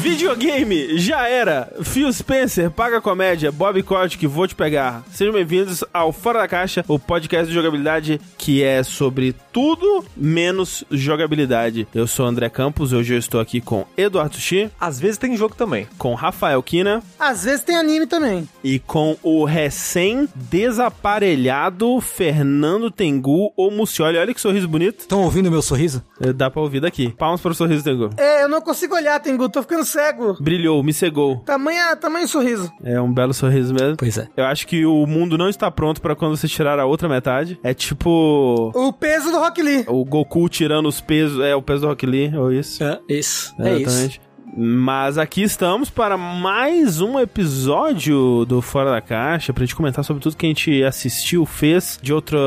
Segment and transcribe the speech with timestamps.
[0.00, 1.70] Videogame, já era.
[1.82, 5.02] Phil Spencer, paga comédia, Bob Kotick, vou te pegar.
[5.12, 10.84] Sejam bem-vindos ao Fora da Caixa, o podcast de jogabilidade que é sobre tudo menos
[10.90, 11.86] jogabilidade.
[11.94, 15.54] Eu sou André Campos, hoje eu estou aqui com Eduardo Sushi, Às vezes tem jogo
[15.54, 15.86] também.
[15.98, 18.48] com Rafael Kina Às vezes tem anime também.
[18.64, 24.16] e com o recém-desaparelhado Fernando Tengu ou Mucioli.
[24.16, 25.00] Olha que sorriso bonito.
[25.00, 26.02] Estão ouvindo meu sorriso?
[26.34, 27.10] Dá pra ouvir daqui.
[27.18, 28.08] Palmas para o sorriso Tengu.
[28.16, 30.36] É, eu não consigo olhar, Tengu, tô ficando cego.
[30.40, 31.36] Brilhou, me cegou.
[31.44, 32.72] Tamanha, tamanho sorriso.
[32.82, 33.96] É um belo sorriso mesmo.
[33.96, 34.28] Pois é.
[34.36, 37.58] Eu acho que o mundo não está pronto pra quando você tirar a outra metade.
[37.62, 39.84] É tipo O peso do Rock Lee.
[39.88, 42.82] o Goku tirando os pesos, é o peso do Rock Lee, ou isso.
[42.82, 43.54] É isso.
[43.58, 44.20] É isso.
[44.56, 50.22] Mas aqui estamos para mais um episódio do Fora da Caixa, pra gente comentar sobre
[50.22, 52.38] tudo que a gente assistiu, fez de outra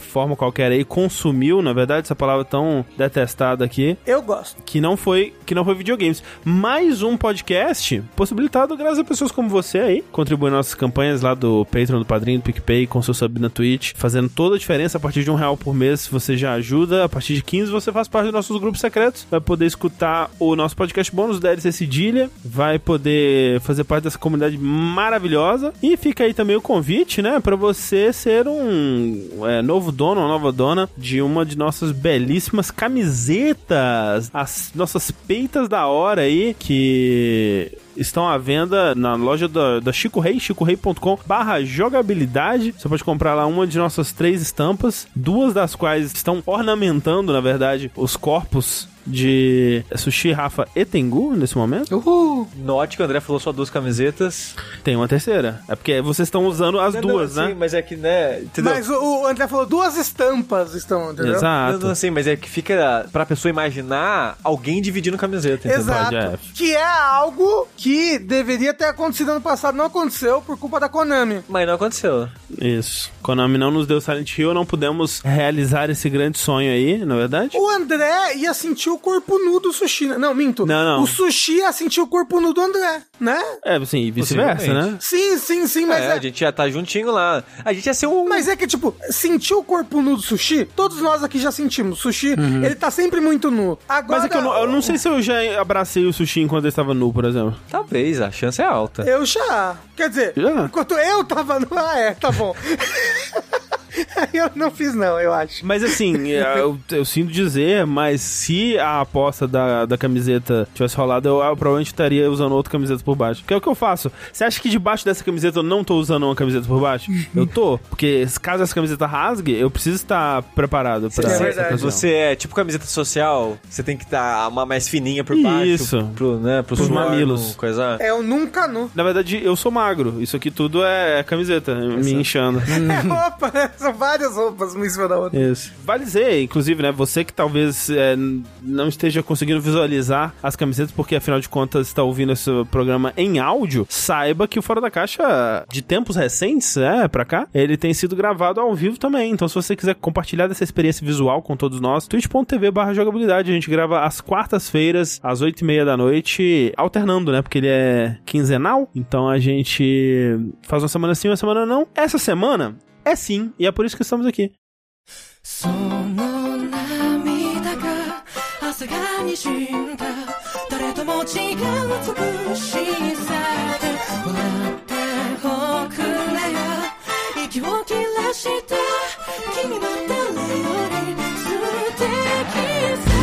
[0.00, 4.62] forma qualquer aí, consumiu, na verdade, essa palavra tão detestada aqui, Eu gosto.
[4.64, 6.22] que não foi, que não foi videogames.
[6.44, 11.34] Mais um podcast possibilitado graças a pessoas como você aí, contribuindo nas nossas campanhas lá
[11.34, 14.98] do Patreon, do Padrinho, do PicPay, com seu sub na Twitch, fazendo toda a diferença
[14.98, 17.92] a partir de um real por mês, você já ajuda, a partir de 15 você
[17.92, 22.30] faz parte dos nossos grupos secretos, vai poder escutar o nosso podcast bônus DLC Cedilha,
[22.44, 27.56] vai poder fazer parte dessa comunidade maravilhosa, e fica aí também o convite, né, pra
[27.56, 34.30] você ser um é, novo dono, uma nova dona de uma de nossas belíssimas camisetas,
[34.32, 40.20] as nossas peitas da hora aí, que estão à venda na loja da, da Chico
[40.20, 42.74] Rei, chicorei.com barra jogabilidade.
[42.76, 47.40] Você pode comprar lá uma de nossas três estampas, duas das quais estão ornamentando, na
[47.40, 51.96] verdade, os corpos de Sushi, Rafa e Tengu nesse momento.
[51.96, 52.48] Uhul.
[52.56, 54.54] Note que o André falou só duas camisetas.
[54.82, 55.60] Tem uma terceira.
[55.68, 57.48] É porque vocês estão usando as Não, duas, não, né?
[57.50, 58.40] Sim, mas é que, né?
[58.40, 58.72] Entendeu?
[58.74, 61.32] Mas o, o André falou duas estampas estão, entendeu?
[61.32, 61.86] Não, Exato.
[61.86, 65.68] não, sim, mas é que fica pra pessoa imaginar alguém dividindo camiseta.
[65.68, 65.78] entendeu?
[65.80, 66.14] Exato.
[66.14, 66.38] É.
[66.54, 71.40] Que é algo que deveria ter acontecido ano passado, não aconteceu por culpa da Konami.
[71.48, 72.28] Mas não aconteceu.
[72.60, 73.10] Isso.
[73.22, 77.56] Konami não nos deu Silent Hill, não pudemos realizar esse grande sonho aí, na verdade.
[77.56, 80.06] O André ia sentir o corpo nu do sushi.
[80.06, 80.18] né?
[80.18, 80.64] Não, minto.
[80.66, 81.02] Não, não.
[81.02, 83.42] O sushi ia sentir o corpo nu do André, né?
[83.64, 84.96] É, assim, e vice-versa, né?
[85.00, 87.42] Sim, sim, sim, mas é, é, a gente já tá juntinho lá.
[87.64, 88.26] A gente ia ser um.
[88.28, 91.98] Mas é que, tipo, sentir o corpo nu do sushi, todos nós aqui já sentimos.
[91.98, 92.34] Sushi,
[92.64, 93.78] ele tá sempre muito nu.
[93.88, 96.40] Agora, Mas é que eu não, eu não sei se eu já abracei o sushi
[96.40, 97.54] enquanto ele estava nu, por exemplo.
[97.70, 99.02] Talvez, a chance é alta.
[99.02, 99.76] Eu já.
[99.96, 100.64] Quer dizer, Já?
[100.64, 101.68] enquanto eu tava nu.
[101.76, 102.54] Ah, é, tá bom.
[104.32, 105.64] eu não fiz, não, eu acho.
[105.64, 111.28] Mas assim, eu, eu sinto dizer, mas se a aposta da, da camiseta tivesse rolado,
[111.28, 113.44] eu, eu provavelmente estaria usando outra camiseta por baixo.
[113.46, 114.10] Que é o que eu faço.
[114.32, 117.10] Você acha que debaixo dessa camiseta eu não tô usando uma camiseta por baixo?
[117.34, 117.78] eu tô.
[117.90, 121.82] Porque caso essa camiseta rasgue, eu preciso estar preparado pra É essa verdade.
[121.82, 125.66] Você é tipo camiseta social, você tem que dar uma mais fininha por baixo.
[125.66, 126.10] Isso.
[126.14, 127.54] Pro, né, pro Pros suor, mamilos.
[127.56, 127.96] Coisa.
[128.00, 128.90] É o nunca nu.
[128.94, 130.20] Na verdade, eu sou magro.
[130.20, 132.60] Isso aqui tudo é camiseta, me inchando.
[132.60, 133.70] É roupa, né?
[133.84, 135.38] São várias roupas uma em cima da outra.
[135.38, 135.70] Isso.
[135.84, 136.90] Vale dizer, inclusive, né?
[136.90, 138.16] Você que talvez é,
[138.62, 143.38] não esteja conseguindo visualizar as camisetas, porque afinal de contas está ouvindo esse programa em
[143.38, 147.92] áudio, saiba que o Fora da Caixa, de tempos recentes, é, pra cá, ele tem
[147.92, 149.30] sido gravado ao vivo também.
[149.30, 153.50] Então, se você quiser compartilhar dessa experiência visual com todos nós, twitch.tv barra jogabilidade.
[153.50, 157.42] A gente grava às quartas-feiras, às oito e meia da noite, alternando, né?
[157.42, 158.88] Porque ele é quinzenal.
[158.94, 161.86] Então, a gente faz uma semana sim, uma semana não.
[161.94, 164.52] Essa semana é sim, e é por isso que estamos aqui.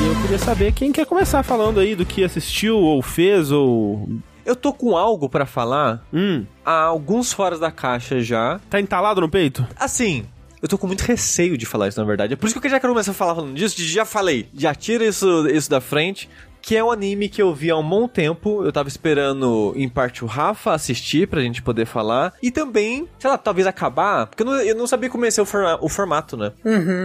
[0.01, 4.07] E eu queria saber quem quer começar falando aí do que assistiu ou fez ou
[4.45, 8.59] eu tô com algo pra falar Hum, há alguns foras da caixa já.
[8.69, 9.65] tá entalado no peito?
[9.75, 10.25] Assim,
[10.61, 12.33] eu tô com muito receio de falar isso, na verdade.
[12.33, 13.75] É por isso que eu já quero começar a falar falando disso.
[13.81, 16.29] Já falei, já tira isso, isso da frente.
[16.61, 18.63] Que é um anime que eu vi há um bom tempo.
[18.63, 22.33] Eu tava esperando, em parte, o Rafa assistir pra gente poder falar.
[22.41, 24.27] E também, sei lá, talvez acabar.
[24.27, 26.51] Porque eu não, eu não sabia como ia ser o, forma- o formato, né?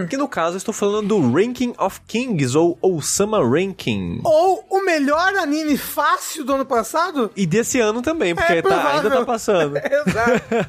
[0.09, 4.21] Que no caso, eu estou falando do Ranking of Kings, ou Osama Ranking.
[4.23, 7.31] Ou o melhor anime fácil do ano passado?
[7.35, 9.75] E desse ano também, porque É tá- ainda tá passando.
[9.77, 10.67] Exato.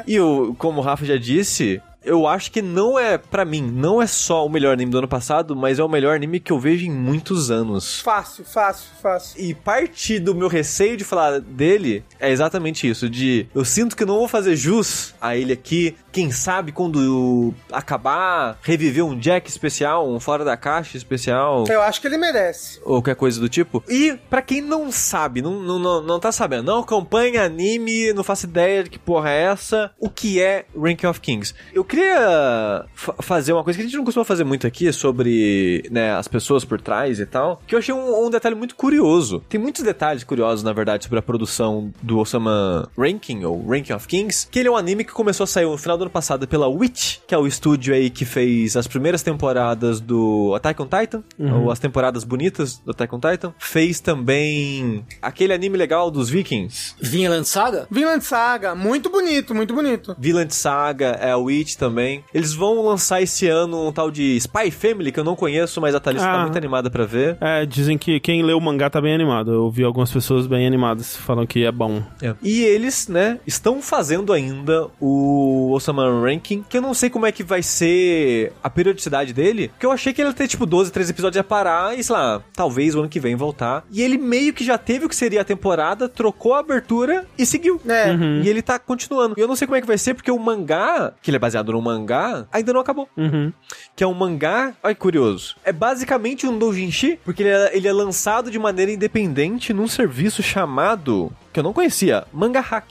[0.06, 4.00] E o, como o Rafa já disse, eu acho que não é, pra mim, não
[4.00, 6.58] é só o melhor anime do ano passado, mas é o melhor anime que eu
[6.58, 8.00] vejo em muitos anos.
[8.00, 9.40] Fácil, fácil, fácil.
[9.40, 14.04] E parte do meu receio de falar dele é exatamente isso, de eu sinto que
[14.04, 15.96] não vou fazer jus a ele aqui.
[16.12, 22.00] Quem sabe quando acabar, reviver um Jack especial, um fora da caixa especial, Eu acho
[22.00, 22.78] que ele merece.
[22.84, 23.82] ou qualquer coisa do tipo.
[23.88, 28.24] E pra quem não sabe, não, não, não, não tá sabendo, não acompanha anime, não
[28.24, 31.54] faço ideia de que porra é essa, o que é Ranking of Kings.
[31.72, 35.88] Eu queria fa- fazer uma coisa que a gente não costuma fazer muito aqui sobre
[35.90, 39.42] né, as pessoas por trás e tal, que eu achei um, um detalhe muito curioso.
[39.48, 44.06] Tem muitos detalhes curiosos, na verdade, sobre a produção do Osama Ranking, ou Ranking of
[44.06, 46.46] Kings, que ele é um anime que começou a sair no final do ano passado
[46.46, 50.86] pela Witch, que é o estúdio aí que fez as primeiras temporadas do Attack on
[50.86, 53.52] Titan, ou as temporadas bonitas do Attack on Titan.
[53.58, 57.86] Fez também aquele anime legal dos Vikings, Vinland Saga?
[57.90, 60.14] Vinland Saga, muito bonito, muito bonito.
[60.18, 62.22] Vinland Saga, é a Witch também.
[62.32, 65.94] Eles vão lançar esse ano um tal de Spy Family, que eu não conheço, mas
[65.94, 66.42] a Thalissa tá Ah.
[66.42, 67.36] muito animada pra ver.
[67.40, 69.50] É, dizem que quem lê o mangá tá bem animado.
[69.52, 72.02] Eu vi algumas pessoas bem animadas falando que é bom.
[72.42, 77.32] E eles, né, estão fazendo ainda o Osama Ranking, que eu não sei como é
[77.32, 80.92] que vai ser a periodicidade dele, porque eu achei que ele ia ter, tipo, 12,
[80.92, 83.84] 13 episódios a parar e, sei lá, talvez o ano que vem voltar.
[83.90, 87.46] E ele meio que já teve o que seria a temporada, trocou a abertura e
[87.46, 87.80] seguiu.
[87.88, 88.14] É.
[88.44, 89.34] E ele tá continuando.
[89.36, 91.40] E eu não sei como é que vai ser, porque o mangá, que ele é
[91.40, 93.08] baseado no mangá, ainda não acabou.
[93.16, 93.52] Uhum.
[93.94, 95.56] Que é um mangá, olha que curioso.
[95.64, 100.42] É basicamente um doujinshi, porque ele é, ele é lançado de maneira independente num serviço
[100.42, 102.86] chamado que eu não conhecia, Manga Hack.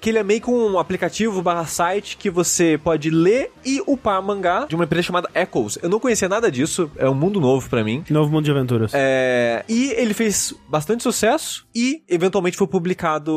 [0.00, 4.22] Que ele é meio que um aplicativo barra site que você pode ler e upar
[4.22, 5.78] mangá de uma empresa chamada Echoes.
[5.82, 8.04] Eu não conhecia nada disso, é um mundo novo pra mim.
[8.10, 8.92] Novo Mundo de Aventuras.
[8.94, 13.32] É, e ele fez bastante sucesso e eventualmente foi publicado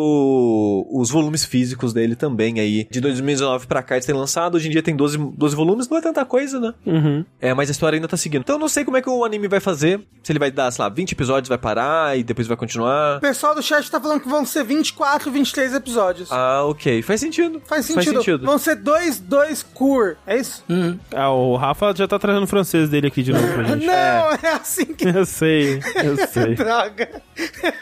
[0.92, 2.88] os volumes físicos dele também aí.
[2.90, 5.98] De 2019 pra cá eles têm lançado, hoje em dia tem 12, 12 volumes, não
[5.98, 6.74] é tanta coisa, né?
[6.86, 7.26] Uhum.
[7.40, 8.42] É, mas a história ainda tá seguindo.
[8.42, 10.72] Então eu não sei como é que o anime vai fazer, se ele vai dar,
[10.72, 13.18] sei lá, 20 episódios, vai parar e depois vai continuar.
[13.18, 16.32] O pessoal do chat tá falando que vão ser 24, 23 episódios.
[16.32, 17.02] Ah, ok.
[17.02, 17.62] Faz sentido.
[17.66, 18.04] Faz sentido.
[18.06, 18.46] Faz sentido.
[18.46, 20.16] Vão ser dois, dois cur.
[20.26, 20.64] É isso?
[21.14, 23.86] Ah, o Rafa já tá trazendo o francês dele aqui de novo pra gente.
[23.86, 24.40] Não, é.
[24.54, 25.06] assim que.
[25.16, 26.56] Eu sei, eu sei.
[26.56, 27.22] Droga.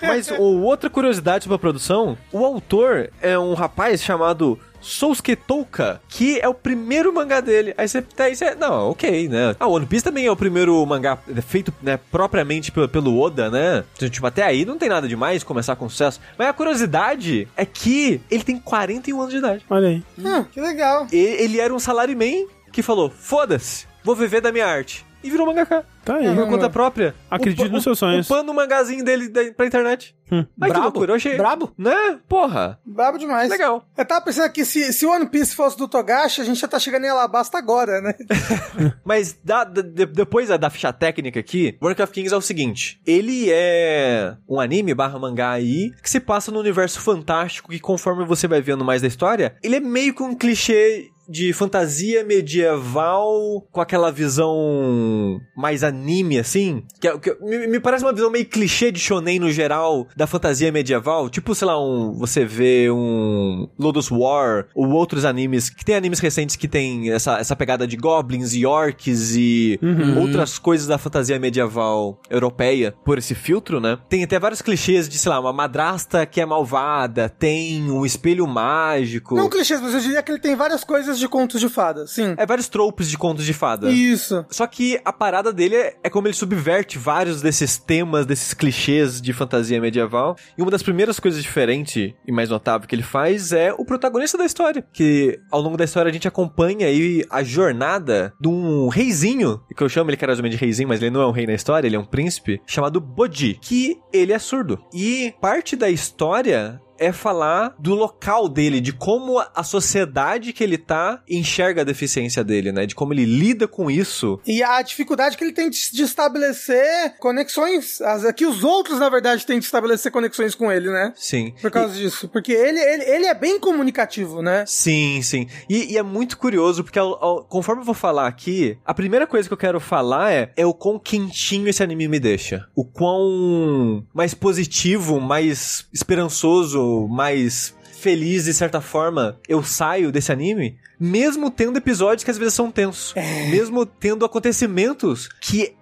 [0.02, 6.02] Mas o, outra curiosidade sobre a produção, o autor é um rapaz chamado Sousuke Touka,
[6.08, 7.74] que é o primeiro mangá dele.
[7.78, 9.56] Aí você tá aí, você, não, ok, né?
[9.60, 13.50] Ah, o One Piece também é o primeiro mangá feito, né, propriamente pelo, pelo Oda,
[13.50, 13.84] né?
[13.96, 16.20] Então, tipo, até aí não tem nada demais começar com sucesso.
[16.38, 19.66] Mas a curiosidade é que ele tem 41 anos de idade.
[19.70, 20.04] Olha aí.
[20.20, 21.08] Hum, que legal.
[21.12, 25.06] E ele era um salaryman que falou, foda-se, vou viver da minha arte.
[25.24, 25.86] E virou mangaka.
[26.04, 26.36] Tá aí.
[26.36, 27.16] Por conta própria.
[27.32, 28.30] Acredite nos seus sonhos.
[28.30, 30.14] Upando o mangazinho dele da- pra internet.
[30.32, 30.46] Hum.
[30.60, 30.82] Ai, que Brabo.
[30.84, 31.38] loucura, eu achei.
[31.38, 31.72] Brabo.
[31.78, 32.20] Né?
[32.28, 32.78] Porra.
[32.86, 33.50] Brabo demais.
[33.50, 33.86] Legal.
[33.96, 36.68] Eu tava pensando aqui, se, se o One Piece fosse do Togashi, a gente já
[36.68, 38.14] tá chegando em Alabasta agora, né?
[39.06, 42.42] Mas da- da- de- depois da, da ficha técnica aqui, Work of Kings é o
[42.42, 47.80] seguinte: ele é um anime barra mangá aí que se passa no universo fantástico que
[47.80, 52.24] conforme você vai vendo mais da história, ele é meio que um clichê de fantasia
[52.24, 56.84] medieval com aquela visão mais anime, assim.
[57.00, 60.28] Que, é- que me, me parece uma visão meio clichê de shonen no geral da
[60.28, 61.30] fantasia medieval.
[61.30, 66.20] Tipo, sei lá, um, você vê um Lotus War ou outros animes, que tem animes
[66.20, 69.80] recentes que tem essa, essa pegada de goblins e orcs e
[70.20, 73.98] outras coisas da fantasia medieval europeia por esse filtro, né?
[74.10, 78.48] Tem até vários clichês de, sei lá, uma madrasta que é malvada, tem um espelho
[78.48, 79.36] mágico.
[79.36, 82.34] Não clichês, mas eu diria que ele tem várias coisas de contos de fada, sim.
[82.38, 83.90] É vários tropos de contos de fada.
[83.90, 84.46] Isso.
[84.50, 89.22] Só que a parada dele é, é como ele subverte vários desses temas, desses clichês
[89.22, 90.36] de fantasia medieval.
[90.58, 94.38] E uma das primeiras coisas diferentes e mais notável que ele faz é o protagonista
[94.38, 94.86] da história.
[94.94, 99.84] Que ao longo da história a gente acompanha aí a jornada de um reizinho, que
[99.84, 101.96] eu chamo ele carinhosamente de reizinho, mas ele não é um rei na história, ele
[101.96, 104.80] é um príncipe, chamado Bodhi, que ele é surdo.
[104.94, 110.78] E parte da história é falar do local dele, de como a sociedade que ele
[110.78, 112.86] tá enxerga a deficiência dele, né?
[112.86, 114.40] De como ele lida com isso.
[114.46, 118.02] E a dificuldade que ele tem de estabelecer conexões.
[118.02, 121.14] As, que os outros, na verdade, têm de estabelecer conexões com ele, né?
[121.16, 121.54] Sim.
[121.62, 122.28] Por causa disso.
[122.30, 124.66] Porque ele, ele, ele é bem comunicativo, né?
[124.68, 125.48] Sim, sim.
[125.70, 129.28] E, e é muito curioso, porque ao- ao- conforme eu vou falar aqui, a primeira
[129.28, 132.68] coisa que eu quero falar é, é o quão quentinho esse anime me deixa.
[132.76, 140.76] O quão mais positivo, mais esperançoso, mais feliz de certa forma, eu saio desse anime,
[141.00, 143.14] mesmo tendo episódios que às vezes são tensos.
[143.50, 145.74] Mesmo tendo acontecimentos que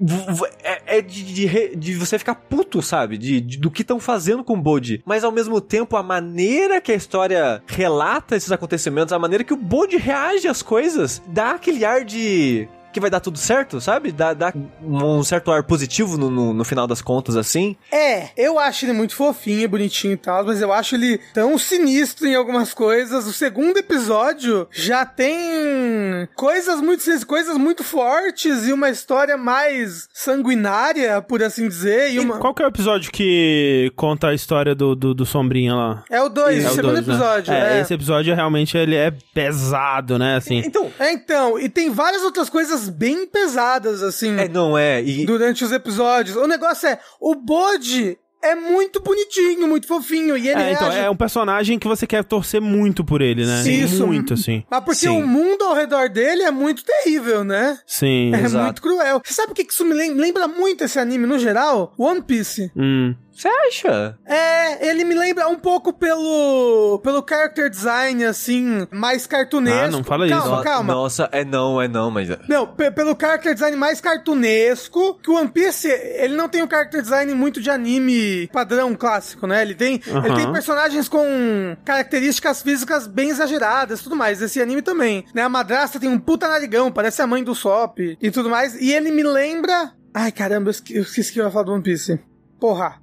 [0.63, 3.17] é, é de, de de você ficar puto, sabe?
[3.17, 5.01] De, de- do que estão fazendo com o Bode.
[5.05, 9.53] Mas ao mesmo tempo, a maneira que a história relata esses acontecimentos, a maneira que
[9.53, 12.67] o Bode reage às coisas, dá aquele ar de.
[12.91, 14.11] Que vai dar tudo certo, sabe?
[14.11, 17.75] Dá, dá um certo ar positivo no, no, no final das contas, assim.
[17.91, 22.27] É, eu acho ele muito fofinho, bonitinho e tal, mas eu acho ele tão sinistro
[22.27, 23.25] em algumas coisas.
[23.25, 31.21] O segundo episódio já tem coisas muito coisas muito fortes e uma história mais sanguinária,
[31.21, 32.11] por assim dizer.
[32.11, 32.37] E uma...
[32.37, 36.03] Qual que é o episódio que conta a história do, do, do Sombrinha lá?
[36.09, 37.13] É o 2, É o segundo dois, né?
[37.13, 37.53] episódio.
[37.53, 37.81] É, é.
[37.81, 40.35] esse episódio realmente ele é pesado, né?
[40.35, 40.59] Assim.
[40.65, 40.91] Então.
[40.99, 45.01] É, então, e tem várias outras coisas bem pesadas, assim, É, não é.
[45.03, 46.35] E, durante os episódios.
[46.35, 51.05] O negócio é, o Bode é muito bonitinho, muito fofinho, e ele É, então, reage
[51.05, 53.61] é um personagem que você quer torcer muito por ele, né?
[53.61, 53.83] Sim.
[53.83, 54.07] Isso.
[54.07, 54.63] Muito, assim.
[54.69, 55.21] Mas porque Sim.
[55.21, 57.77] o mundo ao redor dele é muito terrível, né?
[57.85, 58.33] Sim.
[58.33, 58.65] É Exato.
[58.65, 59.21] muito cruel.
[59.23, 61.93] Você sabe o que que isso me lem- lembra muito esse anime no geral?
[61.99, 62.71] One Piece.
[62.75, 63.13] Hum.
[63.33, 64.17] Você acha?
[64.25, 69.79] É, ele me lembra um pouco pelo pelo character design, assim, mais cartunesco.
[69.85, 70.37] Ah, não fala isso.
[70.37, 70.93] Calma, No- calma.
[70.93, 72.29] Nossa, é não, é não, mas.
[72.47, 76.69] Não, pe- pelo character design mais cartunesco, que o One Piece, ele não tem um
[76.69, 79.61] character design muito de anime padrão clássico, né?
[79.61, 84.41] Ele tem, ele tem personagens com características físicas bem exageradas e tudo mais.
[84.41, 85.41] Esse anime também, né?
[85.43, 88.75] A madrasta tem um puta narigão, parece a mãe do Sop e tudo mais.
[88.75, 89.93] E ele me lembra...
[90.13, 92.19] Ai, caramba, eu esqueci que eu ia falar do One Piece.
[92.59, 92.99] Porra.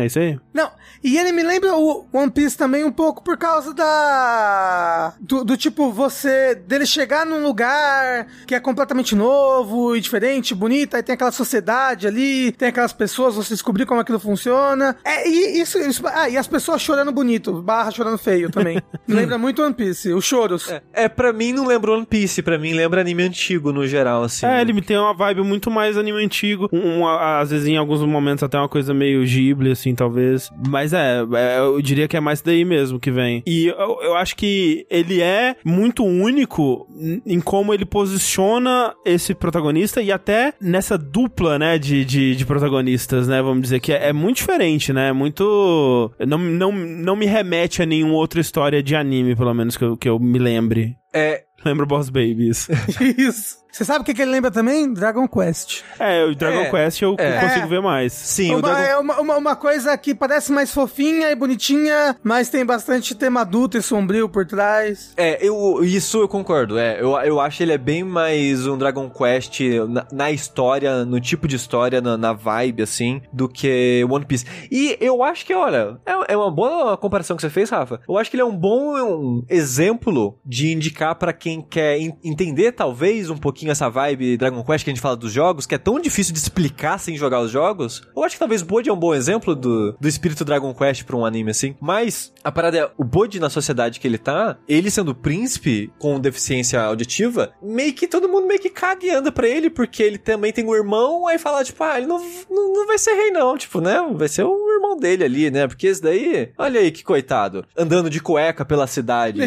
[0.00, 0.40] É isso aí.
[0.54, 0.70] Não,
[1.02, 5.14] e ele me lembra o One Piece também um pouco por causa da.
[5.20, 6.54] Do, do tipo, você.
[6.54, 12.06] dele chegar num lugar que é completamente novo e diferente, bonito, aí tem aquela sociedade
[12.06, 14.96] ali, tem aquelas pessoas, você descobrir como aquilo funciona.
[15.04, 15.78] É, e isso.
[15.78, 18.80] isso ah, e as pessoas chorando bonito, barra chorando feio também.
[19.06, 20.68] me lembra muito One Piece, os choros.
[20.68, 24.24] É, é, pra mim não lembra One Piece, pra mim lembra anime antigo no geral,
[24.24, 24.46] assim.
[24.46, 26.68] É, ele me tem uma vibe muito mais anime antigo.
[26.72, 30.50] Um, um, às vezes, em alguns momentos, até uma coisa meio Ghibli, assim, talvez.
[30.68, 33.42] Mas é, é, eu diria que é mais daí mesmo que vem.
[33.46, 36.86] E eu, eu acho que ele é muito único
[37.26, 43.26] em- como ele posiciona esse protagonista e até nessa dupla, né, de, de, de protagonistas,
[43.28, 46.10] né, vamos dizer, que é, é muito diferente, né, muito...
[46.26, 49.96] Não, não, não me remete a nenhuma outra história de anime, pelo menos, que eu,
[49.96, 50.96] que eu me lembre.
[51.12, 52.68] É, Lembra Boss Babies.
[53.18, 53.60] Isso.
[53.72, 54.92] Você sabe o que, que ele lembra também?
[54.92, 55.82] Dragon Quest.
[55.96, 57.38] É, o Dragon É, Quest eu é.
[57.40, 58.12] consigo ver mais.
[58.12, 62.16] sim, o Uma, Dragon é uma, uma, uma coisa que parece mais fofinha e bonitinha,
[62.20, 65.12] mas tem bastante tema adulto e sombrio por trás.
[65.16, 66.76] É, eu, isso eu concordo.
[66.78, 71.20] É, eu, eu acho ele é bem mais um Dragon Quest na, na história, no
[71.20, 74.46] tipo de história, na, na vibe, assim, do que One Piece.
[74.68, 78.00] E eu acho que, olha, é, é uma boa comparação que você fez, Rafa.
[78.08, 82.12] Eu acho que ele é um bom um exemplo de indicar pra quem quer en-
[82.22, 85.74] entender, talvez, um pouquinho essa vibe Dragon Quest que a gente fala dos jogos, que
[85.74, 88.02] é tão difícil de explicar sem jogar os jogos.
[88.14, 91.16] Eu acho que talvez Bode é um bom exemplo do, do espírito Dragon Quest pra
[91.16, 91.74] um anime assim.
[91.80, 96.20] Mas a parada é, o Bode na sociedade que ele tá, ele sendo príncipe com
[96.20, 100.18] deficiência auditiva, meio que todo mundo meio que caga e anda pra ele, porque ele
[100.18, 102.18] também tem um irmão, aí fala, tipo, ah, ele não,
[102.50, 103.96] não, não vai ser rei não, tipo, né?
[104.14, 105.66] Vai ser o irmão dele ali, né?
[105.66, 109.40] Porque esse daí, olha aí que coitado, andando de cueca pela cidade.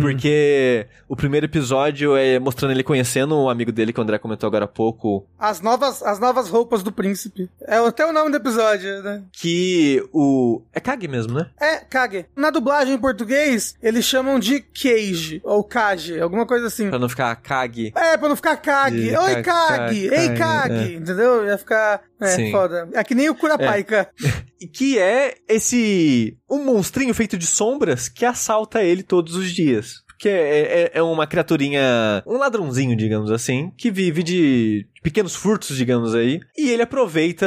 [0.00, 4.46] Porque o primeiro episódio é mostrando ele conhecendo um amigo dele que o André comentou
[4.46, 7.50] agora há pouco, As novas, as novas roupas do príncipe.
[7.62, 9.22] É até o nome do episódio, né?
[9.32, 10.62] que o...
[10.72, 11.50] É Kage mesmo, né?
[11.60, 12.26] É, Kage.
[12.36, 16.88] Na dublagem em português, eles chamam de Cage, ou Kage, alguma coisa assim.
[16.90, 17.92] Pra não ficar Kage.
[17.96, 18.96] É, pra não ficar Kage.
[19.10, 20.94] De- Oi, Kage, Ei, Kage.
[20.94, 21.44] Entendeu?
[21.46, 22.02] Ia ficar.
[22.20, 22.50] É, Sim.
[22.52, 22.88] foda.
[22.92, 24.08] É que nem o Kurapika.
[24.60, 26.38] E que é esse...
[26.48, 30.03] Um monstrinho feito de sombras que assalta ele todos os dias.
[30.16, 32.22] Porque é, é- é uma criaturinha...
[32.26, 36.40] Um ladrãozinho, digamos assim, que vive de pequenos furtos, digamos aí.
[36.58, 37.46] E ele aproveita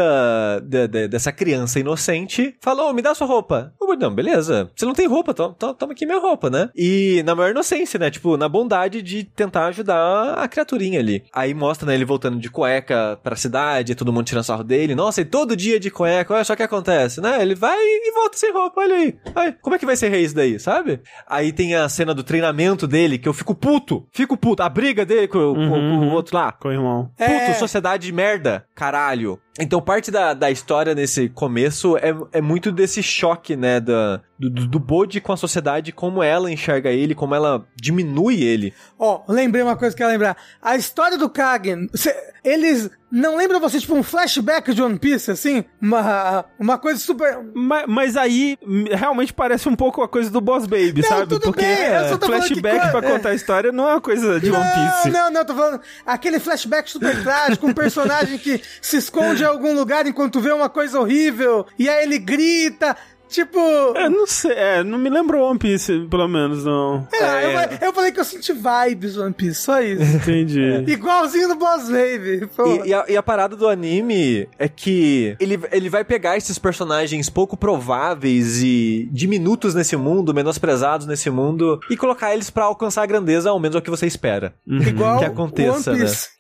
[0.64, 2.56] de- de- dessa criança inocente.
[2.62, 3.74] Falou, me dá sua roupa.
[3.82, 4.70] Eu, não, beleza.
[4.76, 6.70] Você não tem roupa, toma, to- toma aqui minha roupa, né?
[6.76, 8.12] E na maior inocência, né?
[8.12, 11.24] Tipo, na bondade de tentar ajudar a criaturinha ali.
[11.34, 14.94] Aí mostra, né, ele voltando de cueca pra cidade, todo mundo tirando sarro dele.
[14.94, 17.42] Nossa, e todo dia de cueca, olha só o que acontece, né?
[17.42, 19.16] Ele vai e volta sem roupa, olha aí.
[19.36, 21.00] Ai, como é que vai ser rei isso daí, sabe?
[21.28, 24.06] Aí tem a cena do treinamento dele, que eu fico puto.
[24.14, 24.62] Fico puto.
[24.62, 26.52] A briga dele com, com- com o outro lá.
[26.52, 27.10] Com o irmão.
[27.18, 27.47] É.
[27.48, 28.66] Puto, sociedade de merda.
[28.76, 29.42] Caralho.
[29.60, 33.80] Então, parte da, da história nesse começo é, é muito desse choque, né?
[33.80, 38.44] Da, do, do do Bode com a sociedade, como ela enxerga ele, como ela diminui
[38.44, 38.74] ele.
[39.00, 40.38] Ó, lembrei uma coisa que eu ia lembrar.
[40.62, 45.32] A história do Kagen, cê- eles não lembram você, tipo, um flashback de One Piece,
[45.32, 45.64] assim?
[45.82, 47.40] Uma, uma coisa super...
[47.56, 48.58] Mas, mas aí
[48.92, 51.28] realmente parece um pouco a coisa do Boss Baby, Não, sabe?
[51.30, 53.94] tudo Porque bem, eu só tô falando flashback que- pra contar a história não é
[53.94, 55.10] uma coisa de One Piece.
[55.10, 59.74] Não, não, não, tô falando aquele flashback super trágico, um personagem que se esconde algum
[59.74, 62.96] lugar enquanto vê uma coisa horrível, e aí ele grita,
[63.30, 63.60] tipo...
[63.96, 67.08] É, não sei, é, não me lembrou One Piece, pelo menos, não.
[67.12, 67.46] É, É.
[67.46, 70.02] Eu, falei- eu falei que eu senti vibes One Piece, só isso.
[70.18, 70.84] Entendi.
[70.88, 72.48] Igualzinho no Boss Baby.
[72.56, 72.66] pô.
[72.86, 76.58] E, e a, e a parada do anime é que ele, ele vai pegar esses
[76.58, 83.04] personagens pouco prováveis e diminutos nesse mundo, menosprezados nesse mundo, e colocar eles pra alcançar
[83.04, 84.54] a grandeza, ao menos é o que você espera.
[84.66, 86.06] Igual que aconteça, One né?
[86.06, 86.38] Piece.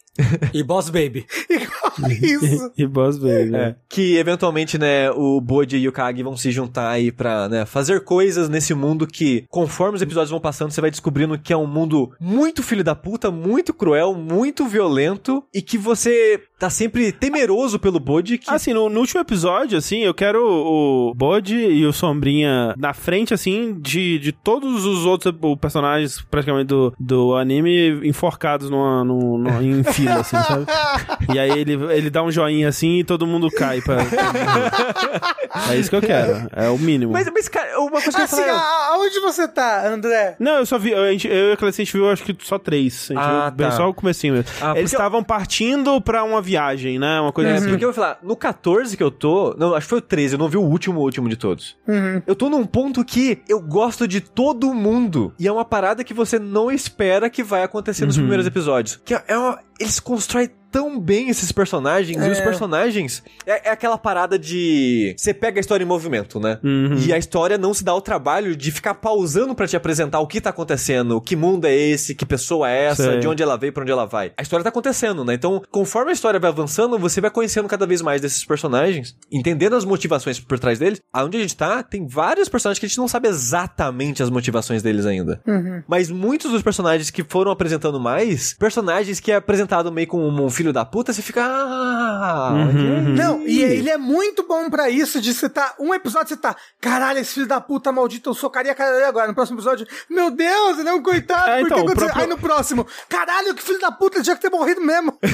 [0.54, 1.28] E Boss Baby.
[1.48, 1.87] Igual
[2.22, 2.72] isso.
[2.78, 3.56] E Boss Baby.
[3.56, 3.76] É.
[3.90, 8.04] Que eventualmente, né, o Bode e o Kage vão se juntar aí pra, né, fazer
[8.04, 11.68] coisas nesse mundo que, conforme os episódios vão passando, você vai descobrindo que é um
[11.68, 17.78] mundo muito filho da puta, muito cruel, muito violento, e que você tá sempre temeroso
[17.80, 21.86] pelo Bode, que Assim, no, no último episódio, assim, eu quero o, o Bode e
[21.86, 28.08] o Sombrinha na frente, assim, de, de todos os outros personagens, praticamente, do, do anime,
[28.08, 30.66] enforcados numa, numa, numa- em fila, assim, sabe?
[31.34, 33.98] E aí ele, ele dá um joinha, assim, e todo mundo cai pra...
[35.72, 37.14] é isso que eu quero, é o mínimo.
[37.14, 40.36] Mas, mas, cara, uma coisa que eu Assim, a- aonde você tá, André?
[40.40, 42.36] Não, eu só vi, a gente, eu e a Clecy, a gente viu acho que
[42.44, 43.08] só três.
[43.10, 43.76] A gente Ah, viu bem tá.
[43.76, 44.50] só o comecinho mesmo.
[44.50, 47.20] Ah, Eles porque eu- estavam partindo pra uma viagem, né?
[47.22, 47.70] Uma coisa É, assim.
[47.70, 50.36] porque eu vou falar, no 14 que eu tô, não, acho que foi o 13,
[50.36, 51.78] eu não vi o último, o último de todos.
[51.88, 52.22] Uhum.
[52.28, 55.34] Eu tô num ponto que eu gosto de todo mundo.
[55.40, 59.00] E é uma parada que você não espera que vai acontecer nos primeiros episódios.
[59.06, 62.24] Que é é uma, eles constroem tão bem esses personagens.
[62.24, 63.24] E os personagens.
[63.46, 65.16] É, é aquela parada de.
[65.18, 66.60] Você pega a história em movimento, né?
[66.64, 66.96] Uhum.
[66.98, 70.28] E a história não se dá o trabalho de ficar pausando pra te apresentar o
[70.28, 73.20] que tá acontecendo, que mundo é esse, que pessoa é essa, Sei.
[73.20, 74.32] de onde ela veio, pra onde ela vai.
[74.38, 75.34] A história tá acontecendo, né?
[75.34, 79.76] Então, conforme a história vai avançando, você vai conhecendo cada vez mais desses personagens, entendendo
[79.76, 81.02] as motivações por trás deles.
[81.14, 84.82] Aonde a gente tá, tem vários personagens que a gente não sabe exatamente as motivações
[84.82, 85.42] deles ainda.
[85.88, 90.32] Mas muitos dos personagens que foram apresentando mais, personagens que é apresentado meio como um
[90.58, 91.42] filho da puta, você fica.
[91.44, 95.74] Ah, olha aí." Não, e ele é muito bom pra isso, de você tá.
[95.80, 96.56] Um episódio você tá.
[96.82, 99.28] Caralho, esse filho da puta maldito, eu socaria a cara dele agora.
[99.28, 102.08] No próximo episódio, meu Deus, ele é um coitado, É, por então, que o aconteceu?
[102.08, 105.14] próprio- Aí no próximo, caralho, que filho da puta, ele tinha que ter morrido mesmo.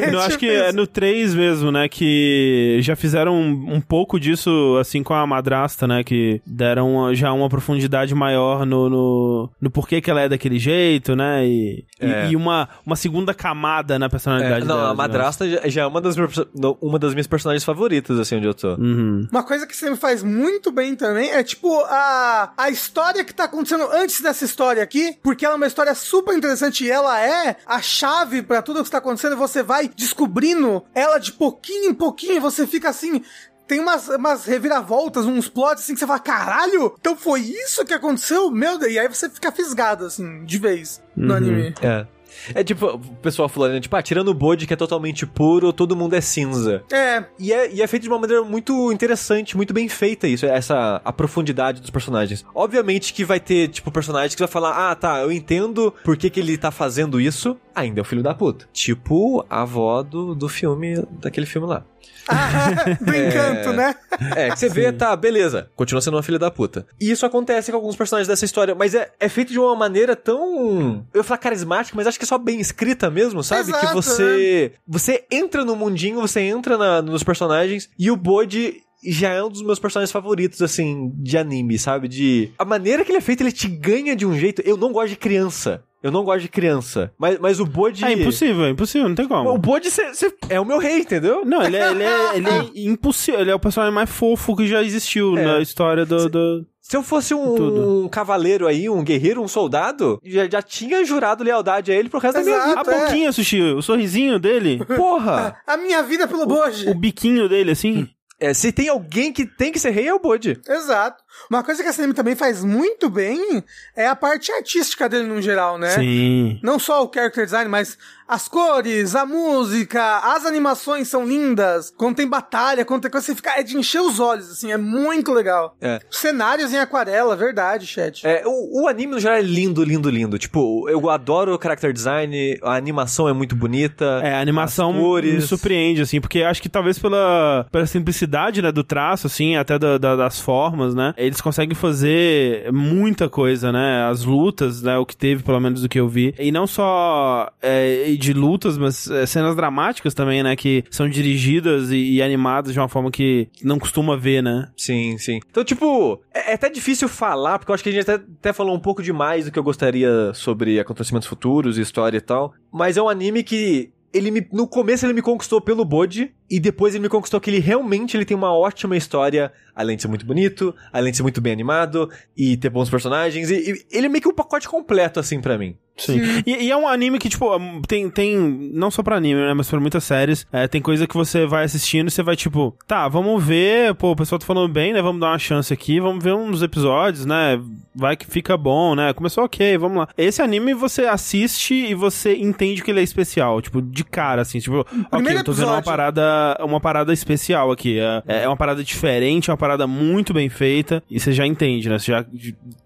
[0.00, 1.88] É, Eu acho tipo que é no 3 mesmo, né?
[1.88, 6.02] Que já fizeram um, um pouco disso, assim, com a madrasta, né?
[6.04, 10.58] Que deram uma- já uma profundidade maior no, no, no porquê que ela é daquele
[10.58, 11.46] jeito, né?
[11.46, 12.28] E, e- É.
[12.30, 14.90] e uma, uma segunda camada na É, personalidade não, dela.
[14.90, 18.36] a madrasta já, já é uma das, minhas- não, uma das minhas personagens favoritas, assim,
[18.36, 18.74] onde eu tô.
[18.74, 19.26] Uhum.
[19.30, 23.34] Uma coisa que você me faz muito bem também é, tipo, a, a história que
[23.34, 27.20] tá acontecendo antes dessa história aqui, porque ela é uma história super interessante e ela
[27.20, 31.90] é a chave pra tudo que está acontecendo e você vai descobrindo ela de pouquinho
[31.90, 33.22] em pouquinho e você fica assim.
[33.66, 37.94] Tem umas, umas reviravoltas, uns plots assim que você fala, caralho, então foi isso que
[37.94, 38.50] aconteceu?
[38.50, 41.72] Meu Deus, e aí você fica fisgado, assim, de vez no anime.
[41.80, 42.04] É.
[42.54, 45.72] É tipo, o pessoal falando, né, tipo, ah, tirando o Bode que é totalmente puro,
[45.72, 46.82] todo mundo é cinza.
[46.92, 50.46] É, E é, e é feito de uma maneira muito interessante, muito bem feita isso,
[50.46, 52.44] essa a profundidade dos personagens.
[52.54, 56.30] Obviamente que vai ter, tipo, personagens que vai falar, ah, tá, eu entendo por que,
[56.30, 58.66] que ele tá fazendo isso, ainda é o filho da puta.
[58.72, 61.84] Tipo a avó do, do filme, daquele filme lá.
[63.00, 63.94] do encanto, né?
[64.36, 65.70] É, que você vê, tá, beleza.
[65.74, 66.86] Continua sendo uma filha da puta.
[67.00, 70.14] E isso acontece com alguns personagens dessa história, mas é, é feito de uma maneira
[70.14, 71.04] tão.
[71.12, 73.70] Eu ia falar carismática, mas acho que é só bem escrita mesmo, sabe?
[73.70, 74.72] Exato, que você.
[74.86, 78.74] Você entra no mundinho, você entra na- nos personagens, e o Bode.
[79.02, 82.06] Já é um dos meus personagens favoritos, assim, de anime, sabe?
[82.06, 82.52] De.
[82.58, 84.60] A maneira que ele é feito, ele te ganha de um jeito.
[84.60, 85.82] Eu não gosto de criança.
[86.02, 87.12] Eu não gosto de criança.
[87.18, 88.04] Mas, mas o Bode.
[88.04, 89.50] É impossível, é impossível, não tem como.
[89.50, 91.44] O Bode cê- cê- é o meu rei, entendeu?
[91.44, 93.40] Não, ele é, ele, é, ele é impossível.
[93.40, 95.44] Ele é o personagem mais fofo que já existiu É.
[95.44, 96.28] na história do.
[96.28, 96.66] do...
[96.80, 98.04] Se eu fosse Tudo.
[98.04, 102.18] um, cavaleiro aí, um guerreiro, um soldado, já, já tinha jurado lealdade a ele pro
[102.18, 102.90] resto da minha Exato.
[102.90, 102.96] vida.
[102.96, 105.56] A boquinha, Sushi, o sorrisinho dele, Porra!
[105.66, 106.88] A minha vida pelo Boji.
[106.88, 108.08] o biquinho dele, assim.
[108.40, 110.58] É, se tem alguém que tem que ser rei, é o Bode.
[110.66, 111.22] Exato.
[111.50, 113.62] Uma coisa que esse anime também faz muito bem
[113.96, 115.90] é a parte artística dele no geral, né?
[115.90, 116.60] Sim.
[116.62, 121.92] Não só o character design, mas as cores, a música, as animações são lindas.
[121.96, 123.58] Quando tem batalha, quando tem coisa, você fica.
[123.58, 125.76] É de encher os olhos, assim, é muito legal.
[125.80, 125.98] É.
[126.10, 128.24] Cenários em aquarela, verdade, chat.
[128.26, 130.38] É, o, o anime no geral é lindo, lindo, lindo.
[130.38, 134.20] Tipo, eu adoro o character design, a animação é muito bonita.
[134.22, 135.34] É, a animação as cores.
[135.34, 139.76] me surpreende, assim, porque acho que talvez pela, pela simplicidade, né, do traço, assim, até
[139.78, 145.06] da- da- das formas, né, eles conseguem fazer muita coisa, né, as lutas, né, o
[145.06, 149.10] que teve, pelo menos, do que eu vi, e não só é, de lutas, mas
[149.10, 153.48] é, cenas dramáticas também, né, que são dirigidas e, e animadas de uma forma que
[153.62, 154.68] não costuma ver, né.
[154.76, 155.40] Sim, sim.
[155.50, 158.52] Então, tipo, é, é até difícil falar, porque eu acho que a gente até, até
[158.52, 162.52] falou um pouco demais do que eu gostaria sobre acontecimentos futuros, história e tal.
[162.72, 163.90] Mas é um anime que.
[164.12, 167.48] Ele me, no começo ele me conquistou pelo Bode, e depois ele me conquistou que
[167.48, 171.22] ele realmente ele tem uma ótima história, além de ser muito bonito, além de ser
[171.22, 174.68] muito bem animado, e ter bons personagens, e, e ele é meio que um pacote
[174.68, 175.76] completo, assim, pra mim.
[176.00, 176.20] Sim.
[176.46, 177.46] E, e é um anime que, tipo,
[177.86, 178.36] tem, tem.
[178.72, 179.54] Não só pra anime, né?
[179.54, 180.46] Mas pra muitas séries.
[180.52, 183.94] é, tem coisa que você vai assistindo e você vai, tipo, tá, vamos ver.
[183.94, 185.02] Pô, o pessoal tá falando bem, né?
[185.02, 186.00] Vamos dar uma chance aqui.
[186.00, 187.60] Vamos ver uns episódios, né?
[187.94, 189.12] Vai que fica bom, né?
[189.12, 190.08] Começou ok, vamos lá.
[190.16, 193.60] Esse anime você assiste e você entende que ele é especial.
[193.60, 194.58] Tipo, de cara, assim.
[194.58, 195.84] Tipo, ok, primeiro eu tô vendo uma episódio.
[195.84, 196.22] parada,
[196.60, 197.98] uma parada especial aqui.
[198.26, 201.02] É, é uma parada diferente, é uma parada muito bem feita.
[201.10, 201.98] E você já entende, né?
[201.98, 202.24] Você já,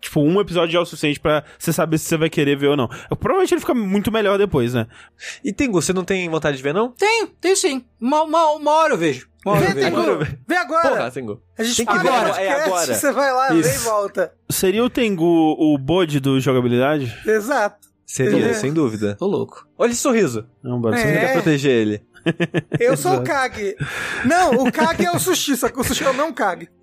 [0.00, 2.68] tipo, um episódio já é o suficiente pra você saber se você vai querer ver
[2.68, 2.88] ou não.
[3.18, 4.86] Provavelmente ele fica muito melhor depois, né?
[5.44, 6.90] E Tengu, você não tem vontade de ver, não?
[6.92, 7.84] Tenho, tenho sim.
[8.00, 9.28] Uma, uma, uma hora eu vejo.
[9.44, 10.38] Uma hora Vê, eu Tengu, vejo.
[10.48, 10.88] vê agora.
[10.88, 11.42] Porra, Tengu.
[11.58, 12.94] a gente tem que para ver agora, é agora.
[12.94, 13.84] Você vai lá, vem e Isso.
[13.84, 14.32] volta.
[14.48, 17.14] Seria o Tengu o bode do jogabilidade?
[17.26, 17.88] Exato.
[18.06, 18.52] Seria, É.
[18.54, 19.16] sem dúvida.
[19.18, 19.66] Tô louco.
[19.76, 20.46] Olha esse sorriso.
[20.62, 20.96] Não, bode.
[20.96, 21.00] É.
[21.00, 22.02] Você quer proteger ele.
[22.78, 23.76] Eu sou o Kag.
[24.24, 26.68] Não, o Kag é o Sushi, só que o Sushi é o não Kag.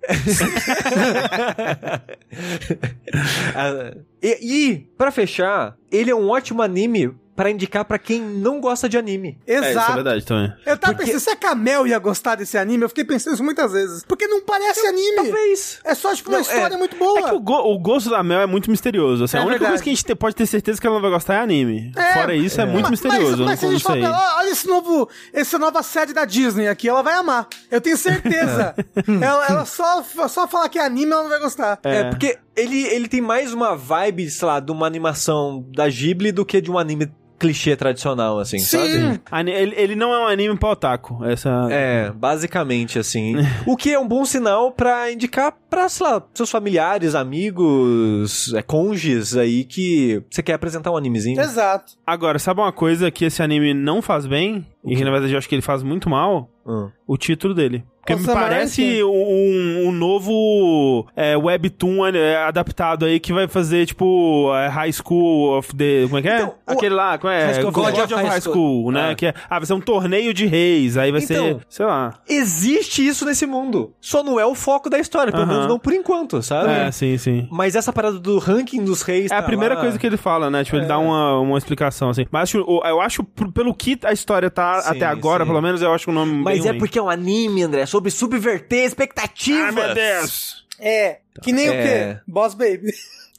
[4.22, 8.88] E, e, pra fechar, ele é um ótimo anime pra indicar pra quem não gosta
[8.88, 9.38] de anime.
[9.46, 9.92] É, isso é Exato.
[9.94, 10.52] verdade também.
[10.66, 13.42] eu tava Porque- pensando, se a Camel ia gostar desse anime, eu fiquei pensando isso
[13.44, 14.04] muitas vezes.
[14.04, 15.16] Porque não parece anime.
[15.16, 15.80] Talvez.
[15.84, 17.18] É só, tipo, uma Não, história é- muito boa.
[17.20, 19.24] É que o, go- o gosto da Mel é muito misterioso.
[19.24, 19.70] Assim, É a única verdade.
[19.72, 21.90] coisa que a gente te- pode ter certeza que ela não vai gostar é anime.
[21.96, 22.12] É.
[22.12, 23.38] Fora isso, é, muito Ma- misterioso.
[23.38, 26.12] Mas, mas se eu a gente falar pra ela, olha esse novo, essa nova série
[26.12, 27.48] da Disney aqui, ela vai amar.
[27.70, 28.74] Eu tenho certeza.
[29.22, 31.78] ela, ela só, só falar que é anime, ela não vai gostar.
[31.82, 36.30] É, porque ele, ele tem mais uma vibe, sei lá, de uma animação da Ghibli
[36.32, 37.10] do que de um anime
[37.42, 38.88] clichê tradicional, assim, sabe?
[38.92, 39.20] Sim.
[39.30, 41.24] Ani- Ele, ele não é um anime pra otaku.
[41.24, 41.68] Essa...
[41.70, 43.34] É, basicamente assim.
[43.66, 48.62] o que é um bom sinal pra indicar pra, sei lá, seus familiares, amigos, é,
[48.62, 51.40] cônjuges aí que você quer apresentar um animezinho.
[51.40, 51.92] Exato.
[52.06, 54.66] Agora, sabe uma coisa que esse anime não faz bem?
[54.84, 56.50] E que na verdade eu acho que ele faz muito mal?
[56.66, 56.90] Hum.
[57.06, 57.84] O título dele.
[58.00, 59.04] Porque O me parece King.
[59.04, 65.56] um, um novo é, webtoon é, adaptado aí que vai fazer, tipo, é, High School
[65.56, 66.02] of the.
[66.06, 66.36] Como é que é?
[66.40, 67.44] Então, o- Aquele lá, como é?
[67.44, 69.10] High School of- God of High School, né?
[69.10, 69.14] Ah.
[69.14, 70.96] Que é, ah, vai ser um torneio de reis.
[70.96, 72.14] Aí vai Então, ser, sei lá.
[72.28, 73.94] Existe isso nesse mundo.
[74.00, 76.70] Só não é o foco da história, pelo menos não por enquanto, sabe?
[76.72, 77.46] É, sim, sim.
[77.52, 79.30] Mas essa parada do ranking dos reis.
[79.30, 79.80] É a tá primeira lá.
[79.80, 80.64] coisa que ele fala, né?
[80.64, 82.26] Tipo, ele dá uma, uma explicação, assim.
[82.32, 85.50] Mas acho, o- eu acho, pelo que a história tá Sim, até agora, sim.
[85.50, 88.10] pelo menos, eu acho o nome Mas bem é porque é um anime, André, sobre
[88.10, 89.64] subverter expectativas.
[89.64, 90.64] Ai, meu Deus!
[90.78, 91.18] É.
[91.42, 91.82] Que nem o É.
[92.14, 92.20] quê?
[92.26, 92.92] Boss Baby.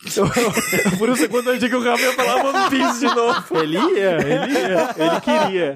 [0.99, 3.57] Por um segundo eu achei que o Rafa ia falar One Piece de novo.
[3.57, 5.75] Ele ia, ele ia, ele queria.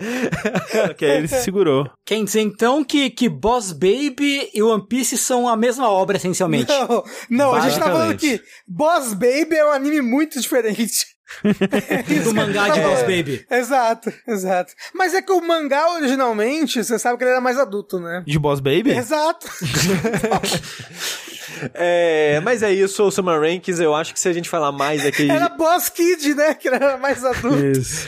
[0.69, 1.89] Só que aí ele se segurou.
[2.05, 6.67] Quer dizer então que, que Boss Baby e One Piece são a mesma obra, essencialmente.
[6.67, 11.05] Não, não a gente tá falando que Boss Baby é um anime muito diferente.
[12.23, 13.45] Do mangá de Boss Baby.
[13.49, 14.73] Exato, exato.
[14.93, 18.23] Mas é que o mangá originalmente, você sabe que ele era mais adulto, né?
[18.25, 18.91] De Boss Baby?
[18.91, 19.47] Exato.
[21.73, 23.81] É, mas é isso, o Summer Rankings.
[23.81, 26.53] Eu acho que se a gente falar mais aqui, Era Boss Kid, né?
[26.53, 27.65] Que era mais adulto.
[27.65, 28.07] Isso.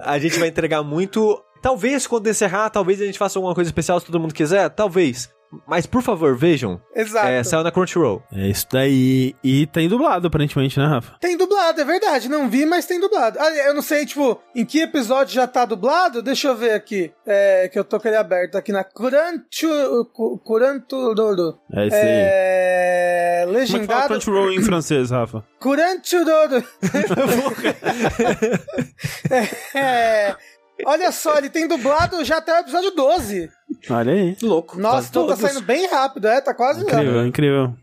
[0.00, 1.40] a gente vai entregar muito.
[1.62, 4.68] Talvez quando encerrar, talvez a gente faça alguma coisa especial se todo mundo quiser.
[4.70, 5.28] Talvez.
[5.66, 6.80] Mas por favor, vejam.
[6.94, 7.26] Exato.
[7.26, 8.22] É, saiu na Crunchyroll.
[8.32, 9.34] É isso daí.
[9.42, 11.16] E tem dublado, aparentemente, né, Rafa?
[11.20, 12.28] Tem dublado, é verdade.
[12.28, 13.38] Não vi, mas tem dublado.
[13.40, 16.20] Ah, eu não sei, tipo, em que episódio já tá dublado?
[16.22, 17.12] Deixa eu ver aqui.
[17.26, 20.04] É, que eu tô com ele aberto aqui na Crunchyroll.
[20.06, 21.58] Crunchyroll.
[21.72, 22.02] É isso aí.
[22.04, 23.42] É.
[23.46, 24.08] Como é que fala Legendado.
[24.08, 25.44] Crunchyroll em francês, Rafa?
[25.58, 26.48] Crunchyroll.
[29.74, 30.36] é,
[30.84, 33.50] olha só, ele tem dublado já até o episódio 12.
[33.90, 34.36] Olha aí.
[34.42, 34.78] Louco.
[34.78, 36.40] Nossa, Quase então tá saindo bem rápido, é?
[36.40, 36.86] Tá quase já.
[37.00, 37.74] Incrível, incrível.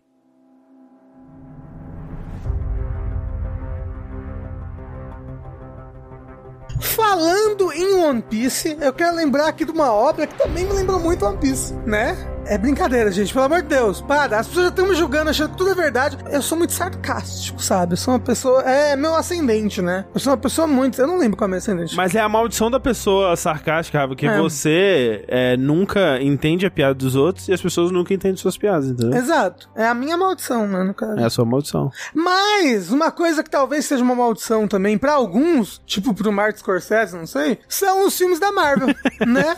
[6.79, 10.99] Falando em One Piece, eu quero lembrar aqui de uma obra que também me lembrou
[10.99, 12.35] muito One Piece, né?
[12.47, 13.34] É brincadeira, gente.
[13.34, 14.39] Pelo amor de Deus, para.
[14.39, 16.17] As pessoas já estão me julgando, achando que tudo é verdade.
[16.31, 17.93] Eu sou muito sarcástico, sabe?
[17.93, 18.62] Eu sou uma pessoa.
[18.63, 20.05] É meu ascendente, né?
[20.13, 20.99] Eu sou uma pessoa muito.
[21.01, 21.95] Eu não lembro qual é meu ascendente.
[21.95, 24.38] Mas é a maldição da pessoa sarcástica, Rafa, que É.
[24.38, 28.88] você é, nunca entende a piada dos outros e as pessoas nunca entendem suas piadas,
[28.89, 29.17] entendeu?
[29.17, 29.69] Exato.
[29.75, 31.19] É a minha maldição, né, no caso.
[31.19, 31.91] É a sua maldição.
[32.13, 37.15] Mas, uma coisa que talvez seja uma maldição também pra alguns, tipo pro Martin Scorsese,
[37.15, 38.88] não sei, são os filmes da Marvel,
[39.27, 39.55] né?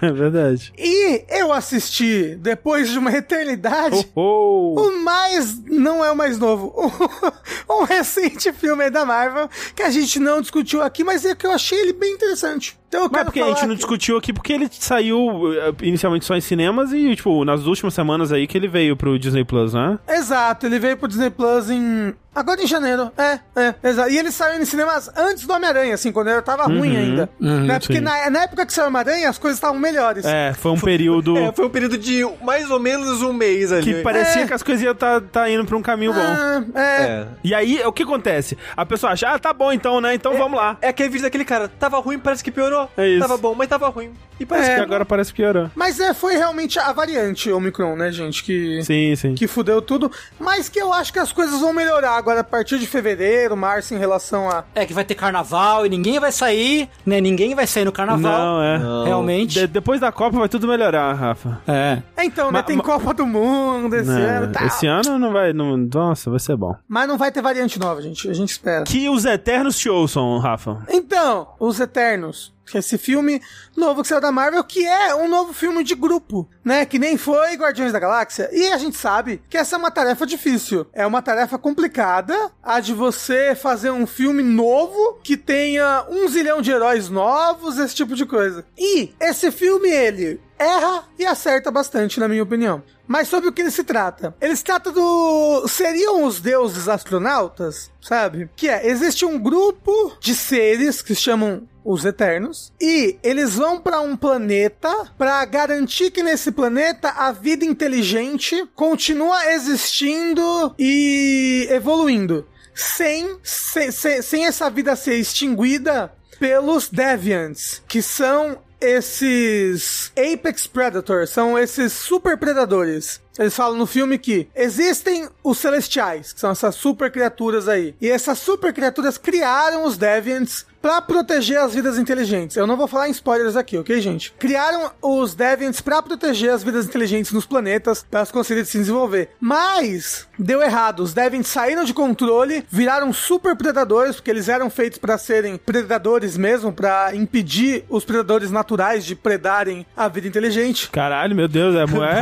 [0.00, 0.72] É verdade.
[0.78, 4.88] E eu assisti, depois de uma eternidade, Oh, oh.
[4.88, 5.58] o mais.
[5.64, 6.74] Não é o mais novo.
[7.68, 11.50] um recente filme da Marvel que a gente não discutiu aqui, mas é que eu
[11.52, 12.78] achei ele bem interessante.
[12.92, 13.76] Então eu Mas porque a gente não aqui.
[13.76, 18.30] discutiu aqui porque ele saiu eh, inicialmente só em cinemas e, tipo, nas últimas semanas
[18.30, 19.98] aí que ele veio pro Disney Plus, né?
[20.06, 22.12] Exato, ele veio pro Disney Plus em.
[22.34, 23.12] Agora em janeiro.
[23.18, 24.08] É, é, exato.
[24.10, 27.28] E ele saiu em cinemas antes do Homem-Aranha, assim, quando ele tava ruim ainda.
[27.38, 27.78] né?
[27.78, 30.24] Porque na, na época que saiu o Homem-Aranha, as coisas estavam melhores.
[30.24, 33.84] É, foi um período É, foi um período de mais ou menos um mês ali.
[33.84, 34.46] que parecia É.
[34.46, 36.20] que as coisas iam tá, tá indo pra um caminho bom.
[36.22, 37.02] Ah, é.
[37.02, 37.26] É.
[37.44, 38.56] E aí, o que acontece?
[38.74, 40.14] A pessoa acha, ah, tá bom então, né?
[40.14, 40.78] Então vamos lá.
[40.80, 42.81] É aquele vídeo daquele cara, tava ruim, parece que piorou.
[42.96, 43.20] É isso.
[43.20, 44.12] Tava bom, mas tava ruim.
[44.40, 44.74] E parece É.
[44.76, 45.70] Que agora parece piorou.
[45.74, 48.42] Mas é, foi realmente a variante Omicron, né, gente?
[48.42, 48.82] Que.
[48.82, 49.34] Sim, sim.
[49.34, 52.78] que fudeu tudo, mas que eu acho que as coisas vão melhorar agora a partir
[52.78, 54.64] de fevereiro, março, em relação a.
[54.74, 57.20] É que vai ter carnaval e ninguém vai sair, né?
[57.20, 58.32] Ninguém vai sair no carnaval.
[58.32, 58.78] Não, é.
[58.78, 59.04] Não.
[59.04, 59.60] Realmente.
[59.60, 61.60] De- depois da Copa vai tudo melhorar, Rafa.
[61.68, 61.98] É.
[62.18, 62.58] Então, né?
[62.58, 64.66] Ma- tem Copa do Mundo esse Não, ano tal.
[64.66, 65.52] esse ano não vai.
[65.52, 66.74] Não, nossa, vai ser bom.
[66.88, 68.28] Mas não vai ter variante nova, gente.
[68.28, 68.84] A gente espera.
[68.84, 70.78] Que os Eternos te ouçam, Rafa.
[70.88, 72.52] Então, Os Eternos.
[72.74, 73.40] Esse filme
[73.76, 76.86] novo que saiu da Marvel, que é um novo filme de grupo, né?
[76.86, 78.48] Que nem foi Guardiões da Galáxia.
[78.52, 80.86] E a gente sabe que essa é uma tarefa difícil.
[80.92, 86.62] É uma tarefa complicada, a de você fazer um filme novo que tenha um zilhão
[86.62, 88.64] de heróis novos, esse tipo de coisa.
[88.78, 92.82] E esse filme, ele erra e acerta bastante, na minha opinião.
[93.12, 94.34] Mas sobre o que ele se trata?
[94.40, 95.68] Ele se trata do.
[95.68, 98.48] Seriam os deuses astronautas, sabe?
[98.56, 103.78] Que é: existe um grupo de seres que se chamam os Eternos, e eles vão
[103.78, 112.48] pra um planeta pra garantir que nesse planeta a vida inteligente continua existindo e evoluindo.
[112.74, 113.90] Sem, sem,
[114.22, 122.36] sem essa vida ser extinguida pelos Deviants, que são esses Apex Predators, são esses super
[122.36, 123.20] predadores.
[123.38, 127.94] Eles falam no filme que existem os Celestiais, que são essas super criaturas aí.
[128.00, 132.56] E essas super criaturas criaram os Deviants pra proteger as vidas inteligentes.
[132.56, 134.34] Eu não vou falar em spoilers aqui, ok, gente?
[134.36, 139.30] Criaram os Deviants pra proteger as vidas inteligentes nos planetas, pra elas conseguirem se desenvolver.
[139.38, 141.00] Mas deu errado.
[141.00, 146.36] Os Deviants saíram de controle, viraram super predadores, porque eles eram feitos pra serem predadores
[146.36, 150.90] mesmo, pra impedir os predadores naturais de predarem a vida inteligente.
[150.90, 152.20] Caralho, meu Deus, é moé.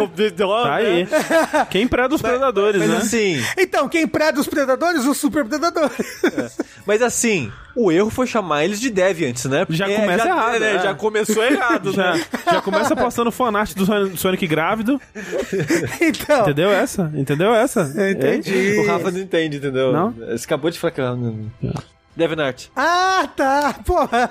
[0.65, 1.00] Tá aí.
[1.71, 2.97] Quem preda os predadores, Mas né?
[2.99, 5.05] assim, Então, quem preda os predadores?
[5.05, 6.57] Os super predadores.
[6.87, 9.67] mas assim, o erro foi chamar eles de Deviants, né?
[9.71, 10.75] Já Porque começa já, errado, né?
[10.75, 10.79] é.
[10.83, 12.25] Já começou errado, Já, né?
[12.53, 15.01] já começa postando fanart do Son- Sonic grávido.
[16.01, 16.43] então.
[16.43, 17.11] Entendeu essa?
[17.15, 17.93] Entendeu essa?
[17.97, 18.79] Eu entendi.
[18.81, 19.93] O Rafa não entende, entendeu?
[19.93, 20.13] Não?
[20.13, 21.01] Você acabou de falar que...
[22.17, 22.67] Devinart.
[22.77, 23.75] Ah, tá.
[23.87, 24.31] Porra.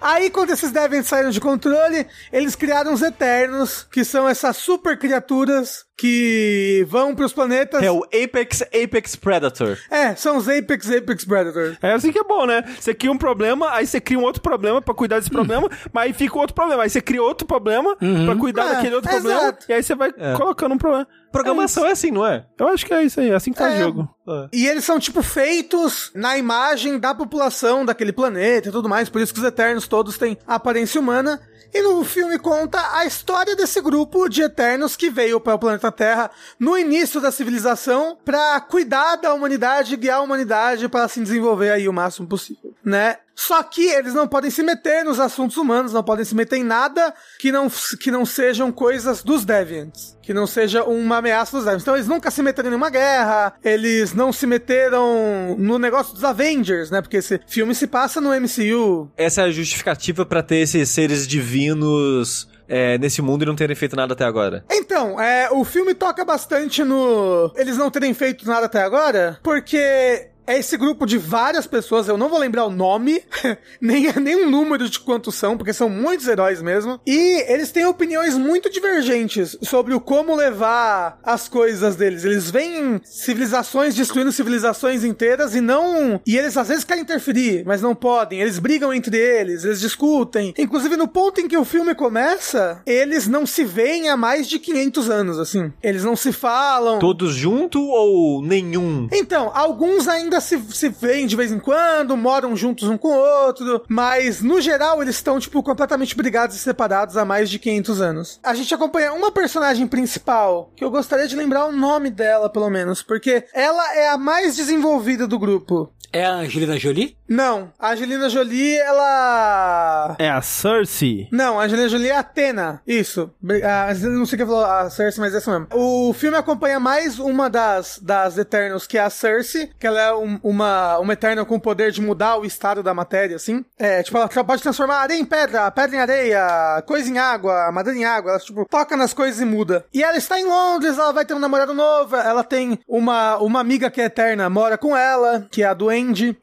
[0.00, 4.98] Aí, quando esses Deviants saíram de controle, eles criaram os Eternos, que são essas super
[4.98, 7.82] criaturas que vão pros planetas.
[7.82, 9.78] É o Apex Apex Predator.
[9.90, 11.76] É, são os Apex Apex Predators.
[11.80, 12.62] É assim que é bom, né?
[12.80, 16.06] Você cria um problema, aí você cria um outro problema pra cuidar desse problema, mas
[16.06, 16.82] aí fica outro problema.
[16.82, 19.66] Aí você cria outro problema pra cuidar É, daquele outro problema, exato.
[19.68, 21.06] e aí você vai colocando um problema.
[21.34, 22.46] Programação é, assim, não é?
[22.58, 23.78] Eu acho que é isso aí, é assim que faz É.
[23.80, 24.08] jogo.
[24.52, 29.20] E eles são, tipo, feitos na imagem da população daquele planeta e tudo mais, por
[29.20, 31.40] isso que os Eternos todos têm aparência humana.
[31.76, 35.90] E no filme conta a história desse grupo de Eternos que veio para o planeta
[35.90, 41.70] Terra no início da civilização pra cuidar da humanidade, guiar a humanidade para se desenvolver
[41.70, 43.16] aí o máximo possível, né?
[43.34, 46.64] Só que eles não podem se meter nos assuntos humanos, não podem se meter em
[46.64, 47.68] nada que não,
[48.00, 50.16] que não sejam coisas dos Deviants.
[50.22, 51.82] Que não seja uma ameaça dos Deviants.
[51.82, 56.24] Então eles nunca se meteram em nenhuma guerra, eles não se meteram no negócio dos
[56.24, 57.02] Avengers, né?
[57.02, 59.10] Porque esse filme se passa no MCU.
[59.16, 63.76] Essa é a justificativa pra ter esses seres divinos é, nesse mundo e não terem
[63.76, 64.64] feito nada até agora.
[64.70, 67.52] Então, é, o filme toca bastante no.
[67.56, 72.16] Eles não terem feito nada até agora, porque é esse grupo de várias pessoas, eu
[72.16, 73.22] não vou lembrar o nome,
[73.80, 77.00] nem, nem o número de quantos são, porque são muitos heróis mesmo.
[77.06, 82.24] E eles têm opiniões muito divergentes sobre o como levar as coisas deles.
[82.24, 86.20] Eles veem civilizações destruindo civilizações inteiras e não.
[86.26, 88.40] E eles às vezes querem interferir, mas não podem.
[88.40, 90.54] Eles brigam entre eles, eles discutem.
[90.58, 94.58] Inclusive, no ponto em que o filme começa, eles não se veem há mais de
[94.58, 95.72] 500 anos, assim.
[95.82, 96.98] Eles não se falam.
[96.98, 99.08] Todos junto ou nenhum?
[99.12, 103.46] Então, alguns ainda se, se veem de vez em quando, moram juntos um com o
[103.46, 108.00] outro, mas no geral eles estão, tipo, completamente brigados e separados há mais de 500
[108.00, 108.40] anos.
[108.42, 112.70] A gente acompanha uma personagem principal, que eu gostaria de lembrar o nome dela, pelo
[112.70, 115.92] menos, porque ela é a mais desenvolvida do grupo.
[116.14, 117.16] É a Angelina Jolie?
[117.28, 120.14] Não, a Angelina Jolie, ela.
[120.18, 121.26] É a Cersei.
[121.32, 122.80] Não, a Angelina Jolie é a Atena.
[122.86, 123.30] Isso.
[123.64, 125.66] Ah, não sei quem falou a Cersei, mas é isso mesmo.
[125.72, 130.14] O filme acompanha mais uma das, das Eternos, que é a Cersei, que ela é
[130.14, 133.64] um- uma, uma Eterna com o poder de mudar o estado da matéria, assim.
[133.78, 137.98] É, tipo, ela pode transformar areia em pedra, pedra em areia, coisa em água, madeira
[137.98, 138.30] em água.
[138.32, 139.84] Ela, tipo, toca nas coisas e muda.
[139.92, 143.58] E ela está em Londres, ela vai ter um namorado novo, ela tem uma, uma
[143.60, 145.74] amiga que é Eterna, mora com ela, que é a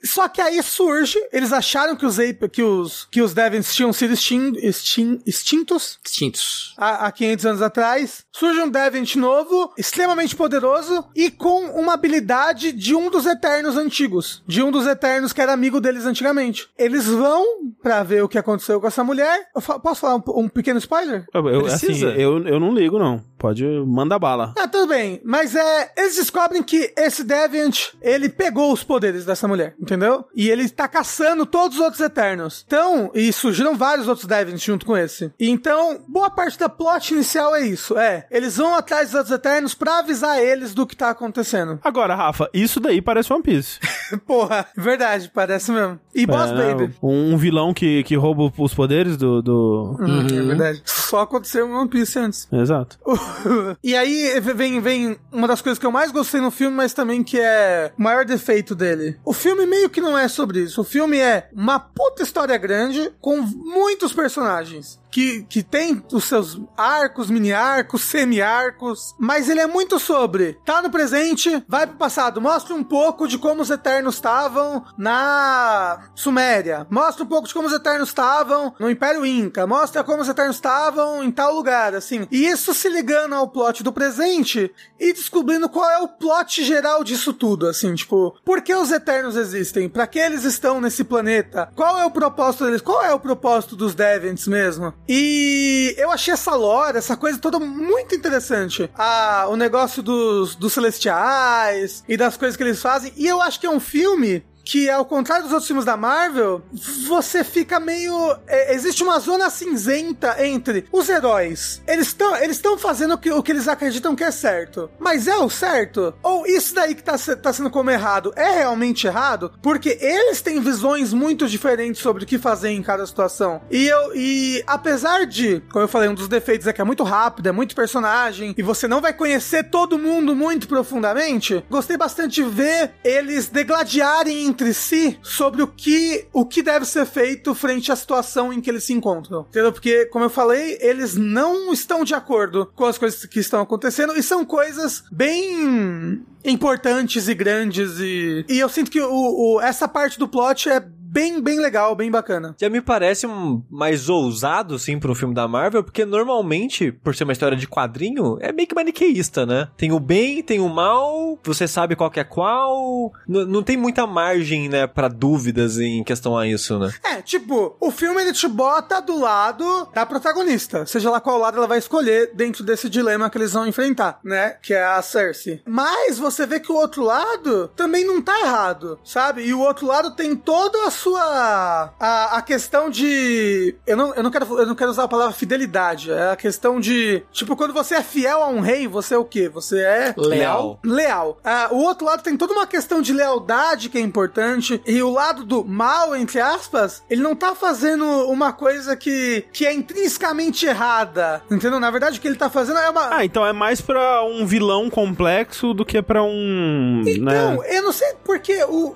[0.04, 3.92] Só que aí surge, eles acharam que os, Ape, que os, que os Devons tinham
[3.94, 6.74] sido extin, extin, extintos Distintos.
[6.78, 8.24] há, há 500 anos atrás.
[8.32, 14.42] Surge um Devent novo, extremamente poderoso e com uma habilidade de um dos Eternos antigos.
[14.48, 16.68] De um dos Eternos que era amigo deles antigamente.
[16.78, 17.44] Eles vão
[17.82, 19.48] pra ver o que aconteceu com essa mulher.
[19.56, 21.26] Eu fa- posso falar um, um pequeno spoiler?
[21.34, 22.08] Eu, eu- assim, Precisa?
[22.12, 23.24] eu, eu não ligo, não.
[23.42, 24.54] Pode mandar bala.
[24.56, 25.20] Ah, tudo bem.
[25.26, 25.92] Mas é.
[25.98, 30.26] Eles descobrem que esse Deviant, ele pegou os poderes dessa mulher, entendeu?
[30.36, 32.64] E ele tá caçando todos os outros Eternos.
[32.68, 35.34] Então, e surgiram vários outros Deviants junto com esse.
[35.40, 37.98] E então, boa parte da plot inicial é isso.
[37.98, 41.80] É, eles vão atrás dos outros Eternos pra avisar eles do que tá acontecendo.
[41.84, 43.80] Agora, Rafa, isso daí parece One Piece.
[44.28, 46.00] Porra, verdade, parece mesmo.
[46.14, 46.76] E Boss É?
[46.76, 46.94] Baby.
[47.02, 49.42] Um, vilão que, que rouba os poderes do.
[49.42, 49.98] do...
[50.00, 50.82] Hum, É verdade.
[50.86, 52.48] Só aconteceu em One Piece antes.
[52.52, 53.00] Exato.
[53.84, 57.24] e aí vem, vem uma das coisas que eu mais gostei no filme, mas também
[57.24, 59.18] que é o maior defeito dele.
[59.26, 60.82] O filme meio que não é sobre isso.
[60.82, 65.01] O filme é uma puta história grande com muitos personagens.
[65.12, 70.90] Que, que tem os seus arcos, mini-arcos, semi-arcos, mas ele é muito sobre tá no
[70.90, 77.24] presente, vai pro passado, mostra um pouco de como os Eternos estavam na Suméria, mostra
[77.24, 81.24] um pouco de como os Eternos estavam no Império Inca, mostra como os Eternos estavam
[81.24, 82.28] em tal lugar, assim.
[82.32, 87.04] E isso se ligando ao plot do presente e descobrindo qual é o plot geral
[87.04, 89.90] disso tudo, assim, tipo, por que os Eternos existem?
[89.90, 91.70] Pra que eles estão nesse planeta?
[91.76, 92.82] Qual é o propósito deles?
[92.82, 94.94] Qual é o propósito dos Deviants mesmo?
[95.14, 98.90] E eu achei essa lore, essa coisa toda muito interessante.
[98.98, 103.12] Ah, o negócio dos, dos celestiais e das coisas que eles fazem.
[103.18, 106.62] E eu acho que é um filme que, ao contrário dos outros filmes da Marvel,
[107.08, 108.14] você fica meio.
[108.48, 111.82] é, existe uma zona cinzenta entre os heróis.
[111.88, 114.90] Eles estão eles estão fazendo o que, o que eles acreditam que é certo.
[115.00, 116.14] Mas é o certo?
[116.24, 119.52] Ou isso daí que tá, tá sendo como errado é realmente errado?
[119.62, 123.62] Porque eles têm visões muito diferentes sobre o que fazer em cada situação.
[123.70, 124.16] E eu.
[124.16, 127.52] E apesar de, como eu falei, um dos defeitos é que é muito rápido, é
[127.52, 132.94] muito personagem, e você não vai conhecer todo mundo muito profundamente, gostei bastante de ver
[133.04, 138.60] eles degladiarem si sobre o que, o que deve ser feito frente à situação em
[138.62, 139.42] que eles se encontram.
[139.50, 139.72] Entendeu?
[139.72, 144.14] Porque, como eu falei, eles não estão de acordo com as coisas que estão acontecendo
[144.18, 149.88] e são coisas bem importantes e grandes e, e eu sinto que o, o- essa
[149.88, 152.56] parte do plot é bem, bem legal, bem bacana.
[152.60, 157.14] Já me parece um mais ousado, sim, pra um filme da Marvel, porque normalmente, por
[157.16, 159.68] ser uma história de quadrinho, é meio que maniqueísta, né?
[159.78, 163.12] Tem o bem, tem o mal, você sabe qual que é qual.
[163.28, 166.92] N- não tem muita margem, né, pra dúvidas em questão a isso, né?
[167.04, 171.58] É, tipo, o filme ele te bota do lado da protagonista, seja lá qual lado
[171.58, 174.52] ela vai escolher dentro desse dilema que eles vão enfrentar, né?
[174.62, 175.62] Que é a Cersei.
[175.66, 179.44] Mas você vê que o outro lado também não tá errado, sabe?
[179.44, 184.24] E o outro lado tem toda a sua a, a questão de eu não, eu
[184.24, 187.74] não quero eu não quero usar a palavra fidelidade, é a questão de tipo quando
[187.74, 189.50] você é fiel a um rei, você é o quê?
[189.50, 190.80] Você é Leal.
[190.84, 191.40] leal.
[191.44, 194.82] Ah, o outro lado tem toda uma questão de lealdade que é importante.
[194.86, 199.66] E o lado do mal, entre aspas, ele não tá fazendo uma coisa que, que
[199.66, 201.42] é intrinsecamente errada.
[201.50, 201.80] Entendeu?
[201.80, 203.16] Na verdade, o que ele tá fazendo é uma.
[203.18, 207.04] Ah, então é mais pra um vilão complexo do que pra um.
[207.06, 207.78] Então, né?
[207.78, 208.96] eu não sei porque o.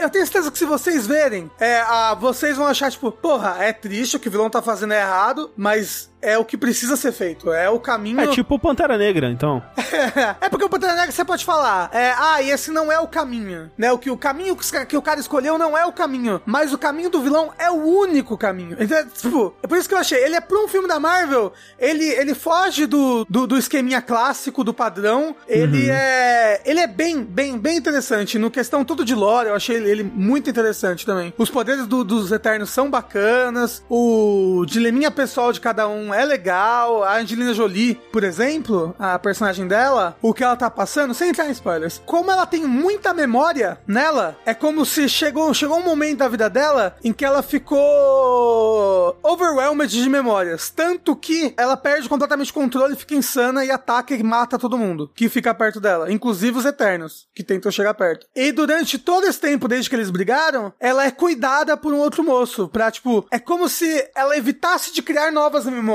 [0.00, 3.72] Eu tenho certeza que se vocês verem é, a, vocês vão achar, tipo, porra, é
[3.72, 7.12] triste o que o vilão tá fazendo é errado, mas é o que precisa ser
[7.12, 7.52] feito.
[7.52, 8.20] É o caminho.
[8.20, 9.62] É tipo Pantera Negra, então.
[10.40, 13.06] é porque o Pantera Negra você pode falar, é, ah, e esse não é o
[13.06, 13.92] caminho, né?
[13.92, 14.56] O que o caminho
[14.88, 17.74] que o cara escolheu não é o caminho, mas o caminho do vilão é o
[17.74, 18.76] único caminho.
[18.80, 21.52] Então, tipo, é por isso que eu achei, ele é pra um filme da Marvel,
[21.78, 27.22] ele, ele foge do, do, do esqueminha clássico, do padrão, ele é ele é bem,
[27.22, 28.38] bem, bem interessante.
[28.38, 31.32] No questão todo de lore, eu achei ele, ele muito interessante também.
[31.36, 37.02] Os poderes do- dos Eternos são bacanas, o dileminha pessoal de cada um é legal.
[37.02, 41.46] A Angelina Jolie, por exemplo, a personagem dela, o que ela tá passando, sem entrar
[41.46, 46.18] em spoilers, como ela tem muita memória nela, é como se chegou, chegou um momento
[46.18, 50.70] da vida dela em que ela ficou overwhelmed de memórias.
[50.70, 55.10] Tanto que ela perde completamente o controle, fica insana e ataca e mata todo mundo
[55.14, 58.26] que fica perto dela, inclusive os Eternos, que tentam chegar perto.
[58.34, 62.22] E durante todo esse tempo, desde que eles brigaram, ela é cuidada por um outro
[62.22, 62.68] moço.
[62.68, 65.93] Pra, tipo, é como se ela evitasse de criar novas memórias,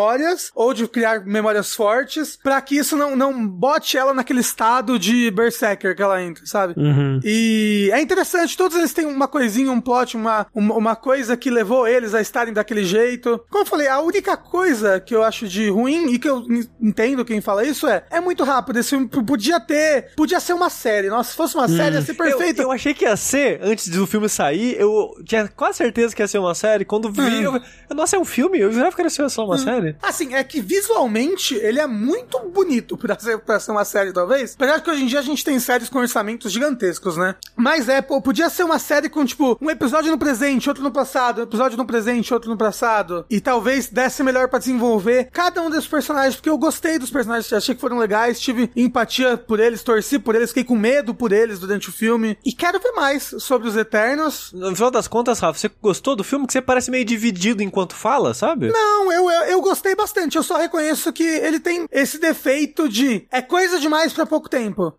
[0.55, 5.29] ou de criar memórias fortes, pra que isso não, não bote ela naquele estado de
[5.31, 6.73] Berserker que ela entra, sabe?
[6.77, 7.19] Uhum.
[7.23, 11.49] E é interessante, todos eles têm uma coisinha, um plot, uma, uma, uma coisa que
[11.49, 13.39] levou eles a estarem daquele jeito.
[13.49, 16.43] Como eu falei, a única coisa que eu acho de ruim, e que eu
[16.81, 18.79] entendo quem fala isso, é, é muito rápido.
[18.79, 21.09] Esse filme podia ter, podia ser uma série.
[21.09, 22.59] Nossa, se fosse uma série, ia ser perfeito.
[22.61, 26.21] Eu, eu achei que ia ser, antes do filme sair, eu tinha quase certeza que
[26.21, 26.85] ia ser uma série.
[26.85, 27.59] Quando vi, Hum.
[27.89, 28.59] eu, nossa, é um filme?
[28.59, 29.88] Eu jurava que ia ser só uma série.
[30.01, 34.53] Assim, é que visualmente ele é muito bonito pra ser, pra ser uma série, talvez.
[34.55, 37.35] Apesar que hoje em dia a gente tem séries com orçamentos gigantescos, né?
[37.55, 40.91] Mas é, pô, podia ser uma série com, tipo, um episódio no presente, outro no
[40.91, 43.25] passado, um episódio no presente, outro no passado.
[43.29, 47.51] E talvez desse melhor pra desenvolver cada um desses personagens, porque eu gostei dos personagens,
[47.51, 51.31] achei que foram legais, tive empatia por eles, torci por eles, fiquei com medo por
[51.31, 52.37] eles durante o filme.
[52.45, 54.51] E quero ver mais sobre os Eternos.
[54.53, 56.45] No final das contas, Rafa, você gostou do filme?
[56.45, 58.71] Que você parece meio dividido enquanto fala, sabe?
[58.71, 60.37] Não, eu, eu, eu gostei bastante.
[60.37, 64.93] Eu só reconheço que ele tem esse defeito de é coisa demais pra pouco tempo.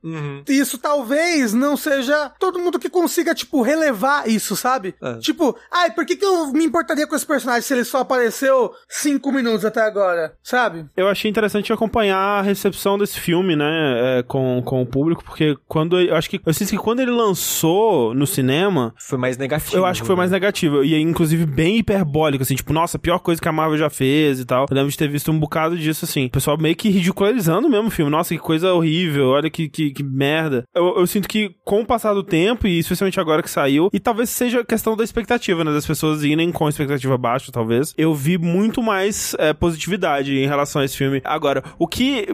[0.49, 4.95] Isso talvez não seja todo mundo que consiga, tipo, relevar isso, sabe?
[5.03, 5.19] É.
[5.19, 8.73] Tipo, ai, por que, que eu me importaria com esse personagem se ele só apareceu
[8.89, 10.87] cinco minutos até agora, sabe?
[10.97, 15.57] Eu achei interessante acompanhar a recepção desse filme, né, é, com, com o público, porque
[15.69, 19.77] quando eu acho que eu sinto que quando ele lançou no cinema, Foi mais negativo.
[19.77, 20.83] eu acho que foi mais negativo.
[20.85, 24.41] E inclusive bem hiperbólico, assim, tipo, nossa, a pior coisa que a Marvel já fez
[24.41, 24.67] e tal.
[24.71, 26.27] Eu lembro de ter visto um bocado disso, assim.
[26.27, 28.11] O pessoal meio que ridicularizando mesmo o filme.
[28.11, 30.65] Nossa, que coisa horrível, olha que, que, que merda.
[30.75, 33.99] Eu, eu sinto que com o passar do tempo, e especialmente agora que saiu, e
[33.99, 35.73] talvez seja questão da expectativa, né?
[35.73, 37.95] Das pessoas irem com expectativa baixa, talvez.
[37.97, 41.21] Eu vi muito mais é, positividade em relação a esse filme.
[41.25, 42.29] Agora, o que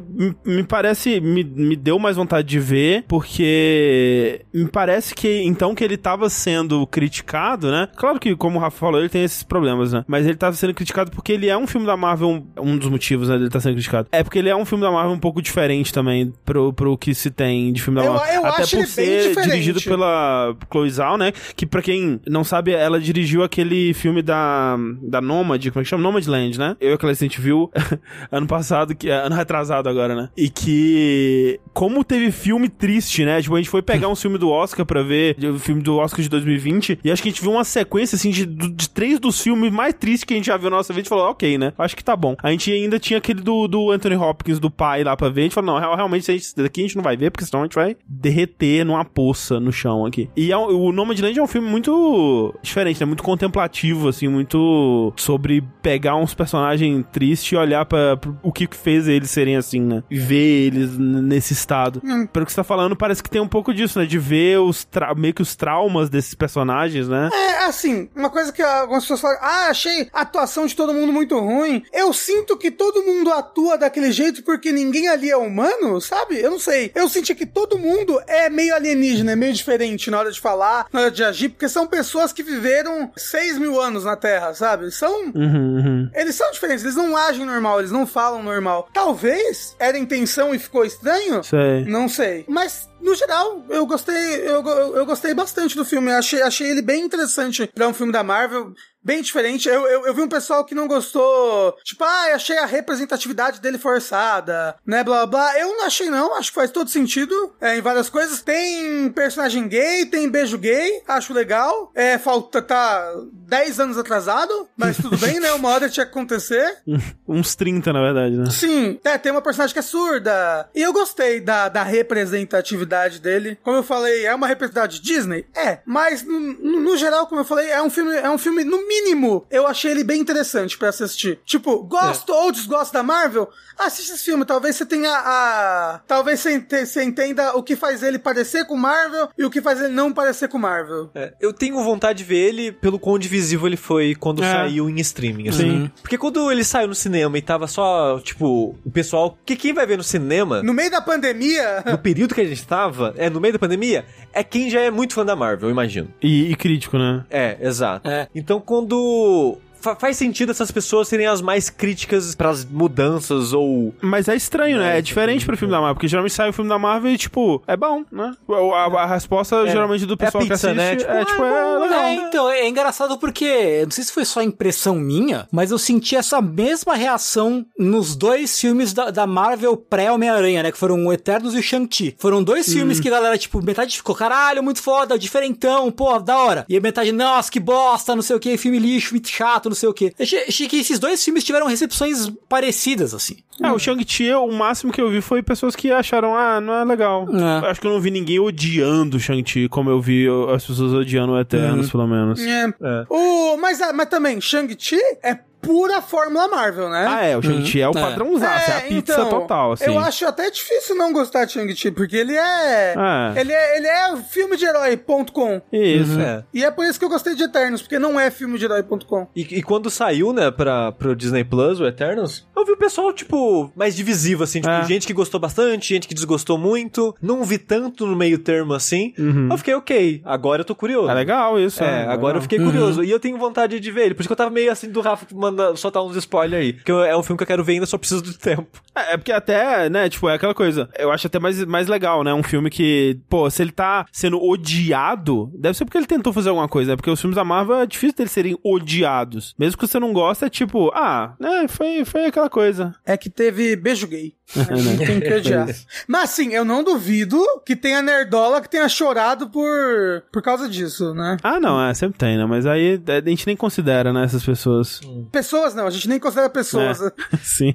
[0.45, 5.84] me, parece, me, me deu mais vontade de ver, porque me parece que então que
[5.84, 7.89] ele tava sendo criticado, né?
[7.97, 10.05] Claro que, como o Rafa falou, ele tem esses problemas, né?
[10.07, 12.89] Mas ele tava sendo criticado porque ele é um filme da Marvel, um, um dos
[12.89, 14.09] motivos, né, dele tá sendo criticado.
[14.12, 17.14] É porque ele é um filme da Marvel um pouco diferente também pro, pro que
[17.14, 18.35] se tem de filme da Eu- Marvel.
[18.35, 19.51] eu Até acho por ele bem ser diferente.
[19.51, 21.33] dirigido pela Chloe Zhao, né?
[21.55, 25.89] Que pra quem não sabe, ela dirigiu aquele filme da, da Nomad, como é que
[25.91, 26.03] chama?
[26.03, 26.77] Nomadland, né?
[26.81, 27.70] Eu e a Clécia, a gente viu
[28.31, 30.29] ano passado, que ano retrasado agora, né?
[30.37, 33.41] E que como teve filme triste, né?
[33.43, 36.22] Tipo, a gente foi pegar um filme do Oscar pra ver, o filme do Oscar
[36.22, 39.41] de 2020, e acho que a gente viu uma sequência, assim, de, de três dos
[39.41, 41.72] filmes mais tristes que a gente já viu na nossa vida, gente falou, ok, né?
[41.79, 42.35] Acho que tá bom.
[42.43, 45.45] A gente ainda tinha aquele do, do Anthony Hopkins, do pai lá pra ver, a
[45.45, 47.67] gente falou, não, real- realmente, esse daqui a gente não vai ver, porque senão a
[47.67, 50.29] gente vai derreter numa poça no chão aqui.
[50.37, 53.07] E é, o Nomadland é um filme muito diferente, né?
[53.07, 58.69] Muito contemplativo, assim, muito sobre pegar uns personagens tristes e olhar pra, pro- o que
[58.71, 60.03] fez eles serem assim, né?
[60.11, 62.01] E ver eles nesse estado.
[62.33, 64.07] Pelo que você tá falando, parece que tem um pouco disso, né?
[64.07, 64.87] De ver os
[65.17, 67.31] meio que os traumas desses personagens, né?
[67.33, 71.12] É, assim, uma coisa que algumas pessoas falam, ah, achei a atuação de todo mundo
[71.12, 71.83] muito ruim.
[71.93, 76.40] Eu sinto que todo mundo atua daquele jeito porque ninguém ali é humano, sabe?
[76.40, 76.90] Eu não sei.
[76.94, 80.86] Eu senti que todo mundo é meio alienígena, é meio diferente na hora de falar,
[80.92, 84.90] na hora de agir, porque são pessoas que viveram 6 mil anos na Terra, sabe?
[84.90, 85.26] São.
[85.26, 86.11] Uhum, uhum.
[86.14, 88.88] Eles são diferentes, eles não agem normal, eles não falam normal.
[88.92, 91.42] Talvez era intenção e ficou estranho.
[91.42, 91.84] Sei.
[91.84, 92.44] Não sei.
[92.48, 94.14] Mas, no geral, eu gostei.
[94.14, 96.11] Eu, eu, eu gostei bastante do filme.
[96.12, 98.72] Achei, achei ele bem interessante pra um filme da Marvel.
[99.07, 99.68] Bem diferente.
[99.68, 103.78] Eu, eu, eu vi um pessoal que não gostou, tipo, ah, achei a representatividade dele
[103.78, 105.61] forçada, né, blá blá blá.
[105.61, 108.42] Eu não achei não, acho que faz todo sentido é, em várias coisas.
[108.42, 111.92] Tem personagem gay, tem beijo gay, acho legal.
[111.94, 113.14] É, falta, tá
[113.47, 116.78] 10 anos atrasado, mas tudo bem, né, uma hora tinha que acontecer.
[117.26, 118.51] Uns 30, na verdade, né?
[118.51, 120.68] Sim, é, tem uma personagem que é surda.
[120.74, 123.59] E eu gostei da, da representatividade dele.
[123.62, 125.47] Como eu falei, é uma representatividade Disney?
[125.55, 125.78] É.
[125.86, 129.47] Mas, no, no- geral, como eu falei, é um filme, é um filme, no mínimo,
[129.51, 131.38] eu achei ele bem interessante pra assistir.
[131.44, 133.49] Tipo, gosto ou desgosto da Marvel?
[133.78, 136.01] Assiste esse filme, talvez você tenha a.
[136.07, 139.92] Talvez você entenda o que faz ele parecer com Marvel e o que faz ele
[139.92, 141.11] não parecer com Marvel.
[141.14, 144.51] É, eu tenho vontade de ver ele pelo quão divisivo ele foi quando É.
[144.53, 145.62] saiu em streaming, assim.
[145.84, 145.91] Sim.
[146.03, 149.37] Porque quando ele saiu no cinema e tava só, tipo, o pessoal.
[149.45, 151.82] Que quem vai ver no cinema, No meio da pandemia.
[151.87, 154.91] no período que a gente tava, é no meio da pandemia, é quem já é
[154.91, 156.09] muito fã da Marvel, eu imagino.
[156.22, 157.24] E, e crítico, né?
[157.30, 158.09] É, exato.
[158.09, 158.28] É.
[158.34, 159.59] Então quando.
[159.87, 163.95] Fa- faz sentido essas pessoas serem as mais críticas pras mudanças ou.
[164.01, 164.99] Mas é estranho, né?
[164.99, 167.62] É diferente pro filme da Marvel, porque geralmente sai o filme da Marvel e, tipo,
[167.66, 168.32] é bom, né?
[168.49, 170.97] A, a- a resposta, geralmente, do É pessoal a pizza, que assiste né?
[170.97, 172.01] Tipo, é, tipo, ah, é, bom, legal.
[172.03, 176.16] É, então, é engraçado porque, não sei se foi só impressão minha, mas eu senti
[176.16, 180.72] essa mesma reação nos dois filmes da, da Marvel pré-Homem-Aranha, né?
[180.72, 182.16] Que foram o Eternos e o Shang-Chi.
[182.18, 186.37] Foram dois filmes que a galera, tipo, metade ficou, caralho, muito foda, diferentão, pô, da
[186.39, 186.64] hora.
[186.68, 189.76] E a metade, nossa, que bosta, não sei o que, filme lixo, filme chato, não
[189.77, 190.12] sei o que.
[190.18, 193.37] Achei, achei que esses dois filmes tiveram recepções parecidas, assim.
[193.62, 196.85] É, o Shang-Chi, o máximo que eu vi foi pessoas que acharam, ah, não é
[196.85, 197.27] legal.
[197.33, 197.70] É.
[197.70, 201.33] Acho que eu não vi ninguém odiando o Shang-Chi, como eu vi as pessoas odiando
[201.33, 202.41] o Eternos, pelo menos.
[202.41, 202.66] É.
[202.83, 203.07] É.
[203.09, 207.07] O, mas, ah, mas também, Shang-Chi é pura fórmula Marvel, né?
[207.09, 208.01] Ah, é, o Shang-Chi é o É.
[208.01, 209.85] padrãozaço, é, a pizza então, total, assim.
[209.85, 213.41] Eu acho até difícil não gostar de Shang-Chi, porque ele é, É.
[213.41, 213.77] Ele é.
[213.77, 215.61] Ele é filme de herói, ponto com.
[215.73, 216.19] Isso.
[216.21, 216.45] É.
[216.55, 218.83] E é por isso que eu gostei de Eternos, porque não é filme de herói,
[218.83, 219.27] ponto com.
[219.35, 223.12] E, e quando saiu, né, pra, pro Disney Plus, o Eternos, eu vi o pessoal,
[223.12, 224.85] tipo, mais divisivo, assim, tipo, É.
[224.85, 227.14] gente que gostou bastante, gente que desgostou muito.
[227.21, 229.12] Não vi tanto no meio termo assim.
[229.51, 231.11] Eu fiquei, ok, agora eu tô curioso.
[231.11, 231.83] É legal isso.
[231.83, 233.03] É, é agora eu fiquei curioso.
[233.03, 234.14] E eu tenho vontade de ver ele.
[234.14, 236.72] Por isso que eu tava meio assim do Rafa manda soltar uns spoilers aí.
[236.74, 238.66] Porque eu- é um filme que eu quero ver ainda, só preciso de tempo.
[238.94, 240.88] É, é porque até, né, tipo, é aquela coisa.
[240.98, 242.32] Eu acho até mais, mais legal, né?
[242.34, 246.48] Um filme que, pô, se ele tá sendo odiado, deve ser porque ele tentou fazer
[246.50, 246.96] alguma coisa, né?
[246.96, 249.54] Porque os filmes da Marvel é difícil deles serem odiados.
[249.59, 252.94] Mesmo que você não gosta, é tipo, ah, né, foi, foi aquela coisa.
[253.04, 254.34] É que teve beijo gay.
[255.07, 255.66] tem que odiar.
[256.07, 261.14] Mas assim, eu não duvido que tenha nerdola que tenha chorado por, por causa disso,
[261.14, 261.36] né?
[261.42, 262.47] Ah, não, é, sempre tem, né?
[262.47, 265.01] Mas aí é, a gente nem considera, né, essas pessoas.
[265.32, 267.01] Pessoas não, a gente nem considera pessoas.
[267.03, 267.12] É.
[267.42, 267.74] Sim.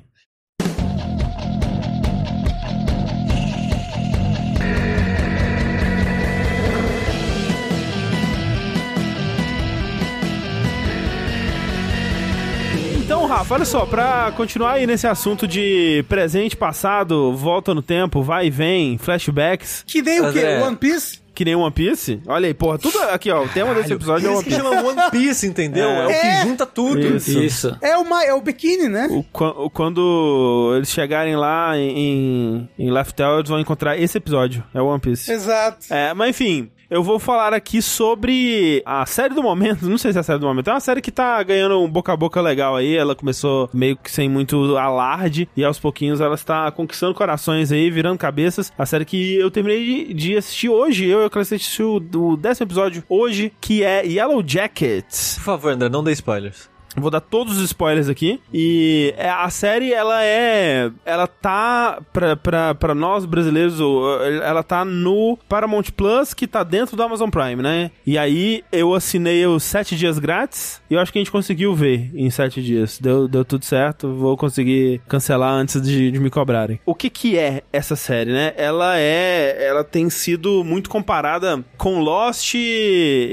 [13.23, 18.23] Então, Rafa, olha só, pra continuar aí nesse assunto de presente, passado, volta no tempo,
[18.23, 20.39] vai e vem, flashbacks, Que nem o quê?
[20.39, 20.63] é.
[20.63, 21.21] One Piece?
[21.35, 22.19] que nem One Piece.
[22.27, 24.57] Olha aí, porra, tudo aqui, ó, o tema desse episódio é One Piece.
[24.57, 25.87] chama One Piece, entendeu?
[25.89, 26.41] É, o que É.
[26.41, 26.99] junta tudo.
[27.15, 27.39] Isso.
[27.39, 27.77] Isso.
[27.79, 29.07] É o, ma- é o biquíni, né?
[29.09, 29.19] O,
[29.65, 34.63] o- quando eles chegarem lá em, em, em Leftel, eles vão encontrar esse episódio.
[34.73, 35.31] É o One Piece.
[35.31, 35.77] Exato.
[35.91, 39.87] É, mas enfim, eu vou falar aqui sobre a série do momento.
[39.87, 40.69] Não sei se é a série do momento.
[40.69, 42.97] É uma série que tá ganhando um boca a boca legal aí.
[42.97, 45.47] Ela começou meio que sem muito alarde.
[45.55, 48.73] E aos pouquinhos ela está conquistando corações aí, virando cabeças.
[48.77, 51.07] A série que eu terminei de, assistir hoje.
[51.07, 55.35] Eu e o assisti o décimo episódio hoje, que é Yellow Jackets.
[55.35, 56.70] Por favor, André, não dê spoilers.
[56.97, 58.39] Vou dar todos os spoilers aqui.
[58.53, 60.91] E é, a série, ela é.
[61.05, 62.01] Ela tá.
[62.11, 67.03] Pra, pra, pra nós brasileiros, o- ela tá no Paramount Plus, que tá dentro do
[67.03, 67.91] Amazon Prime, né?
[68.05, 70.81] E aí eu assinei os 7 dias grátis.
[70.89, 72.99] E eu acho que a gente conseguiu ver em 7 dias.
[72.99, 74.13] Deu, deu tudo certo.
[74.13, 76.79] Vou conseguir cancelar antes de, de me cobrarem.
[76.85, 78.53] O que que é essa série, né?
[78.57, 79.65] Ela é.
[79.65, 82.55] Ela tem sido muito comparada com Lost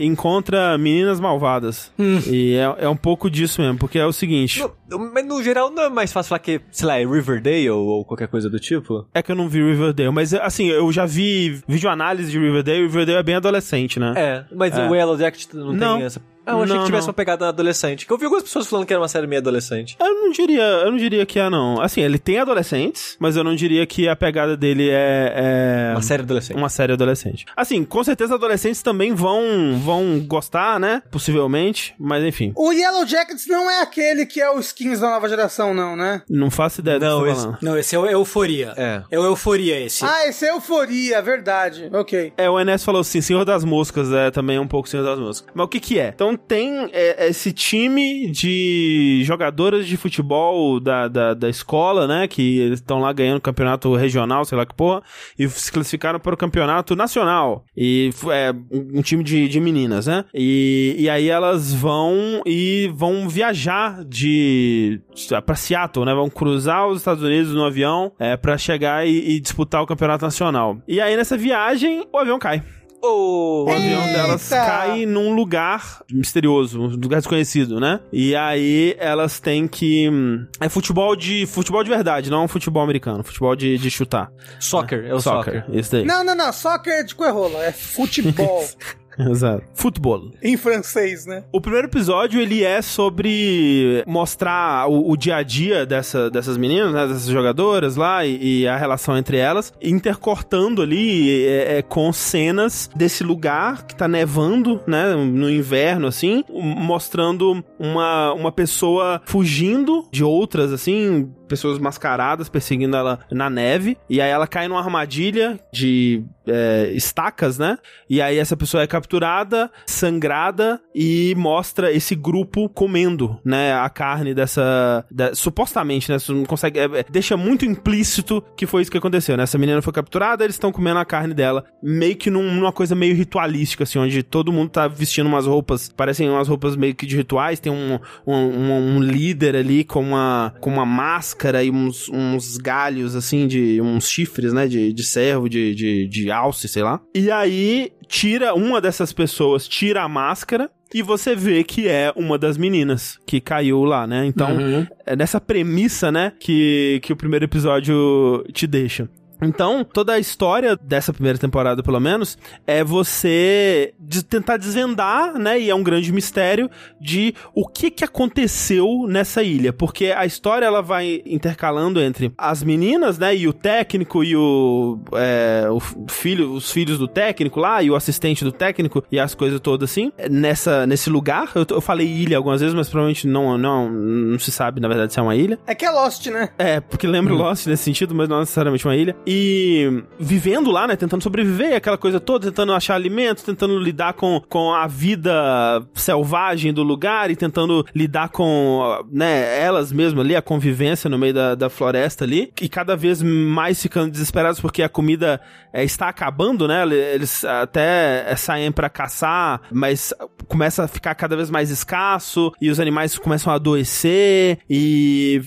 [0.00, 1.92] encontra Meninas Malvadas.
[1.98, 4.60] E é, é um pouco disso mesmo, porque é o seguinte.
[4.90, 8.04] No- mas no geral não é mais fácil falar que, sei lá, é Riverdale ou
[8.04, 9.06] qualquer coisa do tipo?
[9.14, 12.78] É que eu não vi Riverdale, mas assim, eu já vi vídeo análise de Riverdale,
[12.80, 14.12] e Riverdale é bem adolescente, né?
[14.16, 14.88] É, mas É.
[14.88, 15.96] o Yellow Jacket não, Não.
[15.98, 16.20] tem essa...
[16.48, 17.08] Ah, eu achei Não, que tivesse não.
[17.10, 18.06] uma pegada adolescente.
[18.06, 19.96] Que eu vi algumas pessoas falando que era uma série meio adolescente.
[20.00, 21.80] Eu não diria, eu não diria que é, não.
[21.80, 25.32] Assim, ele tem adolescentes, mas eu não diria que a pegada dele é.
[25.36, 26.56] é Uma série adolescente.
[26.56, 27.44] Uma série adolescente.
[27.56, 31.02] Assim, com certeza adolescentes também vão, vão gostar, né?
[31.10, 32.52] Possivelmente, mas enfim.
[32.56, 36.22] O Yellow Jackets não é aquele que é o skins da nova geração, não, né?
[36.28, 37.58] Não faço ideia do Não, tá esse- falando.
[37.62, 38.72] Não, esse é o Euforia.
[38.76, 39.02] É.
[39.10, 40.04] É o Euforia esse.
[40.04, 41.90] Ah, esse é Euforia, verdade.
[41.92, 42.32] Ok.
[42.36, 45.48] É, o Enes falou assim, Senhor das Moscas, é também um pouco Senhor das Moscas.
[45.54, 46.08] Mas o que que é?
[46.14, 52.28] Então tem é, esse time de jogadoras de futebol da, da, da escola, né?
[52.28, 55.02] Que eles estão lá ganhando campeonato regional, sei lá que porra,
[55.38, 57.64] e se classificaram para o campeonato nacional.
[57.76, 60.24] E é um time de, de meninas, né?
[60.34, 65.00] E, e aí elas vão e vão viajar de
[65.44, 66.14] para Seattle, né?
[66.14, 70.24] Vão cruzar os Estados Unidos no avião é, para chegar e, e disputar o campeonato
[70.24, 70.78] nacional.
[70.86, 72.62] E aí nessa viagem o avião cai.
[73.02, 74.12] Oh, O avião Eita!
[74.12, 78.00] delas cai num lugar misterioso, um lugar desconhecido, né?
[78.12, 80.08] E aí elas têm que.
[80.10, 81.46] hum, É futebol de.
[81.46, 84.30] futebol de verdade, não é um futebol americano, futebol de, de chutar.
[84.58, 85.64] soccer, é o soccer.
[85.72, 86.04] Isso daí.
[86.04, 86.52] Não, não, não.
[86.52, 87.62] Soccer de coerrola.
[87.64, 88.64] É futebol.
[89.30, 89.64] Exato.
[89.74, 90.30] Futebol.
[90.42, 91.44] em francês, né?
[91.52, 96.92] O primeiro episódio, ele é sobre mostrar o, o dia a dia dessa, dessas meninas,
[96.92, 102.12] né, dessas jogadoras lá, e, e a relação entre elas, intercortando ali é, é, com
[102.12, 110.06] cenas desse lugar que tá nevando, né, no inverno, assim, mostrando uma, uma pessoa fugindo
[110.10, 115.58] de outras, assim, pessoas mascaradas perseguindo ela na neve, e aí ela cai numa armadilha
[115.72, 117.76] de é, estacas, né?
[118.08, 123.74] E aí essa pessoa é capturada, sangrada e mostra esse grupo comendo, né?
[123.74, 125.04] A carne dessa.
[125.10, 126.18] da- supostamente, né?
[126.18, 126.78] Você não consegue.
[126.78, 129.42] é, é, deixa muito implícito que foi isso que aconteceu, né?
[129.42, 132.94] Essa menina foi capturada, eles estão comendo a carne dela, meio que num- numa coisa
[132.94, 137.06] meio ritualística, assim, onde todo mundo tá vestindo umas roupas, parecem umas roupas meio que
[137.06, 141.28] de rituais, tem um, um, um- um líder ali com uma, com uma máscara
[141.64, 144.66] e uns, uns galhos, assim, de uns chifres, né?
[144.66, 147.00] De, de servo, de, de, de alce, sei lá.
[147.14, 150.70] E aí tira uma dessas pessoas, tira a máscara.
[150.92, 154.24] E você vê que é uma das meninas que caiu lá, né?
[154.24, 154.56] Então,
[155.04, 159.06] é nessa premissa, né, que, que o primeiro episódio te deixa.
[159.40, 162.36] Então, toda a história dessa primeira temporada, pelo menos,
[162.66, 165.60] é você de tentar desvendar, né?
[165.60, 166.70] E é um grande mistério
[167.00, 172.62] de o que que aconteceu nessa ilha, porque a história ela vai intercalando entre as
[172.62, 173.34] meninas, né?
[173.36, 177.94] E o técnico e o, é, o filho, os filhos do técnico lá e o
[177.96, 180.12] assistente do técnico e as coisas todas assim.
[180.30, 184.50] Nessa nesse lugar, eu, eu falei ilha algumas vezes, mas provavelmente não não não se
[184.50, 185.58] sabe na verdade se é uma ilha.
[185.66, 186.50] É que é Lost, né?
[186.58, 189.16] É, porque lembra Lost nesse sentido, mas não necessariamente uma ilha.
[189.30, 194.40] E vivendo lá, né, tentando sobreviver, aquela coisa toda, tentando achar alimentos, tentando lidar com,
[194.48, 200.40] com a vida selvagem do lugar e tentando lidar com, né, elas mesmas ali, a
[200.40, 202.50] convivência no meio da, da floresta ali.
[202.58, 205.38] E cada vez mais ficando desesperados porque a comida
[205.74, 206.82] é, está acabando, né?
[206.88, 210.14] Eles até é, saem pra caçar, mas
[210.46, 215.42] começa a ficar cada vez mais escasso e os animais começam a adoecer e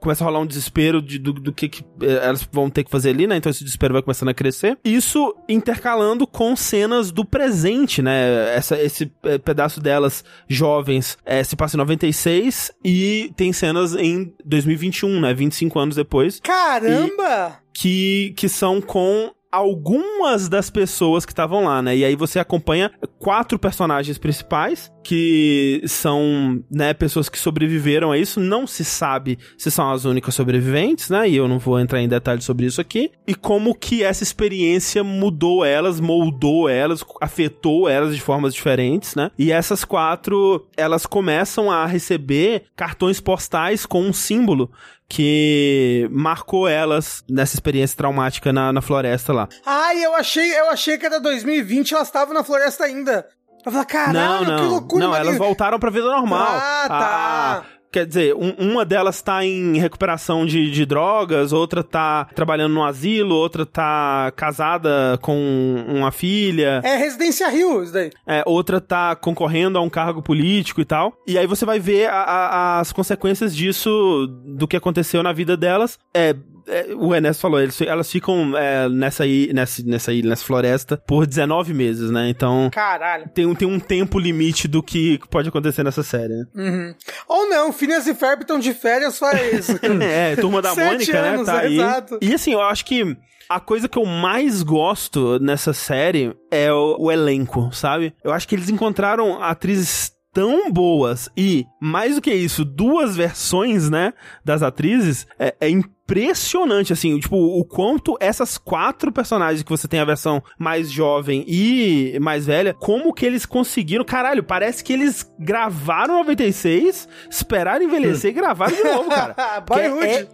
[0.00, 2.90] começa a rolar um desespero de, do, do que, que eh, elas vão ter que
[2.90, 3.36] fazer ali, né?
[3.36, 4.78] Então esse desespero vai começando a crescer.
[4.84, 8.54] Isso intercalando com cenas do presente, né?
[8.54, 14.32] Essa, esse eh, pedaço delas jovens eh, se passa em 96 e tem cenas em
[14.44, 15.34] 2021, né?
[15.34, 17.58] 25 anos depois Caramba!
[17.72, 21.96] que, que são com algumas das pessoas que estavam lá, né?
[21.96, 28.40] E aí você acompanha quatro personagens principais que são, né, pessoas que sobreviveram a isso.
[28.40, 31.28] Não se sabe se são as únicas sobreviventes, né?
[31.28, 33.12] E eu não vou entrar em detalhes sobre isso aqui.
[33.26, 39.30] E como que essa experiência mudou elas, moldou elas, afetou elas de formas diferentes, né?
[39.38, 44.70] E essas quatro, elas começam a receber cartões postais com um símbolo
[45.14, 49.48] que marcou elas nessa experiência traumática na, na floresta lá.
[49.64, 53.26] Ai, eu achei, eu achei que era 2020 elas estavam na floresta ainda.
[53.64, 54.56] Eu falei, caralho, não, não.
[54.56, 56.46] que loucura, não, elas voltaram pra vida normal.
[56.50, 57.64] Ah, tá.
[57.70, 62.72] A- Quer dizer, um- uma delas tá em recuperação de, de drogas, outra tá trabalhando
[62.74, 66.80] no asilo, outra tá casada com uma filha.
[66.82, 68.10] É Residência Rio, isso daí.
[68.26, 71.12] É, outra tá concorrendo a um cargo político e tal.
[71.24, 75.56] E aí você vai ver a- a- as consequências disso, do que aconteceu na vida
[75.56, 75.96] delas.
[76.12, 76.34] É.
[76.66, 80.96] é, o Ernesto falou, eles- elas ficam é, nessa, i- nessa, nessa ilha, nessa floresta,
[81.06, 82.28] por 19 meses, né?
[82.28, 83.28] Então, Caralho.
[83.34, 86.44] tem, um- tem um tempo limite do que pode acontecer nessa série, né?
[86.54, 86.94] Uhum.
[87.28, 89.68] Ou não, Phineas e Ferb estão de férias faz...
[90.02, 91.28] É, Turma da Mônica, né?
[91.30, 91.74] anos, Tá aí.
[91.74, 92.18] exato.
[92.20, 93.16] E assim, eu acho que
[93.48, 98.14] a coisa que eu mais gosto nessa série é o, o elenco, sabe?
[98.24, 103.88] Eu acho que eles encontraram atrizes tão boas e, mais do que isso, duas versões,
[103.88, 104.12] né,
[104.44, 110.00] das atrizes, é, é impressionante, assim, tipo, o quanto essas quatro personagens que você tem
[110.00, 115.32] a versão mais jovem e mais velha, como que eles conseguiram, caralho, parece que eles
[115.38, 119.62] gravaram 96, esperaram envelhecer e gravaram de novo, cara.
[119.62, 120.06] Porque Boyhood.
[120.06, 120.28] é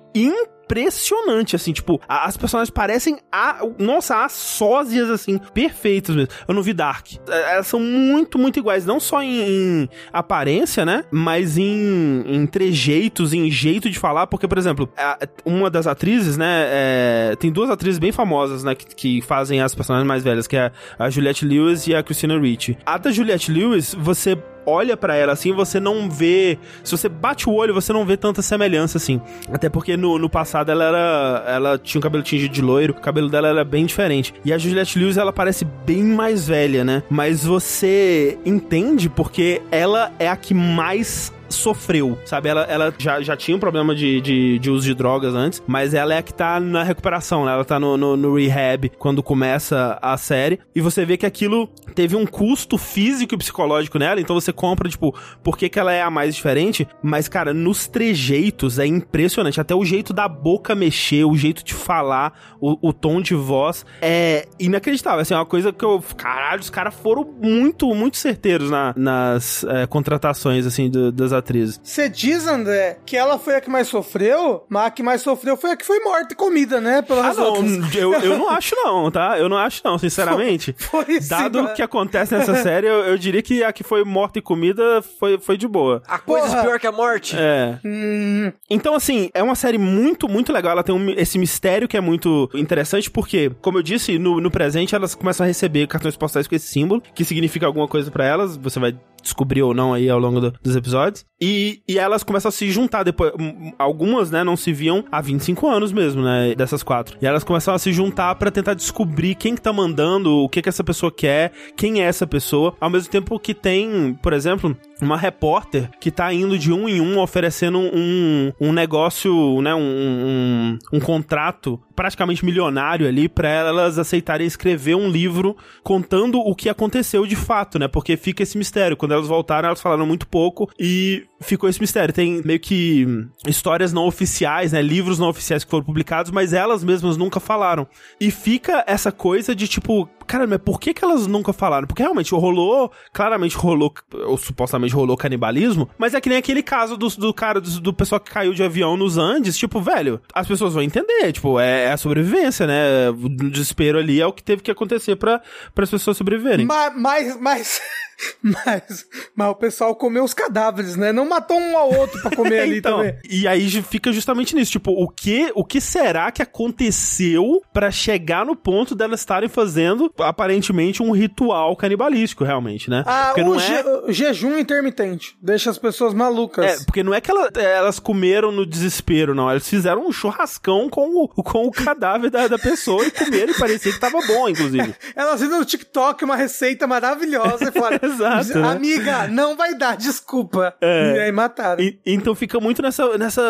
[0.70, 6.32] impressionante, assim, tipo, a- as personagens parecem, a, nossa, as sósias, assim, perfeitas mesmo.
[6.46, 7.06] Eu não vi Dark.
[7.28, 12.46] É, Elas são muito, muito iguais, não só em, em aparência, né, mas em, em
[12.46, 17.50] trejeitos, em jeito de falar, porque, por exemplo, a- uma das atrizes, né, é, tem
[17.50, 21.10] duas atrizes bem famosas, né, que, que fazem as personagens mais velhas, que é a
[21.10, 22.78] Juliette Lewis e a Christina Ricci.
[22.86, 24.36] A da Juliette Lewis, você
[24.70, 26.58] olha pra ela assim, você não vê.
[26.84, 29.20] Se você bate o olho, você não vê tanta semelhança assim.
[29.52, 31.44] Até porque no, no passado ela era.
[31.46, 34.34] Ela tinha um cabelo tingido de loiro, o cabelo dela era bem diferente.
[34.44, 37.02] E a Juliette Lewis, ela parece bem mais velha, né?
[37.10, 42.48] Mas você entende porque ela é a que mais sofreu, sabe?
[42.48, 45.92] Ela, ela já, já tinha um problema de, de, de uso de drogas antes, mas
[45.94, 47.52] ela é a que tá na recuperação, né?
[47.52, 50.60] Ela tá no, no, no rehab quando começa a série.
[50.74, 54.88] E você vê que aquilo teve um custo físico e psicológico nela, então você compra,
[54.88, 56.86] tipo, por que, que ela é a mais diferente?
[57.02, 59.60] Mas, cara, nos trejeitos é impressionante.
[59.60, 63.84] Até o jeito da boca mexer, o jeito de falar, o, o tom de voz
[64.00, 65.20] é inacreditável.
[65.20, 66.02] Assim, é uma coisa que eu.
[66.16, 71.80] Caralho, os caras foram muito, muito certeiros na, nas é, contratações, assim, do- das atrizes.
[71.82, 75.56] Você diz, André, que ela foi a que mais sofreu, mas a que mais sofreu
[75.56, 77.02] foi a que foi morta e comida, né?
[77.02, 77.94] Pelas Ah, não, outras.
[77.96, 79.38] eu, eu não acho não, tá?
[79.38, 80.74] Eu não acho não, sinceramente.
[80.78, 81.70] Foi sim, Dado né?
[81.70, 85.02] o que acontece nessa série, eu, eu diria que a que foi morta e comida
[85.18, 86.02] foi, foi de boa.
[86.06, 86.62] A coisa Porra.
[86.62, 87.36] pior que a morte.
[87.38, 87.78] É.
[87.84, 90.72] Hum, Então, assim, é uma série muito, muito legal.
[90.72, 94.50] Ela tem um- esse mistério que é muito interessante, porque, como eu disse, no, no
[94.50, 98.24] presente elas começam a receber cartões postais com esse símbolo, que significa alguma coisa pra
[98.24, 98.56] elas.
[98.56, 101.24] Você vai descobrir ou não aí ao longo do- dos episódios.
[101.40, 103.32] E, e elas começam a se juntar depois.
[103.78, 107.16] Algumas, né, não se viam há 25 anos mesmo, né, dessas quatro.
[107.20, 110.60] E elas começam a se juntar pra tentar descobrir quem que tá mandando, o que
[110.62, 112.74] que essa pessoa quer, quem é essa pessoa.
[112.80, 117.00] Ao mesmo tempo que tem, por exemplo, uma repórter que tá indo de um em
[117.00, 123.98] um oferecendo um, um negócio, né, um, um, um contrato praticamente milionário ali pra elas
[123.98, 127.88] aceitarem escrever um livro contando o que aconteceu de fato, né?
[127.88, 128.96] Porque fica esse mistério.
[128.96, 132.14] Quando elas voltaram, elas falaram muito pouco e ficou esse mistério.
[132.14, 133.06] Tem meio que
[133.46, 134.80] histórias não oficiais, né?
[134.80, 137.86] Livros não oficiais que foram publicados, mas elas mesmas nunca falaram.
[138.18, 141.86] E fica essa coisa de tipo, cara, mas por que, que elas nunca falaram?
[141.86, 143.92] Porque realmente rolou, claramente rolou,
[144.26, 147.92] ou supostamente rolou canibalismo, mas é que nem aquele caso do, do cara, do, do
[147.92, 151.84] pessoal que caiu de avião nos Andes, tipo, velho, as pessoas vão entender, tipo, é,
[151.86, 153.10] é a sobrevivência, né?
[153.10, 155.40] O desespero ali é o que teve que acontecer pra
[155.76, 156.66] as pessoas sobreviverem.
[156.66, 157.80] ma- mas, mas,
[158.42, 161.12] mas, mas o pessoal comeu os cadáveres, né?
[161.12, 163.18] Não matou um ao outro pra comer ali então, também.
[163.28, 168.44] e aí fica justamente nisso, tipo, o que, o que será que aconteceu pra chegar
[168.44, 173.02] no ponto delas estarem fazendo aparentemente um ritual canibalístico, realmente, né?
[173.06, 176.80] Ah, Porque o, não é je- o jejum intermitente deixa as pessoas malucas.
[176.80, 179.50] É, porque não é que ela- elas comeram no desespero, não.
[179.50, 183.58] Elas fizeram um churrascão com o, com o cadáver da, da pessoa e comeram e
[183.58, 184.94] parecia que tava bom, inclusive.
[185.16, 188.68] Elas viram no TikTok uma receita maravilhosa e falaram: Exato, né?
[188.72, 190.74] Amiga, não vai dar, desculpa.
[191.16, 191.82] E aí mataram.
[191.82, 193.42] E- então fica muito nessa, nessa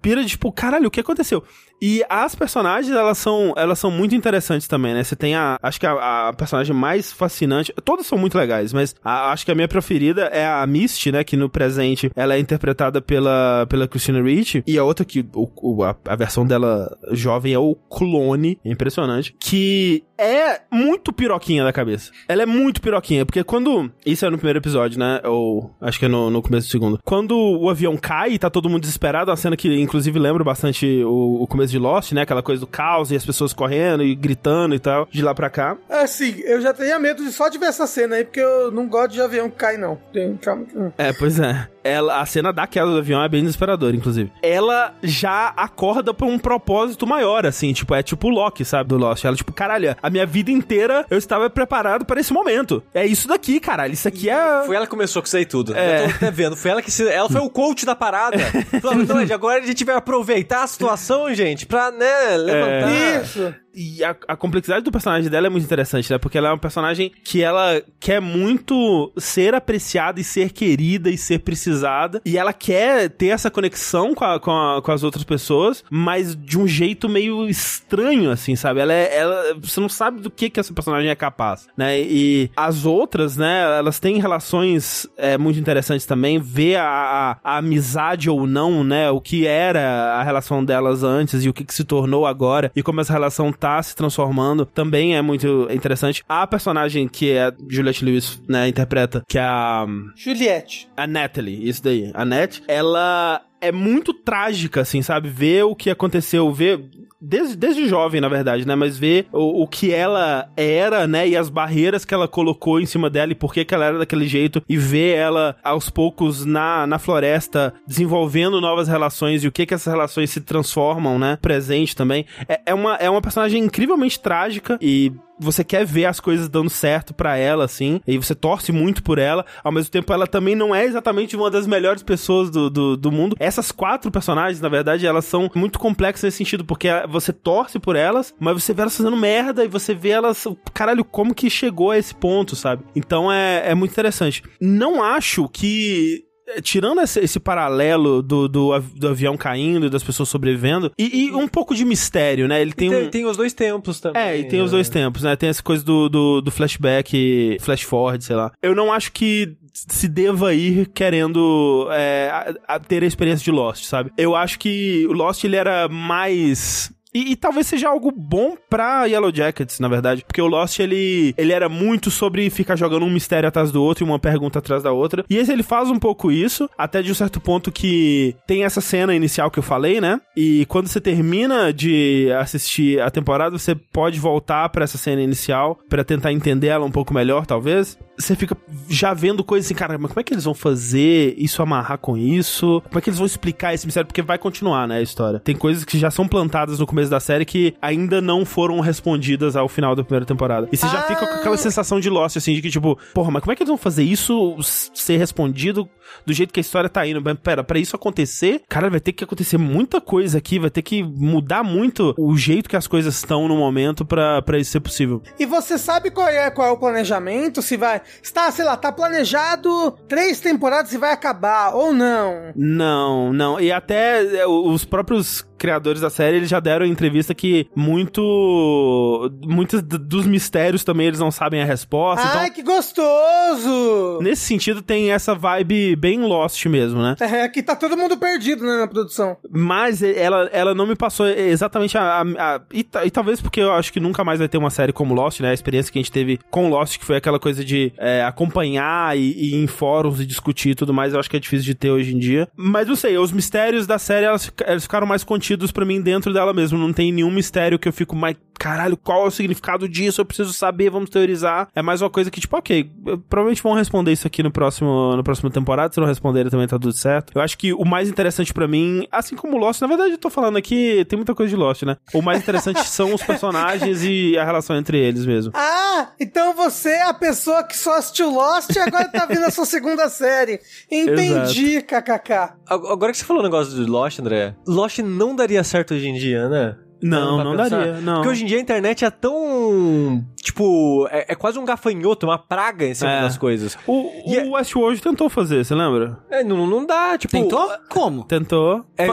[0.00, 1.44] pira de tipo, caralho, o que aconteceu?
[1.86, 5.04] E as personagens, elas são, elas são muito interessantes também, né?
[5.04, 8.94] Você tem a, acho que a, a personagem mais fascinante, todas são muito legais, mas
[9.04, 11.22] a- acho que a minha preferida é a Misty, né?
[11.22, 15.50] Que no presente ela é interpretada pela, pela Christina Ricci, e a outra que o,
[15.60, 21.64] o- a, a versão dela jovem é o clone, é impressionante, que é muito piroquinha
[21.64, 22.12] da cabeça.
[22.28, 23.90] Ela é muito piroquinha, porque quando.
[24.06, 25.20] Isso é no primeiro episódio, né?
[25.24, 26.98] Ou acho que é no, no começo do segundo.
[27.04, 31.02] Quando o avião cai e tá todo mundo desesperado, uma cena que inclusive lembra bastante
[31.04, 32.22] o, o começo de Lost, né?
[32.22, 35.50] Aquela coisa do caos e as pessoas correndo e gritando e tal, de lá pra
[35.50, 35.76] cá.
[35.88, 38.86] Assim, eu já teria medo de só de ver essa cena aí, porque eu não
[38.86, 39.98] gosto de avião que cai, não.
[40.40, 40.66] Calma.
[40.96, 41.68] É, pois é.
[41.84, 44.32] Ela, a cena da queda do avião é bem desesperadora, inclusive.
[44.42, 48.96] Ela já acorda pra um propósito maior, assim, tipo, é tipo o Loki, sabe, do
[48.96, 49.22] Lost.
[49.22, 52.82] Ela, tipo, caralho, a minha vida inteira eu estava preparado para esse momento.
[52.94, 53.92] É isso daqui, caralho.
[53.92, 54.62] Isso aqui é.
[54.64, 55.76] Foi ela que começou com isso aí tudo.
[55.76, 56.04] É.
[56.04, 56.56] Eu tô até vendo.
[56.56, 58.38] Foi ela que se, ela foi o coach da parada.
[58.80, 63.22] Falou, então, agora a gente vai aproveitar a situação, gente, pra, né, levantar.
[63.22, 63.54] Isso.
[63.74, 66.18] E a, a complexidade do personagem dela é muito interessante, né?
[66.18, 71.16] Porque ela é uma personagem que ela quer muito ser apreciada e ser querida e
[71.18, 72.20] ser precisada.
[72.24, 76.36] E ela quer ter essa conexão com, a- com, a- com as outras pessoas, mas
[76.36, 78.80] de um jeito meio estranho, assim, sabe?
[78.80, 79.16] Ela é.
[79.16, 82.00] Ela, você não sabe do que, que essa personagem é capaz, né?
[82.00, 83.62] E as outras, né?
[83.78, 86.38] Elas têm relações é, muito interessantes também.
[86.38, 89.10] Ver a, a- amizade ou não, né?
[89.10, 92.70] O que era a relação delas antes e o que, que se tornou agora.
[92.74, 96.22] E como essa relação tá se transformando também é muito interessante.
[96.28, 100.86] A personagem que é a Juliette Lewis, né, interpreta, que é a, Juliette.
[100.94, 105.28] a Natalie, isso daí, a Net, ela é muito trágica, assim, sabe?
[105.28, 106.80] Ver o que aconteceu, ver
[107.20, 108.74] desde, desde jovem, na verdade, né?
[108.74, 111.26] Mas ver o, o que ela era, né?
[111.26, 113.98] E as barreiras que ela colocou em cima dela e por que, que ela era
[113.98, 114.62] daquele jeito.
[114.68, 119.74] E ver ela aos poucos na, na floresta desenvolvendo novas relações e o que que
[119.74, 121.38] essas relações se transformam, né?
[121.40, 122.26] Presente também.
[122.48, 126.70] É, é, uma, é uma personagem incrivelmente trágica e você quer ver as coisas dando
[126.70, 129.44] certo pra ela, assim, e você torce muito por ela.
[129.62, 133.12] Ao mesmo tempo, ela também não é exatamente uma das melhores pessoas do, do, do
[133.12, 133.36] mundo.
[133.38, 137.96] Essas quatro personagens, na verdade, elas são muito complexas nesse sentido, porque você torce por
[137.96, 140.46] elas, mas você vê elas fazendo merda e você vê elas.
[140.72, 142.84] Caralho, como que chegou a esse ponto, sabe?
[142.94, 144.42] Então é, é muito interessante.
[144.60, 150.02] Não acho que é, tirando esse, esse paralelo do, do, do avião caindo e das
[150.02, 152.60] pessoas sobrevivendo, e, e um pouco de mistério, né?
[152.60, 153.10] Ele tem, Tem, um.
[153.10, 154.22] tem os dois tempos também.
[154.22, 154.76] É, e tem os né?
[154.76, 155.34] dois tempos, né?
[155.36, 158.52] Tem essa coisa do, do, do flashback, flash forward, sei lá.
[158.62, 163.50] Eu não acho que se deva ir querendo é, a- a ter a experiência de
[163.50, 164.12] Lost, sabe?
[164.16, 169.04] Eu acho que o Lost ele era mais e, e talvez seja algo bom pra
[169.04, 170.24] Yellow Jackets, na verdade.
[170.26, 174.04] Porque o Lost, ele, ele era muito sobre ficar jogando um mistério atrás do outro
[174.04, 175.24] e uma pergunta atrás da outra.
[175.30, 178.80] E esse ele faz um pouco isso, até de um certo ponto que tem essa
[178.80, 180.20] cena inicial que eu falei, né?
[180.36, 185.78] E quando você termina de assistir a temporada, você pode voltar pra essa cena inicial
[185.88, 187.98] pra tentar entender ela um pouco melhor, talvez.
[188.18, 188.56] Você fica
[188.88, 192.16] já vendo coisas assim, cara, mas como é que eles vão fazer isso amarrar com
[192.16, 192.80] isso?
[192.86, 194.06] Como é que eles vão explicar esse mistério?
[194.06, 195.40] Porque vai continuar, né, a história.
[195.40, 199.56] Tem coisas que já são plantadas no começo da série que ainda não foram respondidas
[199.56, 200.68] ao final da primeira temporada.
[200.72, 201.02] E você já Ah.
[201.02, 203.62] fica com aquela sensação de Lost, assim, de que tipo, porra, mas como é que
[203.62, 205.88] eles vão fazer isso ser respondido
[206.24, 207.20] do jeito que a história tá indo?
[207.22, 210.82] Mas, Pera, pra isso acontecer, cara, vai ter que acontecer muita coisa aqui, vai ter
[210.82, 214.80] que mudar muito o jeito que as coisas estão no momento pra, pra isso ser
[214.80, 215.22] possível.
[215.38, 217.62] E você sabe qual é, qual é o planejamento?
[217.62, 218.00] Se vai.
[218.22, 222.52] Está, sei lá, tá planejado três temporadas e vai acabar, ou não?
[222.54, 223.60] Não, não.
[223.60, 229.30] E até é, os próprios criadores da série, eles já deram entrevista que muito...
[229.42, 232.26] Muitos dos mistérios também eles não sabem a resposta.
[232.26, 234.18] Ai, então, que gostoso!
[234.20, 237.16] nesse sentido, tem essa vibe bem Lost mesmo, né?
[237.20, 239.36] É que tá todo mundo perdido, né, na produção.
[239.50, 242.02] Mas ela, ela não me passou exatamente a.
[242.02, 242.22] a-
[242.56, 245.14] a- e, e talvez porque eu acho que nunca mais vai ter uma série como
[245.14, 245.50] Lost, né?
[245.50, 249.16] A experiência que a gente teve com Lost, que foi aquela coisa de é, acompanhar
[249.16, 251.64] e, e ir em fóruns e discutir e tudo mais, eu acho que é difícil
[251.64, 252.48] de ter hoje em dia.
[252.56, 256.32] Mas não sei, os mistérios da série, elas, eles ficaram mais contidos pra mim dentro
[256.32, 256.78] dela mesmo.
[256.78, 258.36] Não tem nenhum mistério que eu fico mais.
[258.64, 260.22] Caralho, qual é o significado disso?
[260.22, 261.68] Eu preciso saber, vamos teorizar.
[261.74, 262.90] É mais uma coisa que, tipo, ok,
[263.28, 265.92] provavelmente vão responder isso aqui no próximo, no próximo temporada.
[265.92, 267.32] Se não responderem, também tá tudo certo.
[267.34, 270.30] Eu acho que o mais interessante pra mim, assim como Lost, na verdade eu tô
[270.30, 271.98] falando aqui, tem muita coisa de Lost, né?
[272.14, 275.52] O mais interessante são os personagens e a relação entre eles mesmo.
[275.54, 279.50] Ah, então você é a pessoa que só assistiu Lost e agora tá vindo a
[279.50, 280.58] sua segunda série.
[280.90, 282.32] Entendi, kkk.
[282.66, 286.08] Ag- Agora que você falou o negócio de Lost, André, Lost não daria certo hoje
[286.08, 286.76] em dia, né?
[287.04, 287.78] Não, não pensar.
[287.78, 288.14] daria, não.
[288.14, 290.24] Porque hoje em dia a internet é tão.
[290.44, 293.20] Tipo, é, é quase um gafanhoto, uma praga em cima É.
[293.22, 293.78] das coisas.
[293.86, 296.18] O, E é- o Westworld tentou fazer, você lembra?
[296.30, 297.32] É, não, não dá, tipo.
[297.32, 297.66] Tentou?
[297.88, 298.24] Como?
[298.24, 298.84] Tentou.
[298.98, 299.06] É-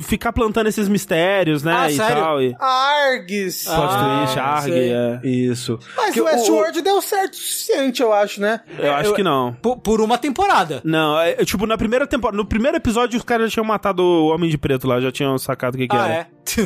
[0.00, 1.74] Ficar plantando esses mistérios, né?
[1.76, 2.22] Ah, e sério?
[2.22, 2.42] tal.
[2.42, 2.56] E...
[2.58, 3.64] Args.
[3.64, 5.20] Plot Ah, twist, Arg, é.
[5.26, 5.78] Isso.
[5.96, 8.60] Mas Que o Westworld deu certo o suficiente, eu acho, né?
[8.78, 9.52] Eu acho eu- que não.
[9.60, 10.80] Por, por uma temporada.
[10.84, 14.02] Não, é, é, tipo, na primeira temporada, no primeiro episódio os caras já tinham matado
[14.02, 16.14] o Homem de Preto lá, já tinham sacado o que que Ah, era.
[16.14, 16.26] é?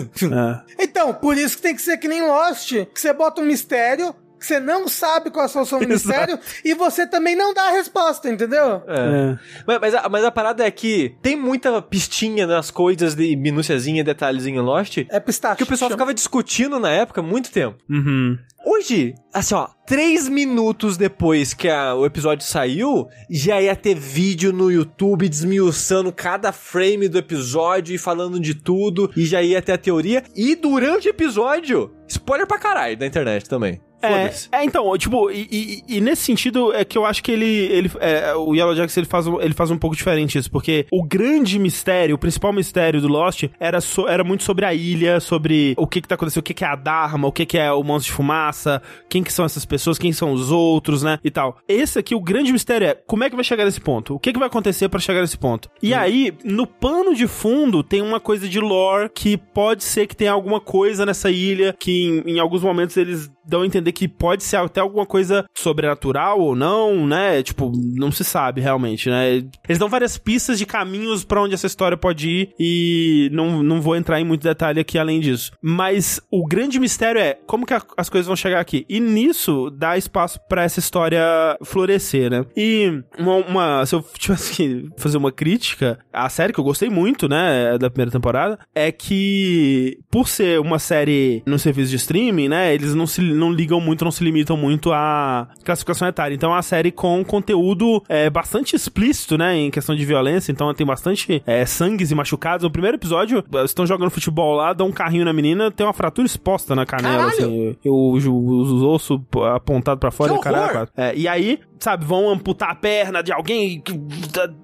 [0.78, 0.82] É.
[0.84, 3.95] Então, por isso que tem que ser que nem Lost, que você bota um mistério,
[4.38, 7.68] que você não sabe qual é a solução do mistério, e você também não dá
[7.68, 8.82] a resposta, entendeu?
[8.86, 9.38] É.
[9.66, 14.04] Mas, mas, a, mas a parada é que tem muita pistinha nas coisas de minúciazinha,
[14.04, 15.56] detalhezinho em Lost, É pistache.
[15.56, 15.96] que o pessoal chama.
[15.98, 17.78] ficava discutindo na época muito tempo.
[17.88, 18.36] Uhum.
[18.68, 24.52] Hoje, assim, ó, três minutos depois que a- o episódio saiu, já ia ter vídeo
[24.52, 29.72] no YouTube desmiuçando cada frame do episódio e falando de tudo, e já ia ter
[29.72, 30.22] a teoria.
[30.34, 33.80] E durante o episódio, spoiler pra caralho da internet também.
[34.02, 37.46] É, é, então, tipo, e, e- e nesse sentido é que eu acho que ele,
[37.46, 40.86] ele é, o Yellow Jackets ele faz, um- ele faz um pouco diferente isso, porque
[40.92, 45.18] o grande mistério, o principal mistério do Lost era, so- era muito sobre a ilha,
[45.20, 47.58] sobre o que que tá acontecendo, o que que é a Dharma, o que que
[47.58, 51.18] é o monstro de fumaça, quem que são essas pessoas, quem são os outros, né,
[51.24, 51.56] e tal.
[51.68, 54.14] Esse aqui, o grande mistério é como é que vai chegar nesse ponto?
[54.14, 55.68] O que que vai acontecer pra chegar nesse ponto?
[55.82, 60.14] E aí, no pano de fundo, tem uma coisa de lore que pode ser que
[60.16, 64.08] tenha alguma coisa nessa ilha que em, em alguns momentos eles dão a entender que
[64.08, 67.42] pode ser até alguma coisa sobrenatural ou não, né?
[67.42, 69.36] Tipo, não se sabe realmente, né?
[69.68, 73.80] Eles dão várias pistas de caminhos pra onde essa história pode ir e não, não
[73.80, 75.52] vou entrar em muito detalhe aqui além disso.
[75.62, 78.84] Mas o grande mistério é como que a- as coisas vão chegar aqui.
[78.88, 81.22] E nisso dá espaço pra essa história
[81.64, 82.44] florescer, né?
[82.56, 86.88] E uma, uma- se eu tivesse que fazer uma crítica à série que eu gostei
[86.88, 92.48] muito, né, da primeira temporada, é que por ser uma série no serviço de streaming,
[92.48, 96.34] né, eles não se não ligam muito, não se limitam muito à classificação etária.
[96.34, 100.50] Então é uma série com conteúdo é, bastante explícito, né, em questão de violência.
[100.52, 102.64] Então tem bastante é, sangues e machucados.
[102.64, 105.92] No primeiro episódio, eles estão jogando futebol lá, dão um carrinho na menina, tem uma
[105.92, 107.32] fratura exposta na canela, Caralho!
[107.32, 109.20] assim, e o- os, os ossos
[109.54, 110.88] apontados pra fora, Que e caralho.
[110.96, 113.82] É, e aí, sabe, vão amputar a perna de alguém,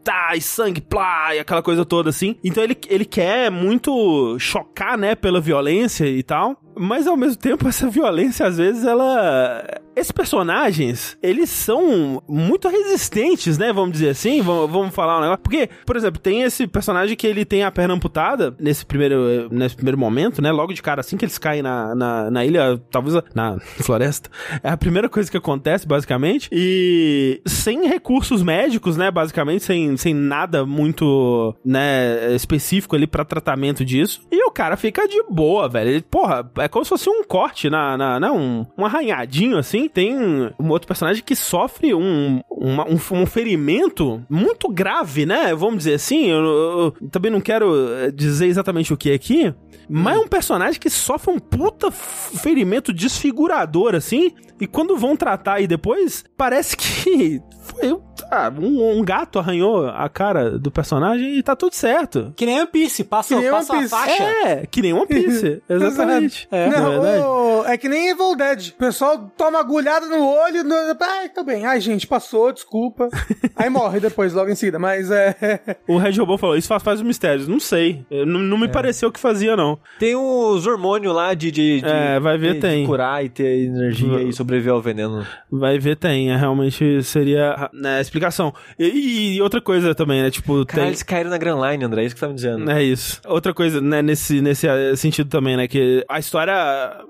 [0.03, 2.37] tá, e sangue, plá, e aquela coisa toda assim.
[2.43, 6.57] Então ele, ele quer muito chocar, né, pela violência e tal.
[6.75, 9.65] Mas ao mesmo tempo, essa violência, às vezes, ela.
[9.95, 13.73] Esses personagens, eles são muito resistentes, né?
[13.73, 14.41] Vamos dizer assim.
[14.41, 15.43] Vamos, vamos falar um negócio.
[15.43, 19.77] Porque, por exemplo, tem esse personagem que ele tem a perna amputada nesse primeiro, nesse
[19.77, 20.51] primeiro momento, né?
[20.51, 24.31] Logo de cara, assim que eles caem na, na, na ilha, talvez na floresta.
[24.63, 26.49] É a primeira coisa que acontece, basicamente.
[26.51, 29.11] E sem recursos médicos, né?
[29.11, 34.23] Basicamente, sem, sem nada muito, né, específico ali pra tratamento disso.
[34.31, 35.91] E o cara fica de boa, velho.
[35.91, 39.82] Ele, porra, é como se fosse um corte na, na, na um, um arranhadinho assim.
[39.89, 40.17] Tem
[40.59, 45.55] um outro personagem que sofre um, uma- um, um ferimento muito grave, né?
[45.55, 46.27] Vamos dizer assim.
[46.31, 49.53] Eu, eu- eu também não quero eh, dizer exatamente o que é aqui.
[49.89, 54.33] Mas é um personagem que sofre um puta ferimento desfigurador, assim.
[54.61, 57.99] E quando vão tratar aí depois, parece que foi
[58.33, 62.33] ah, um, um gato arranhou a cara do personagem e tá tudo certo.
[62.37, 64.23] Que nem One Piece, passa, Que passa One a faixa.
[64.23, 65.63] É, que nem One Piece.
[65.69, 66.49] Exatamente.
[66.51, 68.69] É, não, Não, é o- é que nem Evil Dead.
[68.71, 70.65] O pessoal toma agulhada no olho.
[70.65, 70.75] No...
[71.01, 71.65] Ai, tá bem.
[71.67, 73.09] Ai, gente, passou, desculpa.
[73.55, 74.79] Aí morre depois, logo em seguida.
[74.79, 75.77] Mas é.
[75.87, 77.47] O Red Robô falou, isso faz, faz os mistérios.
[77.47, 78.05] Não sei.
[78.11, 79.79] Não, não me pareceu que fazia, não.
[79.99, 82.81] Tem os hormônios lá de, de, de- É, vai ver, de- tem.
[82.83, 85.27] de curar e ter energia Vai- e sobreviver ao veneno.
[85.51, 86.31] Vai ver, tem.
[86.33, 88.55] É, realmente seria né, explicação.
[88.79, 90.31] E, e outra coisa também, né?
[90.31, 90.89] Tipo, Cara, tem...
[90.89, 92.71] eles caíram na Grand Line, André, é isso que você tá me dizendo.
[92.71, 93.21] É isso.
[93.27, 96.55] Outra coisa, né, nesse, nesse eh, sentido também, né, que a história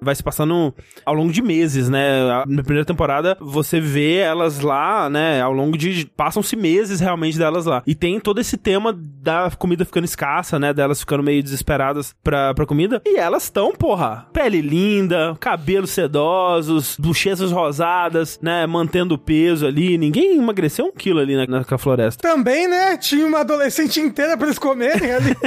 [0.01, 2.45] vai se passando ao longo de meses, né?
[2.47, 6.07] Na primeira temporada, você vê elas lá, né, ao longo de...
[6.17, 7.83] Passam-se meses realmente delas lá.
[7.87, 12.55] E tem todo esse tema da comida ficando escassa, né, delas ficando meio desesperadas pra,
[12.55, 13.03] pra comida.
[13.05, 19.99] E elas estão, porra, pele linda, cabelos sedosos, bochechas rosadas, né, mantendo o peso ali.
[19.99, 22.23] Ninguém emagreceu um quilo ali na, naquela floresta.
[22.23, 22.97] Também, né?
[22.97, 25.37] Tinha uma adolescente inteira pra eles comerem ali.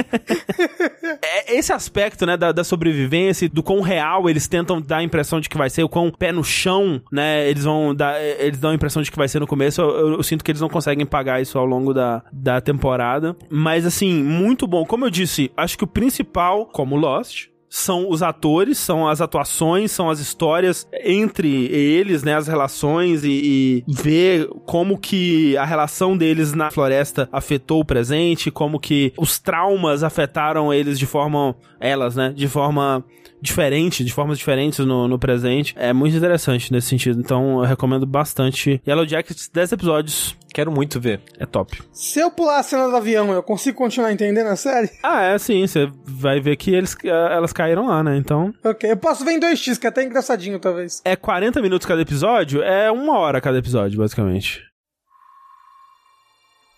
[1.22, 5.40] É esse aspecto, né, da, da sobrevivência, do quão real eles tentam dar a impressão
[5.40, 8.70] de que vai ser, o quão pé no chão, né, eles vão dar, eles dão
[8.70, 10.68] a impressão de que vai ser no começo, eu, eu- eu sinto que eles não
[10.68, 15.50] conseguem pagar isso ao longo da, da temporada, mas assim, muito bom, como eu disse,
[15.56, 17.46] acho que o principal, como Lost,
[17.76, 23.28] são os atores, são as atuações, são as histórias entre eles, né, as relações e,
[23.28, 29.38] e ver como que a relação deles na floresta afetou o presente, como que os
[29.38, 33.04] traumas afetaram eles de forma, elas, né, de forma
[33.40, 35.74] diferente, de formas diferentes no, no presente.
[35.76, 38.80] É muito interessante nesse sentido, então eu recomendo bastante.
[38.86, 41.20] Yellow Jackets, 10 episódios, Quero muito ver.
[41.38, 41.82] é top.
[41.92, 44.88] Se eu pular a cena do avião, eu consigo continuar entendendo a série?
[45.02, 48.54] Ah, é sim, você vai ver que eles, elas caíram lá, né, então...
[48.64, 51.02] Ok, eu posso ver em 2x, que é até engraçadinho, talvez.
[51.04, 54.65] é 40 minutos cada episódio, é uma hora cada episódio, basicamente.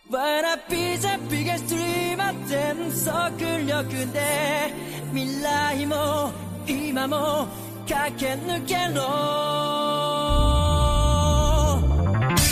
[0.10, 3.32] わらびじゃびがストリーマ全速
[3.66, 4.74] 力で
[5.14, 6.32] 未来も
[6.68, 7.48] 今も
[7.88, 10.67] 駆け抜けろ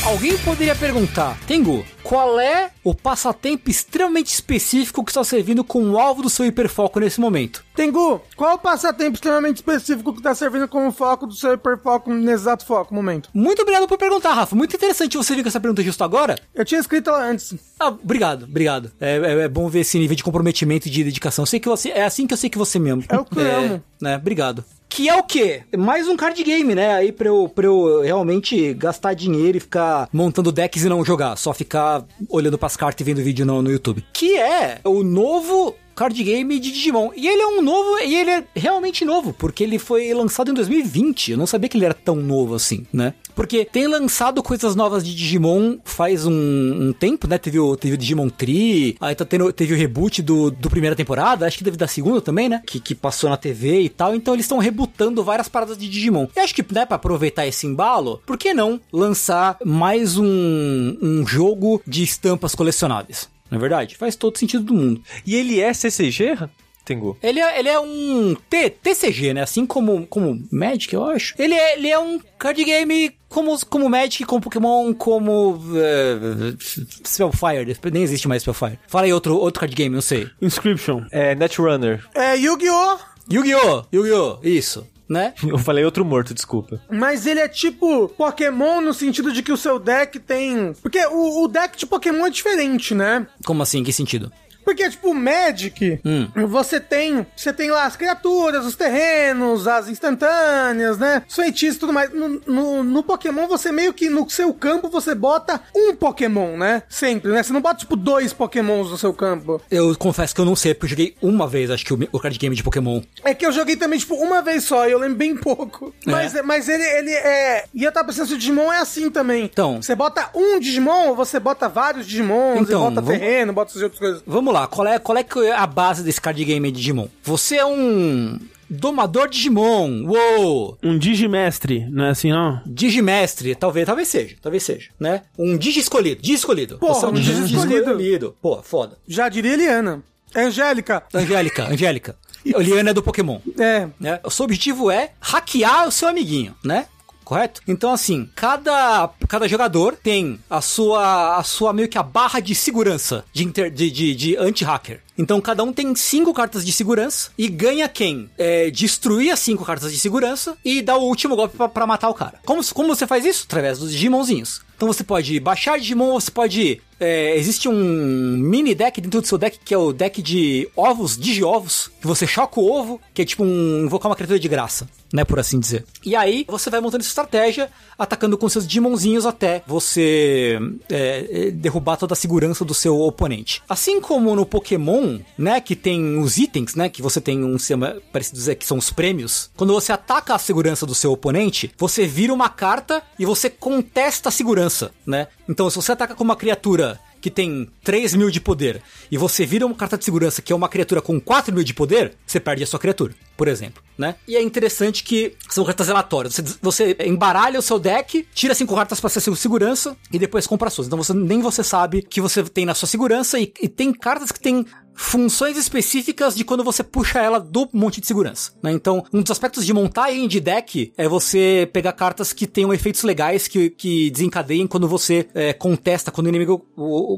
[0.06, 6.22] Alguém poderia perguntar, Tengu, qual é o passatempo extremamente específico que está servindo como alvo
[6.22, 7.64] do seu hiperfoco nesse momento?
[7.74, 12.42] Tengu, qual o passatempo extremamente específico que tá servindo como foco do seu hiperfoco nesse
[12.42, 13.28] exato foco, momento?
[13.34, 14.54] Muito obrigado por perguntar, Rafa.
[14.54, 16.36] Muito interessante você vir com essa pergunta justo agora.
[16.54, 17.54] Eu tinha escrito ela antes.
[17.80, 18.92] Ah, obrigado, obrigado.
[19.00, 21.42] É, é- é bom ver esse nível de comprometimento e de dedicação.
[21.42, 21.90] Eu sei que você.
[21.90, 23.04] É assim que eu sei que você mesmo.
[23.08, 23.82] É o que eu amo.
[24.00, 24.64] Né, obrigado.
[24.88, 25.62] Que é o quê?
[25.76, 26.94] Mais um card game, né?
[26.94, 31.36] Aí pra eu, pra eu realmente gastar dinheiro e ficar montando decks e não jogar.
[31.36, 34.04] Só ficar olhando pras cartas e vendo vídeo no, no YouTube.
[34.12, 37.10] Que é o novo card game de Digimon.
[37.16, 40.54] E ele é um novo, e ele é realmente novo, porque ele foi lançado em
[40.54, 41.32] 2020.
[41.32, 43.14] Eu não sabia que ele era tão novo assim, né?
[43.36, 47.36] Porque tem lançado coisas novas de Digimon faz um, um tempo, né?
[47.36, 50.96] Teve o, teve o Digimon Tree, aí tá tendo, teve o reboot do, do primeira
[50.96, 52.62] temporada, acho que teve da segunda também, né?
[52.66, 54.14] Que, que passou na TV e tal.
[54.14, 56.26] Então eles estão rebutando várias paradas de Digimon.
[56.34, 61.26] E acho que, né, pra aproveitar esse embalo, por que não lançar mais um, um
[61.26, 63.28] jogo de estampas colecionáveis?
[63.50, 63.96] Não é verdade?
[63.96, 65.02] Faz todo sentido do mundo.
[65.26, 66.38] E ele é CCG,
[66.86, 67.18] Tengu?
[67.20, 69.42] Ele é, ele é um T, TCG, né?
[69.42, 71.34] Assim como, como Magic, eu acho.
[71.36, 76.56] Ele é, ele é um card game como, como Magic, como Pokémon, como uh,
[77.04, 77.76] Spellfire.
[77.92, 78.78] Nem existe mais Spellfire.
[78.86, 80.28] Fala aí outro, outro card game, não sei.
[80.40, 81.02] Inscription.
[81.10, 82.04] É Netrunner.
[82.14, 82.98] É Yu-Gi-Oh!
[83.30, 83.84] Yu-Gi-Oh!
[83.92, 84.38] Yu-Gi-Oh!
[84.44, 84.86] Isso.
[85.08, 85.34] Né?
[85.46, 86.80] Eu falei outro morto, desculpa.
[86.88, 90.72] Mas ele é tipo Pokémon no sentido de que o seu deck tem.
[90.82, 93.26] Porque o, o deck de Pokémon é diferente, né?
[93.44, 93.80] Como assim?
[93.80, 94.32] Em que sentido?
[94.66, 96.28] Porque, tipo, o Magic, Hum.
[96.48, 97.24] você tem.
[97.36, 101.22] Você tem lá as criaturas, os terrenos, as instantâneas, né?
[101.28, 102.12] Os feitiços e tudo mais.
[102.12, 106.82] No, no, no Pokémon, você meio que no seu campo você bota um Pokémon, né?
[106.88, 107.42] Sempre, né?
[107.42, 109.62] Você não bota, tipo, dois Pokémons no seu campo.
[109.70, 112.18] Eu confesso que eu não sei, porque eu joguei uma vez, acho que o, o
[112.20, 113.00] card game de Pokémon.
[113.24, 115.94] É que eu joguei também, tipo, uma vez só, e eu lembro bem pouco.
[116.06, 116.10] É?
[116.10, 117.64] Mas, mas ele, ele é.
[117.72, 119.44] E eu tava pensando se o Digimon é assim também.
[119.44, 119.80] Então.
[119.80, 123.70] Você bota um Digimon, ou você bota vários Digimons, Então, e bota vamos- terreno, bota
[123.70, 124.22] essas outras coisas.
[124.26, 127.08] Vamos lá, qual é, qual é que é a base desse card game de Digimon?
[127.22, 128.38] Você é um
[128.68, 130.78] domador Digimon, uou!
[130.82, 132.60] Um Digimestre, não é assim, não?
[132.66, 135.22] Digimestre, talvez, talvez seja, talvez seja, né?
[135.38, 136.78] Um Digi escolhido, Digi escolhido.
[136.78, 138.36] Porra, Você é um Digi escolhido.
[138.40, 138.98] Pô, foda.
[139.06, 140.02] Já diria Eliana.
[140.34, 141.02] É Angélica.
[141.14, 142.16] Angélica, Angélica.
[142.54, 143.40] Oliana é do Pokémon.
[143.58, 143.88] É.
[143.98, 144.20] né?
[144.22, 146.86] O seu objetivo é hackear o seu amiguinho, né?
[147.26, 147.60] Correto?
[147.66, 152.54] Então, assim, cada, cada jogador tem a sua, a sua meio que a barra de
[152.54, 155.00] segurança de, de, de, de anti-hacker.
[155.18, 158.28] Então, cada um tem cinco cartas de segurança e ganha quem?
[158.36, 162.14] É, destruir as cinco cartas de segurança e dar o último golpe pra matar o
[162.14, 162.38] cara.
[162.44, 163.44] Como, como você faz isso?
[163.46, 164.66] Através dos Digimonzinhos.
[164.76, 166.82] Então você pode baixar Digimon, você pode.
[167.00, 171.16] é, existe um mini deck dentro do seu deck que é o deck de ovos,
[171.16, 174.86] Digi-ovos, que você choca o ovo, que é tipo um invocar uma criatura de graça,
[175.12, 175.24] né?
[175.24, 175.84] Por assim dizer.
[176.04, 180.58] E aí você vai montando essa estratégia, atacando com seus Digimonzinhos até você
[180.90, 183.62] é, é, derrubar toda a segurança do seu oponente.
[183.66, 185.05] Assim como no Pokémon,
[185.36, 185.60] né?
[185.60, 186.88] Que tem os itens, né?
[186.88, 189.50] Que você tem um sistema parecido dizer que são os prêmios.
[189.56, 194.28] Quando você ataca a segurança do seu oponente, você vira uma carta e você contesta
[194.28, 195.28] a segurança, né?
[195.48, 198.80] Então, se você ataca com uma criatura que tem 3 mil de poder
[199.10, 201.74] e você vira uma carta de segurança que é uma criatura com 4 mil de
[201.74, 204.14] poder, você perde a sua criatura, por exemplo, né?
[204.28, 206.36] E é interessante que são cartas aleatórias.
[206.36, 210.68] Você, você embaralha o seu deck, tira 5 cartas pra ser segurança e depois compra
[210.68, 210.86] as suas.
[210.86, 214.30] Então você, nem você sabe que você tem na sua segurança e, e tem cartas
[214.30, 214.64] que tem
[214.96, 218.72] funções específicas de quando você puxa ela do monte de segurança, né?
[218.72, 223.02] Então, um dos aspectos de montar indie deck é você pegar cartas que tenham efeitos
[223.02, 226.66] legais que, que desencadeiem quando você é, contesta, quando o inimigo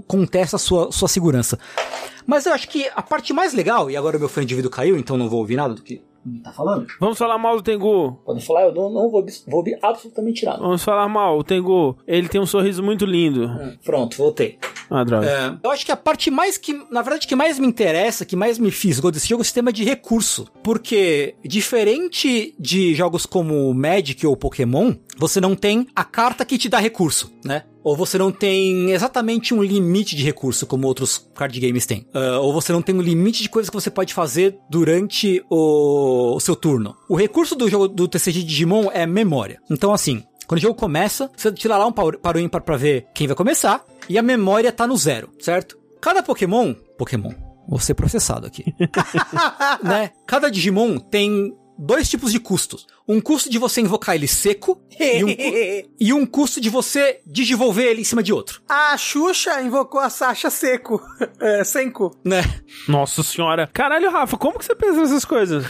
[0.07, 1.59] contesta a sua, sua segurança.
[2.27, 4.69] Mas eu acho que a parte mais legal, e agora o meu fone de ouvido
[4.69, 6.03] caiu, então não vou ouvir nada do que
[6.43, 6.87] tá falando.
[7.01, 8.19] Vamos falar mal do Tengu.
[8.25, 10.59] Podem falar, eu não, não vou, vou absolutamente nada.
[10.59, 11.39] Vamos falar mal.
[11.39, 13.51] O Tengu, ele tem um sorriso muito lindo.
[13.85, 14.59] Pronto, voltei.
[14.91, 15.27] Ah, droga.
[15.27, 18.37] É, eu acho que a parte mais que, na verdade, que mais me interessa, que
[18.37, 20.47] mais me fisgou desse jogo é o sistema de recurso.
[20.63, 26.69] Porque, diferente de jogos como Magic ou Pokémon, você não tem a carta que te
[26.69, 27.65] dá recurso, né?
[27.89, 32.07] Ou você não tem exatamente um limite de recurso, como outros card games têm.
[32.13, 36.35] Ah, ou você não tem um limite de coisas que você pode fazer durante o,
[36.37, 36.95] o seu turno.
[37.09, 39.59] O recurso do jogo do TCG Digimon é memória.
[39.71, 42.77] Então, assim, quando o jogo começa, você tira lá um par- para o ímpar pra
[42.77, 45.79] ver quem vai começar, e a memória tá no zero, certo?
[46.01, 46.75] Cada Pokémon.
[46.99, 47.33] Pokémon.
[47.69, 48.65] Vou ser processado aqui.
[49.83, 50.11] né?
[50.27, 52.87] Cada Digimon tem dois tipos de custos.
[53.07, 57.21] Um custo de você invocar ele seco e um, cu- e um custo de você
[57.27, 61.01] digivolver ele em cima de outro, A Xuxa invocou a Sasha seco.
[61.41, 62.17] É, Senko.
[62.25, 62.43] né?
[62.89, 63.69] Nossa senhora.
[63.73, 65.65] Caralho, Rafa, como que você pensa nessas coisas?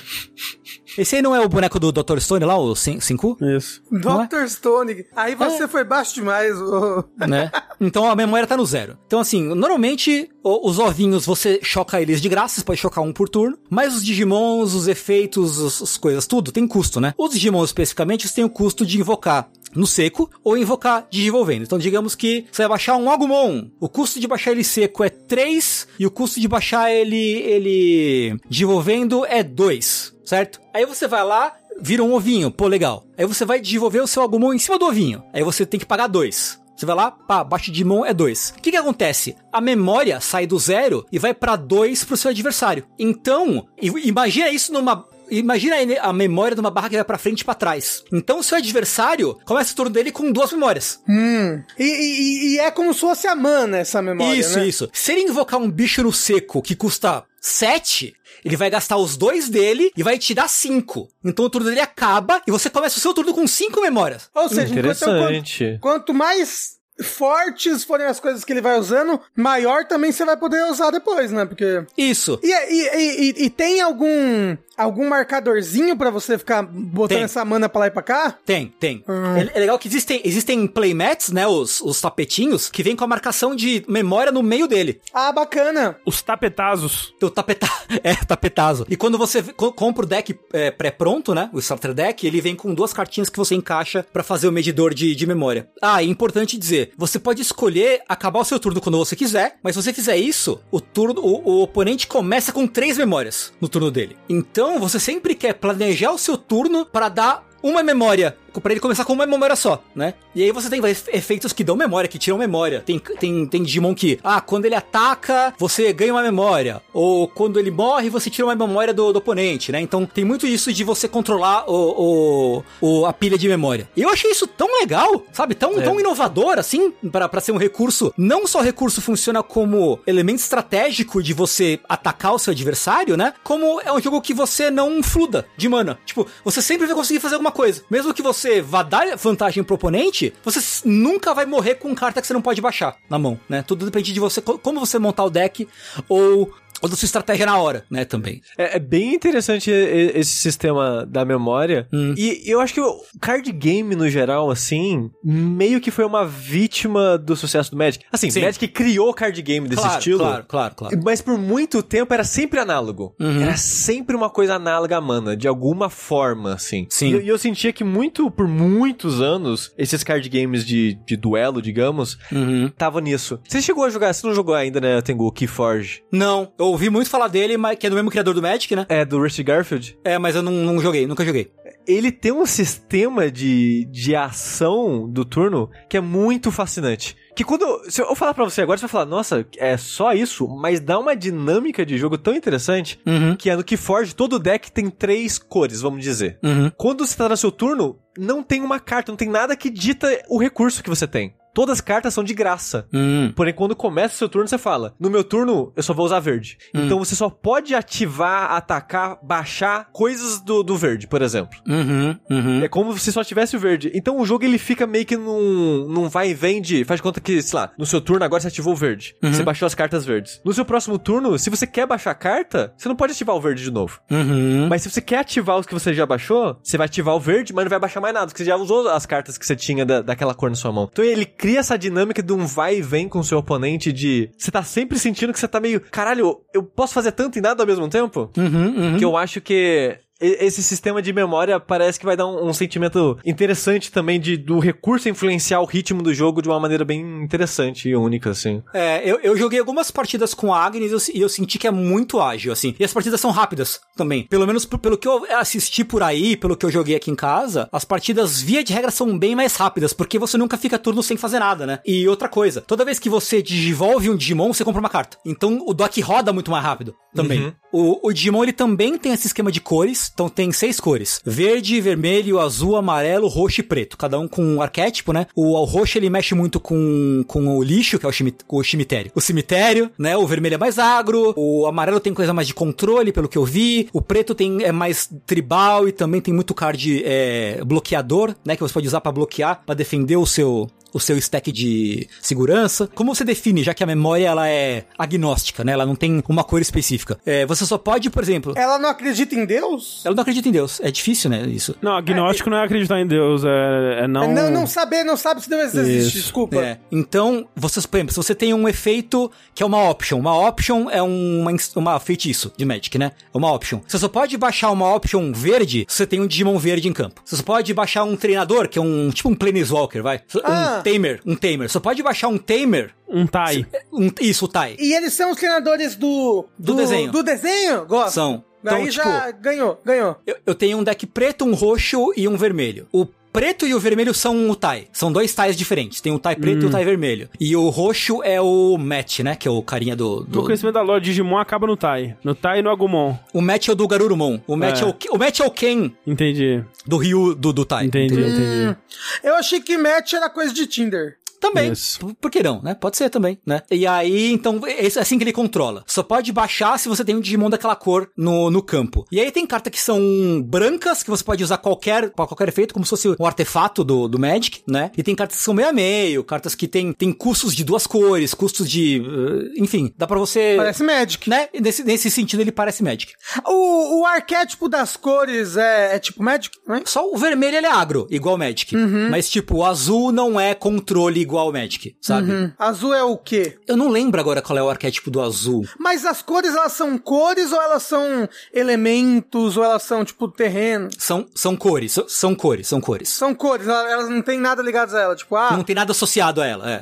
[0.98, 2.18] Esse aí não é o boneco do Dr.
[2.18, 3.38] Stone lá, o 5?
[3.56, 3.82] Isso.
[3.92, 3.98] É?
[4.26, 4.48] Dr.
[4.48, 5.04] Stone.
[5.16, 6.54] Aí você foi baixo demais.
[6.60, 7.04] ô.
[7.26, 7.50] né?
[7.80, 8.98] Então a memória tá no zero.
[9.06, 13.28] Então, assim, normalmente os ovinhos você choca eles de graça, você pode chocar um por
[13.28, 13.56] turno.
[13.70, 17.14] Mas os Digimons, os efeitos, os- as coisas, tudo, tem custo, né?
[17.16, 21.62] Os Digimons especificamente, eles têm o custo de invocar no seco ou invocar digivolvendo.
[21.64, 23.66] Então, digamos que você vai baixar um Agumon.
[23.78, 28.36] O custo de baixar ele seco é 3 e o custo de baixar ele, ele
[28.48, 30.60] digivolvendo é 2, certo?
[30.74, 33.04] Aí você vai lá, vira um ovinho, pô, legal.
[33.16, 35.22] Aí você vai desenvolver o seu Agumon em cima do ovinho.
[35.32, 36.60] Aí você tem que pagar 2.
[36.76, 38.54] Você vai lá, pá, baixo de mão é 2.
[38.56, 39.34] O que que acontece?
[39.52, 42.84] A memória sai do zero e vai pra 2 pro seu adversário.
[42.98, 47.44] Então, imagina isso numa imagina a memória de uma barra que vai pra frente e
[47.44, 48.02] pra trás.
[48.12, 51.00] Então, o seu adversário começa o turno dele com duas memórias.
[51.06, 51.62] Hum.
[51.78, 54.66] E, e- e é como se fosse a mana essa memória, isso, né?
[54.66, 54.88] isso.
[54.92, 58.14] Se ele invocar um bicho no seco que custa 7,
[58.44, 61.08] ele vai gastar os dois dele e vai te dar 5.
[61.24, 64.28] Então o turno dele acaba e você começa o seu turno com 5 memórias.
[64.34, 65.78] Ou seja, Interessante.
[65.80, 70.36] quanto, quanto mais fortes forem as coisas que ele vai usando, maior também você vai
[70.36, 71.44] poder usar depois, né?
[71.44, 71.84] Porque...
[71.96, 72.40] Isso.
[72.42, 77.24] E, e, e, e- e tem algum algum marcadorzinho pra você ficar botando Tem.
[77.24, 78.38] essa mana pra lá e pra cá?
[78.44, 79.04] Tem, tem.
[79.08, 79.36] Hum.
[79.36, 81.46] É, é legal que existem, existem playmats, né?
[81.46, 85.00] Os, os tapetinhos, que vem com a marcação de memória no meio dele.
[85.12, 85.96] Ah, bacana.
[86.06, 87.14] Os tapetazos.
[87.22, 87.68] O tapeta...
[88.04, 88.86] É, tapetazo.
[88.88, 91.48] E quando você co- compra o deck é, pré-pronto, né?
[91.54, 94.92] O starter deck, ele vem com duas cartinhas que você encaixa pra fazer o medidor
[94.92, 95.68] de, de memória.
[95.80, 99.74] Ah, e importante dizer, você pode escolher acabar o seu turno quando você quiser, mas
[99.74, 103.90] se você fizer isso, o turno, o, o oponente começa com três memórias no turno
[103.90, 104.16] dele.
[104.28, 109.04] Então, você sempre quer planejar o seu turno para dar uma memória, pra ele começar
[109.04, 110.14] com uma memória só, né?
[110.34, 112.80] E aí você tem efe- efeitos que dão memória, que tiram memória.
[112.84, 116.80] Tem, tem, tem Digimon que, ah, quando ele ataca, você ganha uma memória.
[116.92, 119.80] Ou quando ele morre, você tira uma memória do, do oponente, né?
[119.80, 123.88] Então tem muito isso de você controlar o, o, o- a pilha de memória.
[123.96, 125.54] E eu achei isso tão legal, sabe?
[125.54, 128.12] Tão, tão inovador, assim, pra pra ser um recurso.
[128.16, 133.34] Não só recurso funciona como elemento estratégico de você atacar o seu adversário, né?
[133.42, 135.98] Como é um jogo que você não fluda de mana.
[136.04, 137.82] Tipo, você sempre vai conseguir fazer alguma coisa.
[137.90, 142.26] Mesmo que você vá dar vantagem pro oponente, você nunca vai morrer com carta que
[142.26, 143.62] você não pode baixar na mão, né?
[143.66, 145.68] Tudo depende de você, co- como você montar o deck
[146.08, 146.52] ou,
[146.82, 148.04] ou da sua estratégia na hora, né?
[148.04, 148.40] Também.
[148.56, 151.88] É, é bem interessante esse sistema da memória.
[151.92, 152.14] Hum.
[152.16, 157.18] E eu acho que o card game, no geral, assim, meio que foi uma vítima
[157.18, 158.04] do sucesso do Magic.
[158.12, 158.40] Assim, Sim.
[158.40, 160.18] o Magic criou card game desse claro, estilo.
[160.18, 161.00] Claro, claro, claro.
[161.04, 163.14] Mas por muito tempo era sempre análogo.
[163.20, 163.42] Uhum.
[163.42, 166.86] Era sempre uma coisa análoga à mana, de alguma forma, assim.
[166.90, 167.08] Sim.
[167.08, 171.16] E eu, e eu sentia que muito, por muitos anos, esses card games de, de
[171.16, 172.68] duelo, digamos, Uhum.
[172.76, 173.38] tava nisso.
[173.48, 176.02] Você chegou a jogar, você não jogou ainda, né, Tengu, Keyforge?
[176.12, 178.86] Não, eu ouvi muito falar dele, mas que é do mesmo criador do Magic, né?
[178.88, 179.98] É, do Rusty Garfield?
[180.04, 181.50] É, mas eu não, não joguei, nunca joguei.
[181.86, 187.16] ele tem um sistema de, de ação do turno que é muito fascinante.
[187.34, 187.82] Que quando.
[187.88, 190.98] Se eu falar pra você agora, você vai falar, nossa, é só isso, mas dá
[190.98, 193.36] uma dinâmica de jogo tão interessante Uhum.
[193.36, 196.38] que é no que Forge, todo deck tem três cores, vamos dizer.
[196.42, 196.70] Uhum.
[196.76, 200.08] Quando você tá no seu turno, não tem uma carta, não tem nada que dita
[200.28, 201.32] o recurso que você tem.
[201.58, 202.86] Todas as cartas são de graça.
[202.92, 203.32] Uhum.
[203.34, 206.20] Porém, quando começa o seu turno, você fala: No meu turno, eu só vou usar
[206.20, 206.56] verde.
[206.72, 206.84] Hum.
[206.84, 211.58] Então você só pode ativar, atacar, baixar coisas do, do verde, por exemplo.
[211.66, 212.16] Uhum.
[212.30, 212.62] Uhum.
[212.62, 213.90] É como se só tivesse o verde.
[213.92, 216.84] Então o jogo ele fica meio que num, num vai e vem de.
[216.84, 219.16] Faz de conta que, sei lá, no seu turno agora você ativou o verde.
[219.20, 219.32] Uhum.
[219.32, 220.40] Você baixou as cartas verdes.
[220.44, 223.40] No seu próximo turno, se você quer baixar a carta, você não pode ativar o
[223.40, 223.98] verde de novo.
[224.08, 224.68] Uhum.
[224.68, 227.52] Mas se você quer ativar os que você já baixou, você vai ativar o verde,
[227.52, 229.84] mas não vai baixar mais nada, porque você já usou as cartas que você tinha
[229.84, 230.88] da, daquela cor na sua mão.
[230.92, 234.30] Então ele cria essa dinâmica de um vai e vem com o seu oponente de.
[234.36, 235.80] Você tá sempre sentindo que você tá meio.
[235.80, 238.30] Caralho, eu posso fazer tanto e nada ao mesmo tempo?
[238.36, 238.92] Uhum.
[238.92, 238.96] Uhum.
[238.98, 243.18] Que eu acho que esse sistema de memória parece que vai dar um, um sentimento
[243.24, 247.88] interessante também de do recurso influenciar o ritmo do jogo de uma maneira bem interessante
[247.88, 248.62] e única, assim.
[248.72, 251.70] É, eu, eu joguei algumas partidas com a Agnes e eu, eu senti que é
[251.70, 252.74] muito ágil, assim.
[252.78, 254.24] E as partidas são rápidas também.
[254.24, 257.68] Pelo menos pelo que eu assisti por aí, pelo que eu joguei aqui em casa,
[257.72, 261.16] as partidas, via de regra, são bem mais rápidas, porque você nunca fica turno sem
[261.16, 261.80] fazer nada, né?
[261.86, 265.18] E outra coisa, toda vez que você digivolve um Digimon, você compra uma carta.
[265.24, 267.46] Então o dock roda muito mais rápido também.
[267.46, 267.52] Uhum.
[267.72, 271.20] O, o Digimon, ele também tem esse esquema de cores, então tem seis cores.
[271.24, 273.96] Verde, vermelho, azul, amarelo, roxo e preto.
[273.96, 275.26] Cada um com um arquétipo, né?
[275.34, 278.64] O, o roxo, ele mexe muito com, com o lixo, que é o, chimi- o
[278.64, 279.10] cemitério.
[279.14, 280.16] O cemitério, né?
[280.16, 281.34] O vermelho é mais agro.
[281.36, 283.88] O amarelo tem coisa mais de controle, pelo que eu vi.
[283.92, 288.56] O preto tem, é mais tribal e também tem muito card é, bloqueador, né?
[288.56, 290.68] Que você pode usar pra bloquear, pra defender o seu...
[290.92, 292.88] O seu stack de segurança.
[292.94, 295.72] Como você define, já que a memória ela é agnóstica, né?
[295.72, 297.18] Ela não tem uma cor específica.
[297.24, 298.54] É, você só pode, por exemplo.
[298.56, 300.02] Ela não acredita em Deus?
[300.04, 300.80] Ela não acredita em Deus.
[300.80, 301.42] É difícil, né?
[301.42, 301.74] Isso.
[301.82, 304.32] Não, agnóstico não é acreditar em Deus, é, é não...
[304.32, 306.16] Não, não saber, não sabe se Deus existe, Isso.
[306.22, 306.56] desculpa.
[306.56, 306.78] É.
[306.90, 310.18] Então, você, por exemplo, se você tem um efeito que é uma option.
[310.18, 313.12] Uma option é uma, uma feitiço de Magic, né?
[313.32, 313.80] É uma option.
[313.86, 317.20] Você só pode baixar uma option verde se você tem um Digimon verde em campo.
[317.24, 320.20] Você só pode baixar um treinador, que é um tipo um Planeswalker, vai.
[320.34, 320.80] Um Ah.
[320.92, 321.20] Tamer.
[321.26, 321.70] Um Tamer.
[321.70, 322.94] Só pode baixar um Tamer.
[323.08, 323.66] Um Tai.
[323.92, 324.76] Um, isso, o Tai.
[324.78, 326.46] E eles são os treinadores do...
[326.58, 327.10] Do desenho.
[327.12, 327.86] Do desenho?
[327.86, 328.14] Gosto.
[328.14, 328.44] São.
[328.62, 330.16] Daí Então, já ganhou, ganhou.
[330.26, 332.88] Eu, eu tenho um deck preto, um roxo e um vermelho.
[332.92, 333.06] O
[333.38, 334.88] preto e o vermelho são o Tai.
[334.92, 336.00] São dois Tais diferentes.
[336.00, 337.28] Tem o Tai preto e o Tai vermelho.
[337.38, 339.36] E o roxo é o Matt, né?
[339.36, 340.24] Que é o carinha do.
[340.24, 340.40] do...
[340.40, 342.16] O conhecimento da lore Digimon acaba no Tai.
[342.24, 343.16] No Tai e no Agumon.
[343.32, 344.40] O Matt é o do Garurumon.
[344.46, 344.86] O Matt é, É.
[344.86, 346.64] o, o Matt é o Ken Entendi.
[346.86, 347.86] do Ryu do, do Tai.
[347.86, 348.30] Entendi, entendeu?
[348.30, 348.76] entendi.
[349.22, 351.16] Eu achei que match era coisa de Tinder.
[351.48, 351.72] Também.
[351.72, 351.98] Isso.
[351.98, 352.74] Por- Por que não, né?
[352.74, 353.62] Pode ser também, né?
[353.70, 355.82] E aí, então, é assim que ele controla.
[355.86, 359.04] Só pode baixar se você tem um Digimon daquela cor no, no campo.
[359.10, 360.00] E aí tem cartas que são
[360.42, 364.08] brancas, que você pode usar qualquer, pra qualquer efeito, como se fosse um artefato do,
[364.08, 364.90] do Magic, né?
[364.96, 367.86] E tem cartas que são meio a meio, cartas que tem, tem custos de duas
[367.86, 369.02] cores, custos de...
[369.04, 370.54] eh, enfim, dá pra você...
[370.56, 371.28] Parece Magic.
[371.28, 371.48] Né?
[371.60, 373.12] Nesse, nesse sentido, ele parece Magic.
[373.46, 376.82] O, o arquétipo das cores é, é tipo Magic, né?
[376.84, 378.74] Só o vermelho ele é agro, igual Magic.
[379.10, 382.30] Mas, tipo, o azul não é controle igual Magic, sabe?
[382.32, 382.50] Hum.
[382.58, 383.56] Azul é o quê?
[383.66, 385.64] Eu não lembro agora qual é o arquétipo do azul.
[385.78, 390.88] Mas as cores, elas são cores ou elas são elementos ou elas são, tipo, terreno?
[390.98, 393.08] São, são cores, são, são cores, são cores.
[393.08, 395.16] São cores, elas não tem nada ligadas a ela.
[395.16, 396.80] Tipo, ah, Não tem nada associado a ela, é.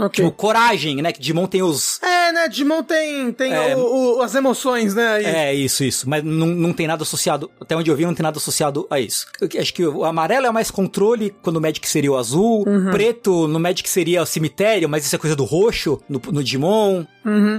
[0.00, 0.24] ok.
[0.24, 1.12] Tipo, coragem, né?
[1.12, 2.00] Que Digimon tem os.
[2.02, 2.48] É, né?
[2.48, 3.76] Digimon tem, tem É.
[3.76, 5.08] o- o- as emoções, né?
[5.08, 5.24] aí.
[5.24, 6.08] É, isso, isso.
[6.08, 7.50] Mas não, não tem nada associado.
[7.60, 9.26] Até onde eu vi, não tem nada associado a isso.
[9.40, 12.64] Eu acho que o amarelo é mais controle, quando o Magic seria o azul.
[12.90, 17.04] Preto, no Magic seria o cemitério, mas isso é coisa do roxo, no, no Digimon.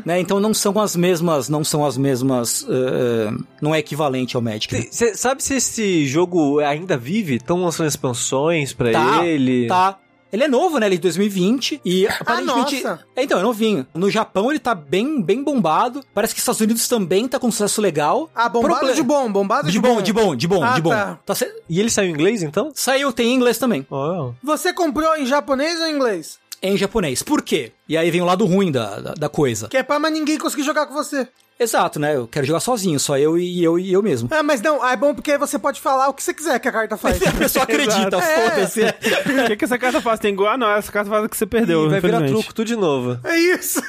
[0.04, 0.20] Né?
[0.20, 1.48] Então não são as mesmas.
[1.50, 2.66] Não são as mesmas.
[2.68, 3.30] eh,
[3.62, 4.74] não é equivalente ao Magic.
[4.74, 4.86] né?
[4.90, 7.36] Você sabe se esse jogo ainda vive?
[7.36, 9.68] Estão lançando expansões pra Tá, ele?
[9.68, 10.00] Tá.
[10.32, 10.86] Ele é novo, né?
[10.86, 12.84] Ele é de 2020 e aparentemente...
[12.84, 13.00] nossa.
[13.16, 13.86] É, então, é novinho.
[13.94, 16.04] No Japão ele tá bem, bem bombado.
[16.14, 18.30] Parece que Estados Unidos também tá com sucesso legal.
[18.36, 20.90] Ah, bombado Proble- de bom, bombado De bom, de bom, de bom, Ah, de bom.
[20.92, 21.20] tá.
[21.26, 22.72] Tá ce- E ele saiu em inglês, então?
[22.76, 23.86] Saiu, tem em inglês também.
[23.90, 24.32] Oh.
[24.44, 26.38] Você comprou em japonês ou em inglês?
[26.62, 27.24] Em japonês.
[27.24, 27.72] Por quê?
[27.88, 29.68] E aí vem o lado ruim da, da, da coisa.
[29.70, 31.28] Que é pra mais ninguém conseguir jogar com você.
[31.60, 32.16] Exato, né?
[32.16, 34.30] Eu quero jogar sozinho, só eu e eu e eu mesmo.
[34.32, 36.70] É, mas não, é bom porque aí você pode falar o que você quiser que
[36.70, 37.20] a carta faz.
[37.28, 38.50] A pessoa acredita, É.
[38.50, 38.82] foda-se.
[38.86, 40.22] O que, que essa carta faz?
[40.22, 40.54] Tem igual?
[40.54, 41.86] Ah, não, essa carta faz o que você perdeu.
[41.86, 43.20] Ih, vai virar truco tudo de novo.
[43.26, 43.82] É isso.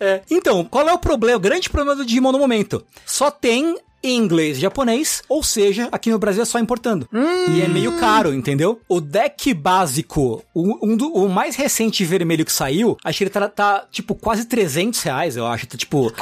[0.00, 0.22] É.
[0.30, 1.36] Então, qual é o problema?
[1.36, 2.82] O grande problema do Digimon no momento?
[3.04, 7.08] Só tem em inglês e japonês, ou seja, aqui no Brasil é só importando.
[7.12, 8.80] E é meio caro, entendeu?
[8.88, 13.30] O deck básico, o, um do- o mais recente vermelho que saiu, acho que ele
[13.30, 15.66] tá, tá, tipo quase 300 reais, eu acho.
[15.66, 16.12] Tá tipo.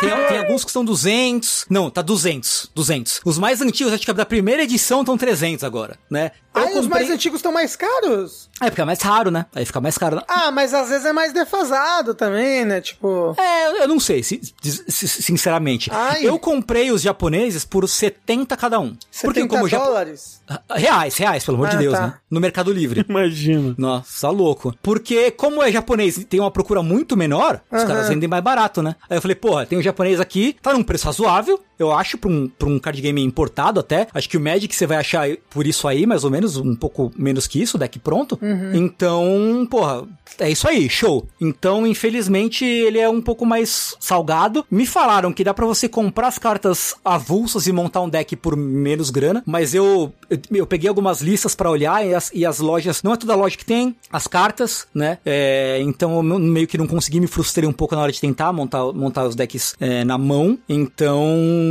[0.00, 1.66] Tem, tem alguns que são 200.
[1.70, 2.70] Não, tá 200.
[2.74, 3.20] 200.
[3.24, 6.32] Os mais antigos, acho que da primeira edição estão 300 agora, né?
[6.54, 8.48] Aí os comprei- mais antigos estão mais caros.
[8.60, 9.46] É, porque é mais raro, né?
[9.54, 10.22] Aí fica mais caro.
[10.28, 12.80] Ah, mas às vezes é mais defasado também, né?
[12.80, 13.34] Tipo.
[13.38, 15.90] É, eu não sei, si- si- sinceramente.
[15.92, 16.24] Ai.
[16.24, 18.90] Eu comprei os japoneses por 70 cada um.
[19.22, 20.40] Porque 70 como Japo- dólares.
[20.70, 22.06] Reais, reais, pelo amor de Ah, Deus, tá.
[22.06, 22.14] né?
[22.30, 23.04] No Mercado Livre.
[23.08, 23.74] Imagina.
[23.76, 24.74] Nossa, louco.
[24.82, 27.86] Porque como é japonês e tem uma procura muito menor, os Aham.
[27.88, 28.94] caras vendem mais barato, né?
[29.10, 32.30] Aí eu falei, porra, tem um japonês aqui, tá num preço razoável, eu acho, pra
[32.30, 34.06] um, pra um card game importado até.
[34.14, 37.12] Acho que o Magic você vai achar por isso aí, mais ou menos, um pouco
[37.16, 38.38] menos que isso, deck pronto.
[38.74, 40.04] Então, porra,
[40.38, 41.26] é isso aí, show.
[41.40, 44.64] Então, infelizmente, ele é um pouco mais salgado.
[44.70, 48.56] Me falaram que dá pra você comprar as cartas avulsas e montar um deck por
[48.56, 52.58] menos grana, mas eu, eu, eu peguei algumas listas pra olhar e as, e as
[52.58, 55.18] lojas, não é toda loja que tem as cartas, né?
[55.24, 58.52] É, então, eu meio que não consegui, me frustrei um pouco na hora de tentar
[58.52, 60.58] montar, montar os decks é, na mão.
[60.68, 61.28] Então,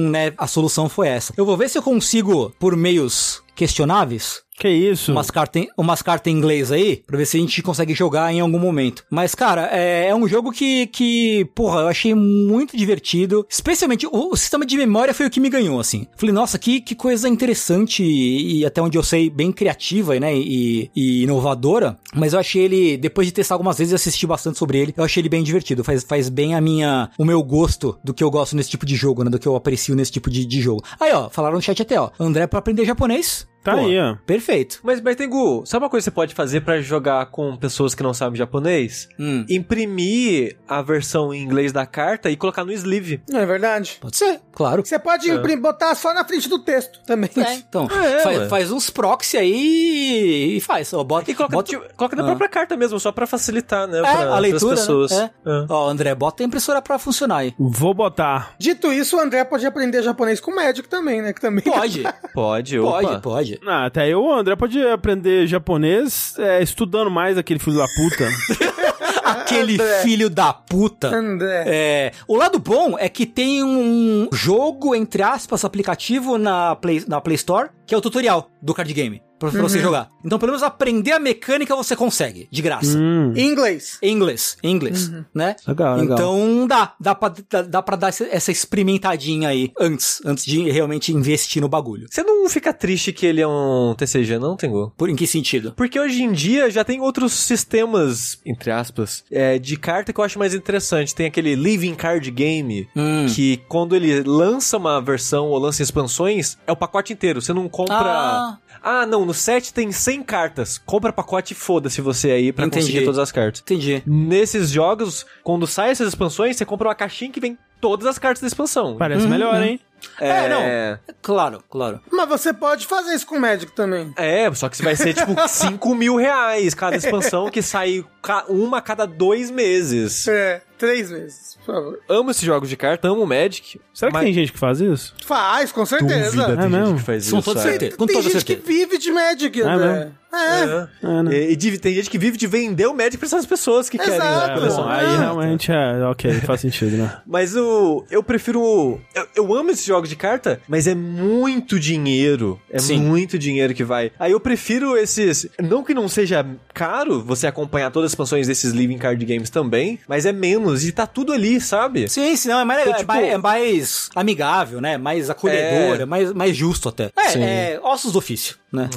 [0.09, 1.33] né, a solução foi essa.
[1.37, 5.11] Eu vou ver se eu consigo, por meios questionáveis, Que isso?
[5.11, 8.39] umas cartas umas cartas em inglês aí, pra ver se a gente consegue jogar em
[8.39, 9.03] algum momento.
[9.09, 13.45] Mas, cara, é, é um jogo que, que, porra, eu achei muito divertido.
[13.49, 16.07] Especialmente, o, o sistema de memória foi o que me ganhou, assim.
[16.15, 20.35] Falei, nossa, que, que coisa interessante e, e até onde eu sei, bem criativa, né,
[20.35, 21.97] e, e inovadora.
[22.15, 25.03] Mas eu achei ele, depois de testar algumas vezes e assistir bastante sobre ele, eu
[25.03, 25.83] achei ele bem divertido.
[25.83, 28.95] Faz, faz bem a minha, o meu gosto do que eu gosto nesse tipo de
[28.95, 30.83] jogo, né, do que eu aprecio nesse tipo de, de jogo.
[30.99, 33.47] Aí, ó, falaram no chat até, ó, André pra aprender japonês.
[33.63, 34.15] Tá aí, ó.
[34.25, 34.79] Perfeito.
[34.83, 38.03] Mas, mas Tengu, sabe uma coisa que você pode fazer pra jogar com pessoas que
[38.03, 39.07] não sabem japonês?
[39.19, 39.45] Hum.
[39.49, 43.21] Imprimir a versão em inglês da carta e colocar no sleeve.
[43.29, 43.97] Não é verdade?
[44.01, 44.85] Pode ser, claro.
[44.85, 47.29] Você pode imprimir, botar só na frente do texto também.
[47.37, 50.93] É, então, É, faz, faz uns proxy aí e faz.
[50.93, 52.25] Ó, bota, E coloca, bota, tipo, coloca na Ah.
[52.27, 53.99] própria carta mesmo, só pra facilitar, né?
[53.99, 55.11] é, pra, a leitura, pras pessoas.
[55.11, 55.29] né?
[55.45, 55.49] É.
[55.49, 55.65] É.
[55.69, 57.53] Ó, André, bota a impressora pra funcionar aí.
[57.57, 58.55] Vou botar.
[58.59, 61.33] Dito isso, o André pode aprender japonês com o Magic também, né?
[61.33, 62.03] Que também Pode,
[62.33, 63.01] Pode, opa.
[63.01, 63.52] pode, pode.
[63.65, 68.29] Ah, até eu, o André, pode aprender japonês é, estudando mais aquele filho da puta.
[69.23, 70.01] Aquele André.
[70.01, 71.07] filho da puta.
[71.07, 71.63] André.
[71.65, 77.21] É, o lado bom é que tem um jogo, entre aspas, aplicativo na Play, na
[77.21, 80.09] Play Store, que é o tutorial do card game, pra, pra você jogar.
[80.25, 82.97] Então, pelo menos aprender a mecânica você consegue, de graça.
[82.97, 83.99] Hum, Em inglês.
[84.01, 85.55] Em inglês, em inglês, né?
[85.67, 86.17] legal, legal.
[86.17, 90.69] Então dá, dá pra, dá, dá pra dar essa, essa experimentadinha aí antes, antes de
[90.71, 92.07] realmente investir no bagulho.
[92.09, 94.91] Você não fica triste que ele é um TCG, não, Tengu?
[94.97, 95.73] Por em que sentido?
[95.77, 100.23] Porque hoje em dia já tem outros sistemas, entre aspas, é, de carta que eu
[100.23, 101.13] acho mais interessante.
[101.13, 103.25] Tem aquele Living Card Game, Hum.
[103.33, 107.41] que quando ele lança uma versão ou lança expansões, é o pacote inteiro.
[107.41, 107.82] Você não compra.
[107.89, 108.57] Ah.
[108.85, 110.77] Ah, não, no set tem 100 cartas.
[110.77, 112.85] Compra pacote e foda-se você aí pra Entendi.
[112.87, 113.61] conseguir todas as cartas.
[113.61, 114.03] Entendi.
[114.05, 118.41] Nesses jogos, quando saem essas expansões, você compra uma caixinha que vem todas as cartas
[118.41, 118.97] da expansão.
[118.97, 119.79] Parece melhor, hein?
[120.19, 120.99] É, não.
[121.21, 122.01] Claro, claro.
[122.11, 124.13] Mas você pode fazer isso com o Magic também.
[124.17, 128.03] É, só que vai ser tipo 5 mil reais cada expansão que sai
[128.49, 130.27] uma a cada dois meses.
[130.27, 131.99] É, três meses, por favor.
[132.09, 133.79] Amo esses jogos de carta, amo o Magic.
[133.93, 135.15] Será que mas tem gente que faz isso?
[135.25, 136.31] Faz, com certeza.
[136.31, 136.95] Dúvida, tem É gente mesmo?
[136.97, 137.45] que faz Com isso.
[137.45, 137.63] toda é.
[137.63, 137.97] certeza.
[137.97, 138.59] Com Tem toda gente certeza.
[138.61, 139.93] que vive de Magic, É André.
[139.99, 140.11] mesmo?
[140.35, 140.87] É.
[141.03, 141.31] É, né?
[141.35, 144.15] E, e tem gente que vive de vender o Magic pra essas pessoas que querem
[144.15, 144.63] Exato.
[144.63, 147.17] a É, bom, aí Ah, realmente é, ok, faz sentido, né?
[147.27, 148.99] Mas o, eu prefiro.
[149.13, 152.59] Eu, eu amo esses jogos de carta, mas é muito dinheiro.
[152.67, 152.97] É Sim.
[152.99, 154.11] muito dinheiro que vai.
[154.19, 155.47] Aí eu prefiro esses.
[155.61, 156.43] Não que não seja
[156.73, 160.72] caro você acompanhar todas as expansões desses Living Card Games também, mas é menos.
[160.81, 162.09] E tá tudo ali, sabe?
[162.09, 164.97] Sim, sim, não, é mais, Então, é tipo- mais- é mais amigável, né?
[164.97, 167.11] Mais acolhedor, é, mais, mais justo até.
[167.17, 168.89] É, é ossos do ofício, né?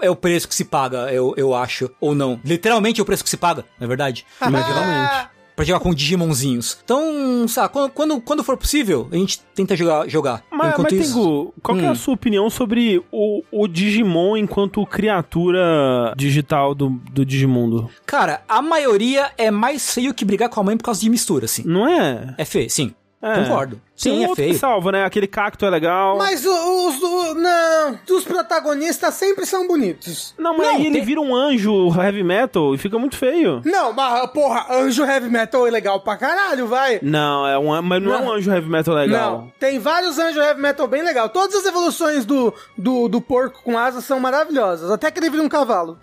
[0.00, 0.06] É.
[0.06, 2.40] É o preço que se paga, eu, eu acho, ou não.
[2.44, 4.24] Literalmente é o preço que se paga, não é verdade?
[4.40, 5.28] Literalmente.
[5.60, 6.78] Pra jogar com Digimonzinhos.
[6.82, 10.08] Então, sabe, quando, quando, quando for possível, a gente tenta jogar.
[10.08, 10.42] jogar.
[10.50, 11.94] Mas, Enquanto mas isso, Tengu, qual que é a Hum.
[11.94, 17.90] sua opinião sobre o, o Digimon enquanto criatura digital do, do Digimundo?
[18.06, 21.44] Cara, a maioria é mais feio que brigar com a mãe por causa de mistura,
[21.44, 21.62] assim.
[21.66, 22.34] Não é?
[22.38, 22.94] É feio, sim.
[23.22, 23.42] É.
[23.44, 23.76] Concordo.
[24.02, 24.58] Tem Sim, um é outro que feio.
[24.58, 25.04] salva, né?
[25.04, 26.16] Aquele cacto é legal.
[26.16, 27.34] Mas os do.
[27.34, 30.34] Não, os protagonistas sempre são bonitos.
[30.38, 33.60] Não, mas Não, aí ele tem- vira um anjo heavy metal e fica muito feio.
[33.62, 36.98] Não, mas, porra, anjo heavy metal é legal pra caralho, vai.
[37.02, 38.32] Não, é um, mas não, é um Não.
[38.32, 39.32] anjo heavy metal legal.
[39.32, 41.28] Não, tem vários anjos heavy metal bem legal.
[41.28, 44.90] Todas as evoluções do, do, do porco com asas são maravilhosas.
[44.90, 45.98] Até que ele vira um cavalo.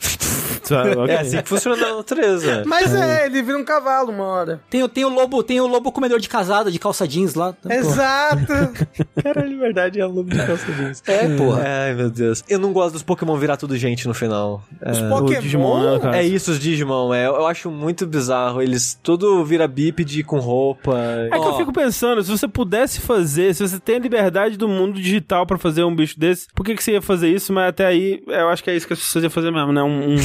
[0.68, 1.14] Sabe, ok.
[1.16, 2.64] É assim que funciona na natureza.
[2.66, 4.62] Mas é, ele vira um cavalo uma hora.
[4.70, 7.54] Tem, o- tem o lobo, tem o lobo comedor de casada, de calça jeans lá.
[7.54, 7.72] Pô.
[7.72, 8.54] Exato.
[9.24, 11.04] Caralho, verdade, é a lobo de calça jeans.
[11.08, 11.64] É, porra.
[11.66, 12.44] Ai, meu Deus.
[12.50, 14.64] Eu não gosto dos Pokémon virar tudo gente no final.
[14.86, 15.06] Os É.
[15.06, 15.42] O Pokémon.
[15.42, 16.18] Digimon, né, cara?
[16.18, 17.14] É isso, os Digimon.
[17.14, 18.62] É, eu acho muito bizarro.
[18.62, 20.98] Eles tudo vira bípede com roupa.
[21.32, 24.68] É que eu fico pensando, se você pudesse fazer, se você tem a liberdade do
[24.68, 27.54] mundo digital pra fazer um bicho desse, por que, que você ia fazer isso?
[27.54, 29.82] Mas até aí, eu acho que é isso que as pessoas iam fazer mesmo, né?
[29.84, 30.18] Um, um,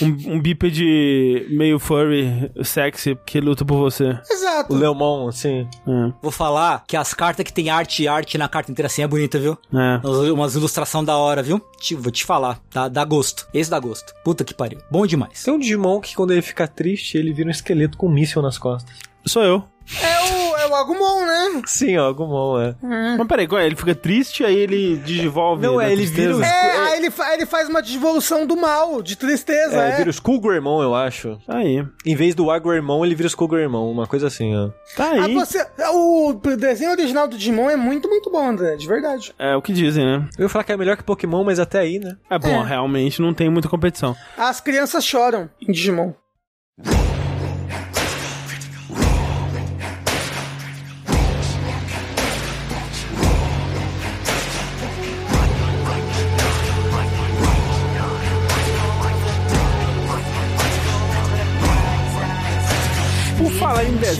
[0.00, 4.04] um, um bípede meio furry, sexy, que luta por você.
[4.10, 4.74] O Exato.
[4.74, 5.66] Leomon, assim.
[5.86, 9.02] É, Vou falar que as cartas que tem arte e arte na carta inteira assim
[9.02, 9.56] é bonita, viu?
[9.72, 10.00] é.
[10.32, 11.60] Umas, ilustração da hora, viu?
[11.80, 13.46] Te- vou te falar, dá, dá gosto.
[13.52, 14.14] Esse dá gosto.
[14.24, 14.78] Puta que pariu.
[14.90, 15.42] Bom demais.
[15.42, 18.40] Tem um Digimon que quando ele fica triste, ele vira um esqueleto com um míssil
[18.42, 18.94] nas costas.
[19.26, 19.64] Sou eu.
[20.00, 21.62] É o, é o Agumon, né?
[21.66, 22.74] Sim, ó, Agumon, é.
[23.18, 23.66] Mas peraí, qual é?
[23.66, 25.62] ele fica triste, aí ele digivolve.
[25.66, 29.02] Não, é, ele vira os- É, aí ele, fa- ele faz uma devolução do mal,
[29.02, 29.96] de tristeza, É, é.
[29.96, 31.38] vira o Skullgreymon, eu acho.
[31.48, 31.84] Aí.
[32.06, 34.70] Em vez do Agumon, ele vira o Skullgreymon, uma coisa assim, ó.
[34.96, 35.34] Tá Ah, aí.
[35.34, 39.34] você, o desenho original do Digimon é muito, muito bom, André, de verdade.
[39.38, 40.28] É o que dizem, né?
[40.38, 42.16] Eu ia falar que é melhor que Pokémon, mas até aí, né?
[42.30, 42.64] É bom, É.
[42.66, 44.16] realmente não tem muita competição.
[44.38, 46.12] As crianças choram em Digimon.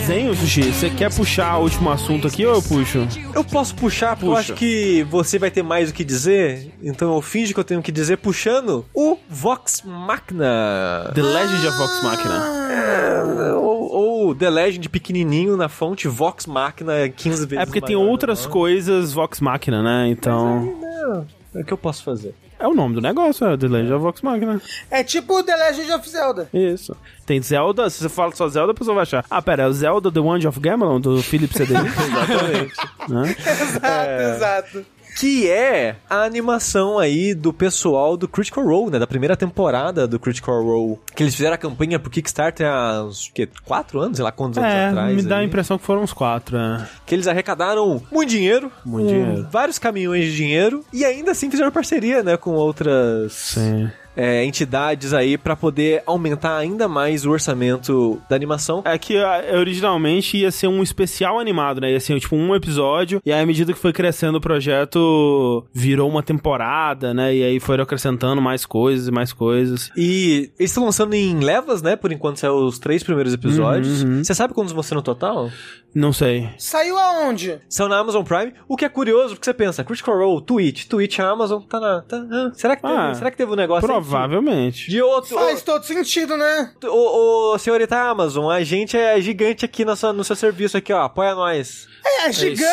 [0.03, 3.07] Desenho, Sushi, você quer puxar o último assunto aqui ou eu puxo?
[3.33, 4.41] Eu posso puxar, porque eu Puxa.
[4.41, 7.79] acho que você vai ter mais o que dizer, então eu finge que eu tenho
[7.79, 11.09] o que dizer puxando o Vox Machina.
[11.15, 13.55] The Legend of Vox Machina.
[13.55, 18.09] Ou, ou The Legend pequenininho na fonte, Vox Machina 15 vezes É porque tem maior,
[18.09, 18.51] outras né?
[18.51, 20.09] coisas Vox Machina, né?
[20.09, 20.65] Então.
[20.81, 21.25] Não, é
[21.61, 22.33] o que eu posso fazer.
[22.59, 24.61] É o nome do negócio, é The Legend of Vox Machina.
[24.89, 26.49] É tipo The Legend of Zelda.
[26.53, 26.95] Isso.
[27.25, 29.25] Tem Zelda, se você fala só Zelda, a pessoa vai achar.
[29.29, 31.73] Ah, pera, é o Zelda The Wand of Gamelon, do Philip CD.
[31.75, 32.73] Exatamente.
[33.09, 33.35] né?
[33.45, 34.85] Exato, exato.
[35.19, 38.99] Que é a animação aí do pessoal do Critical Role, né?
[38.99, 40.99] Da primeira temporada do Critical Role.
[41.15, 44.57] Que eles fizeram a campanha pro Kickstarter há uns, que, quatro anos, sei lá quantos
[44.57, 45.15] anos É, atrás.
[45.15, 45.45] me dá a aí.
[45.45, 46.87] impressão que foram uns quatro, é.
[47.05, 48.71] Que eles arrecadaram muito dinheiro.
[48.85, 49.47] Muito com dinheiro.
[49.51, 50.83] Vários caminhões de dinheiro.
[50.91, 52.37] E ainda assim fizeram parceria, né?
[52.37, 53.33] Com outras...
[53.33, 53.89] Sim.
[54.15, 58.81] É, entidades aí pra poder aumentar ainda mais o orçamento da animação.
[58.85, 61.91] É que ah, originalmente ia ser um especial animado, né?
[61.91, 66.09] Ia ser tipo um episódio, e aí à medida que foi crescendo o projeto, virou
[66.09, 67.35] uma temporada, né?
[67.35, 69.91] E aí foram acrescentando mais coisas e mais coisas.
[69.95, 71.95] E eles estão lançando em levas, né?
[71.95, 74.03] Por enquanto saiu os três primeiros episódios.
[74.03, 74.23] Uhum, uhum.
[74.23, 75.49] Você sabe quantos vão ser no total?
[75.93, 76.49] Não sei.
[76.57, 77.61] Saiu aonde?
[77.69, 81.19] São na Amazon Prime, o que é curioso, porque você pensa, Critical Role, Twitch, Twitch,
[81.19, 82.01] a Amazon, tá na...
[82.01, 84.89] Tá, ah, será, que teve, Ah, será que teve um negócio aí Provavelmente.
[84.89, 85.35] de outro...
[85.35, 86.73] Faz todo sentido, né?
[86.85, 90.91] Ô, ô, senhorita Amazon, a gente é gigante aqui no seu, no seu serviço aqui,
[90.91, 91.03] ó.
[91.03, 91.87] Apoia nós.
[92.05, 92.63] É, gigante.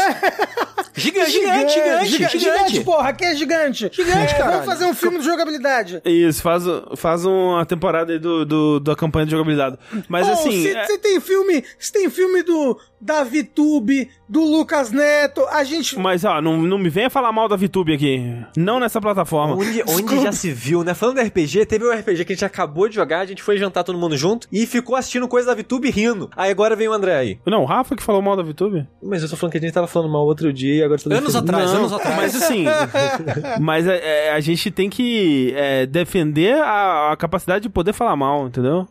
[0.97, 2.81] Gigante, gigante, gigante, gigante.
[2.81, 3.91] porra, aqui é gigante.
[3.93, 4.51] Gigante, É, caralho.
[4.53, 6.03] Vamos fazer um filme de jogabilidade.
[6.05, 6.65] Isso, faz,
[6.97, 9.79] faz uma temporada aí do, do- da campanha de jogabilidade.
[10.09, 10.63] Mas Ô, assim.
[10.63, 15.99] se, é- tem filme, se tem filme do Davi Tube, do Lucas Neto, a gente
[15.99, 18.21] Mas, ó, não, não me venha falar mal da VTube aqui.
[18.57, 19.55] Não nessa plataforma.
[19.55, 20.93] Onde, onde já se viu, né?
[20.93, 23.57] Falando de RPG, teve um RPG que a gente acabou de jogar, a gente foi
[23.57, 26.29] jantar todo mundo junto e ficou assistindo coisa da VTube rindo.
[26.37, 27.39] Aí agora vem o André aí.
[27.47, 28.87] Não, o Rafa que falou mal da VTube?
[29.03, 31.01] Mas eu tô falando que a gente tava falando mal outro dia e agora...
[31.01, 31.51] Tô Anos defendendo.
[31.51, 32.17] atrás, Não, anos atrás.
[32.17, 32.65] Mas assim,
[33.61, 38.17] mas é, é, a gente tem que é, defender a, a capacidade de poder falar
[38.17, 38.87] mal, entendeu?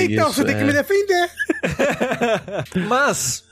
[0.00, 1.30] Então, você tem que me defender.
[2.88, 3.44] Mas,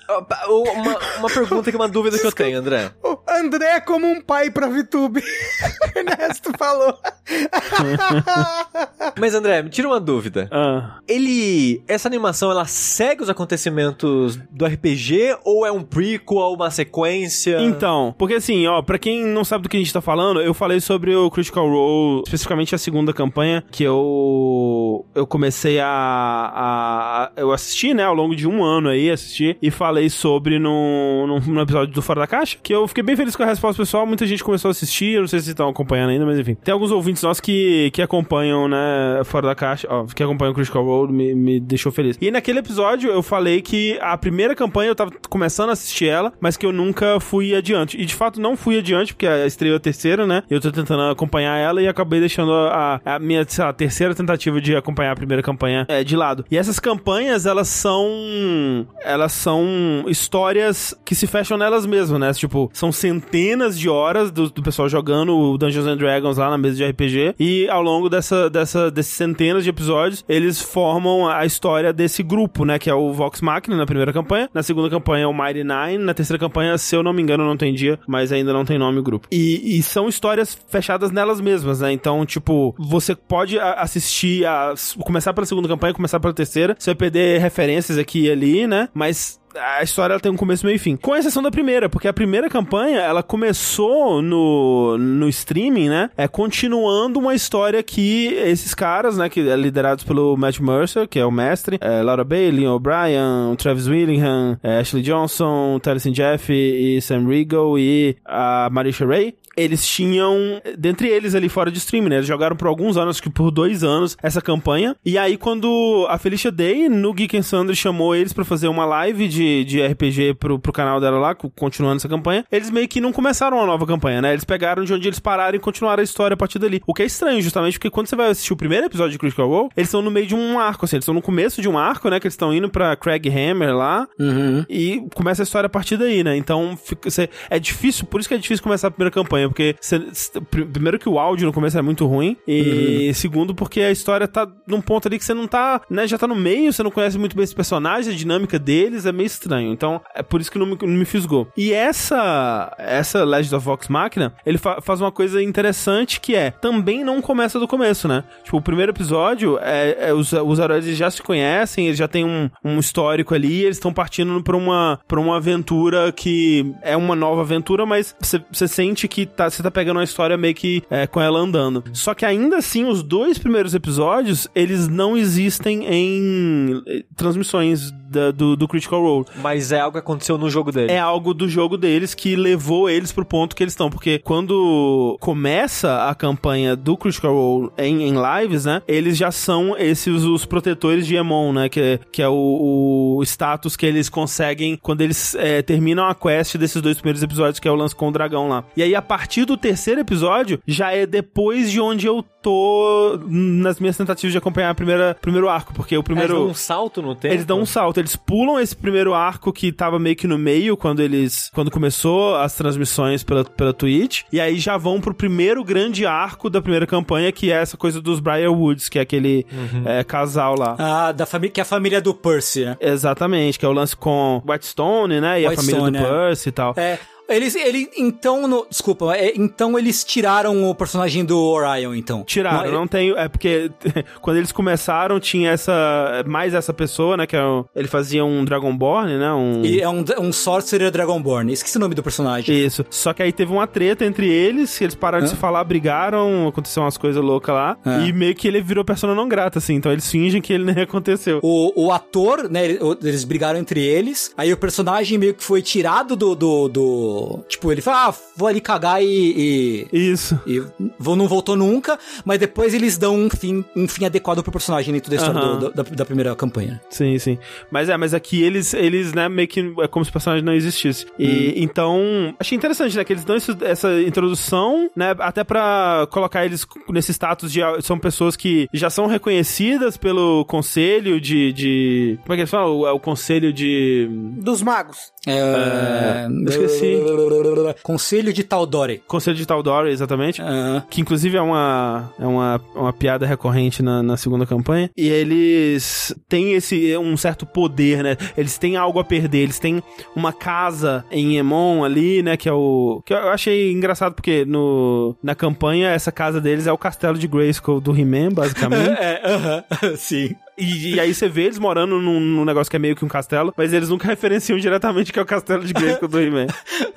[0.48, 2.90] uma, uma pergunta que uma dúvida que eu tenho, André.
[3.38, 5.22] André é como um pai pra VTube.
[5.94, 6.94] Ernesto falou.
[9.18, 10.48] Mas, André, me tira uma dúvida.
[10.50, 11.82] Ah, Ele.
[11.88, 17.58] Essa animação, ela segue os acontecimentos do RPG ou é um prequel, uma sequência?
[17.60, 20.54] Então, porque assim, ó, pra quem não sabe do que a gente tá falando, eu
[20.54, 27.30] falei sobre o Critical Role, especificamente a segunda campanha, que eu eu comecei a, a-
[27.36, 31.40] eu assisti, né, ao longo de um ano aí, assisti, e falei sobre no, no,
[31.40, 34.06] no episódio do Fora da Caixa, que eu fiquei bem feliz com a resposta pessoal,
[34.06, 36.54] muita gente começou a assistir, eu não sei se estão acompanhando ainda, mas enfim.
[36.54, 40.54] Tem alguns ouvintes nossos que, que acompanham, né, Fora da Caixa, ó, que acompanham o
[40.54, 42.16] Critical Role, me, me deixou feliz.
[42.20, 46.32] E naquele episódio eu falei que a primeira campanha eu tava começando a assistir ela,
[46.40, 48.00] mas que eu nunca fui adiante.
[48.00, 50.42] E de fato não fui adiante, porque a estreia é a terceira, né?
[50.50, 54.60] Eu tô tentando acompanhar ela e acabei deixando a, a minha, sei lá, terceira tentativa
[54.60, 56.44] de acompanhar a primeira campanha é, de lado.
[56.50, 58.86] E essas campanhas, elas são.
[59.02, 62.32] Elas são histórias que se fecham nelas mesmas, né?
[62.32, 66.56] Tipo, são centenas de horas do, do pessoal jogando o Dungeons and Dragons lá na
[66.56, 67.34] mesa de RPG.
[67.38, 72.64] E ao longo dessa, dessa, desses centenas de episódios, eles formam a história desse grupo,
[72.64, 72.78] né?
[72.78, 74.48] Que é o Vox Machina na primeira campanha.
[74.54, 75.98] Na segunda campanha é o Mighty Nine.
[76.04, 78.78] Na terceira campanha, se eu não me engano, não tem dia, mas ainda não tem
[78.78, 79.26] nome o grupo.
[79.30, 81.92] E, e são histórias fechadas nelas mesmas, né?
[81.92, 84.74] Então, tipo, você pode assistir a.
[85.00, 86.76] começar pela segunda campanha, começar pela terceira.
[86.78, 88.88] Você vai perder referências aqui e ali, né?
[88.94, 90.96] Mas a história tem um começo, meio e fim.
[90.96, 96.10] Com exceção da primeira, porque a primeira campanha, ela começou no, no streaming, né?
[96.16, 101.18] É continuando uma história que esses caras, né, que é liderados pelo Matt Mercer, que
[101.18, 107.00] é o mestre, é, Laura Bailey, O'Brien, Travis Willingham, é, Ashley Johnson, Taliesin Jeff e
[107.00, 109.34] Sam Riegel e a Marisha Ray.
[109.58, 112.16] Eles tinham, dentre eles ali fora de streaming, né?
[112.16, 114.94] Eles jogaram por alguns anos, acho que por dois anos, essa campanha.
[115.04, 118.84] E aí, quando a Felicia Day, no Geek and Sundry, chamou eles pra fazer uma
[118.84, 122.86] live de, de RPG pro, pro canal dela lá, co- continuando essa campanha, eles meio
[122.88, 124.32] que não começaram uma nova campanha, né?
[124.32, 126.80] Eles pegaram de onde eles pararam e continuaram a história a partir dali.
[126.86, 129.48] O que é estranho, justamente, porque quando você vai assistir o primeiro episódio de Critical
[129.48, 131.76] Role, eles estão no meio de um arco, assim, eles estão no começo de um
[131.78, 132.20] arco, né?
[132.20, 134.64] Que eles estão indo pra Craig Hammer lá, Uhum.
[134.68, 136.36] e começa a história a partir daí, né?
[136.36, 139.74] Então fica, cê- é difícil, por isso que é difícil começar a primeira campanha, porque
[139.80, 143.80] cê- cê- pr- primeiro que o áudio no começo é muito ruim, e segundo porque
[143.80, 146.72] a história tá num ponto ali que você não tá, né, já tá no meio,
[146.72, 149.72] você não conhece muito bem esse personagem, a dinâmica deles é meio estranho.
[149.72, 151.48] Então é por isso que não me, não me fisgou.
[151.56, 156.50] E essa essa Legend of Vox Machina, ele fa- faz uma coisa interessante que é,
[156.50, 158.24] também não começa do começo, né?
[158.44, 162.24] Tipo, o primeiro episódio é, é os, os heróis já se conhecem, eles já têm
[162.24, 167.14] um, um histórico ali, eles estão partindo pra uma, pra uma aventura que é uma
[167.14, 168.14] nova aventura, mas
[168.52, 171.82] você sente que tá, você tá pegando uma história meio que é, com ela andando.
[171.92, 178.30] Só que ainda assim, os dois primeiros episódios, eles não existem em eh, transmissões da-
[178.32, 179.26] do, do Critical Role.
[179.40, 180.90] Mas é algo que aconteceu no jogo dele.
[180.92, 183.88] É algo do jogo deles que levou eles pro ponto que eles estão.
[183.90, 188.82] Porque quando começa a campanha do Critical Role em, em lives, né?
[188.88, 191.68] Eles já são esses os protetores de Emon, né?
[191.68, 196.56] Que, que é o, o status que eles conseguem quando eles é, terminam a quest
[196.56, 198.64] desses dois primeiros episódios, que é o lance com o dragão lá.
[198.76, 203.20] E aí, a partir partir do terceiro episódio, já é depois de onde eu tô
[203.26, 206.32] nas minhas tentativas de acompanhar o primeiro arco, porque o primeiro...
[206.32, 207.34] Eles dão um salto no tempo?
[207.34, 210.78] Eles dão um salto, eles pulam esse primeiro arco que tava meio que no meio
[210.78, 211.50] quando eles.
[211.52, 214.22] Quando começou as transmissões pela, pela Twitch.
[214.32, 218.00] E aí já vão pro primeiro grande arco da primeira campanha, que é essa coisa
[218.00, 219.46] dos Briar Woods, que é aquele
[219.84, 220.74] é, casal lá.
[220.78, 222.76] Ah, da família, que é a família do Percy, né?
[222.80, 225.42] Exatamente, que é o lance com Whitestone, né?
[225.42, 226.02] E a família do é.
[226.02, 226.74] Percy e tal.
[226.78, 226.98] É.
[227.28, 232.24] Eles, ele, então, no, desculpa, é, então eles tiraram o personagem do Orion, então.
[232.24, 233.10] Tiraram, não tem.
[233.16, 233.70] É porque
[234.22, 236.24] quando eles começaram, tinha essa.
[236.26, 237.26] Mais essa pessoa, né?
[237.26, 239.32] Que é o- ele fazia um Dragonborn, né?
[239.32, 239.62] Um.
[239.64, 241.52] E é um, um Sorcerer Dragonborn.
[241.52, 242.64] Esqueci o nome do personagem.
[242.64, 242.84] Isso.
[242.88, 246.48] Só que aí teve uma treta entre eles, que eles pararam de se falar, brigaram,
[246.48, 247.76] aconteceu umas coisas loucas lá.
[247.84, 248.06] É.
[248.06, 249.74] E meio que ele virou persona não grata, assim.
[249.74, 251.40] Então eles fingem que ele nem aconteceu.
[251.42, 252.64] O, o ator, né,
[253.02, 256.34] eles brigaram entre eles, aí o personagem meio que foi tirado do...
[256.34, 257.17] do, do-
[257.48, 259.86] tipo, ele falou, ah, vou ali cagar e...
[259.92, 260.10] e...
[260.10, 260.38] Isso.
[260.46, 260.62] E
[260.98, 264.92] vou- não voltou nunca, mas depois eles dão um fim, um fim adequado pro personagem
[264.94, 265.58] dentro da história Aham.
[265.58, 266.80] do- da, da primeira campanha.
[266.90, 267.38] Sim, sim.
[267.70, 270.52] Mas é, mas aqui eles, eles, né, meio que é como se o personagem não
[270.54, 271.06] existisse.
[271.18, 276.44] E então, achei interessante, né, que eles dão isso- essa introdução, né, até pra colocar
[276.44, 282.32] eles nesse status de são pessoas que já são reconhecidas pelo conselho de, de como
[282.32, 282.76] é que eles falam?
[282.76, 284.08] O, é o conselho de
[284.38, 285.12] Dos magos.
[285.28, 286.26] É...
[286.26, 286.98] eu esqueci.
[287.82, 289.02] Conselho de Taldore.
[289.06, 290.40] conselho de Taldor, exatamente.
[290.42, 294.90] Ah, Que inclusive é uma, é uma, uma piada recorrente na, na segunda campanha.
[294.96, 298.16] E eles têm esse um certo poder, né?
[298.36, 299.38] Eles têm algo a perder.
[299.38, 299.82] Eles têm
[300.14, 302.36] uma casa em Emon ali, né?
[302.36, 303.02] Que é o.
[303.04, 307.26] Que eu achei engraçado porque no, na campanha essa casa deles é o castelo de
[307.28, 308.88] Grayskull do He-Man, basicamente.
[308.98, 309.64] é, aham,
[309.96, 310.34] sim.
[310.58, 313.08] E, e aí você vê eles morando num, num negócio que é meio que um
[313.08, 316.46] castelo, mas eles nunca referenciam diretamente que é o castelo de Grayskull do He-Man.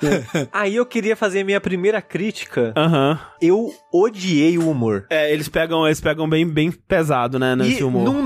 [0.52, 2.72] Aí eu queria fazer a minha primeira crítica.
[2.76, 3.18] Aham.
[3.40, 5.06] Eu odiei o humor.
[5.10, 8.04] É, eles pegam, eles pegam bem, bem pesado, né, nesse E humor.
[8.04, 8.22] num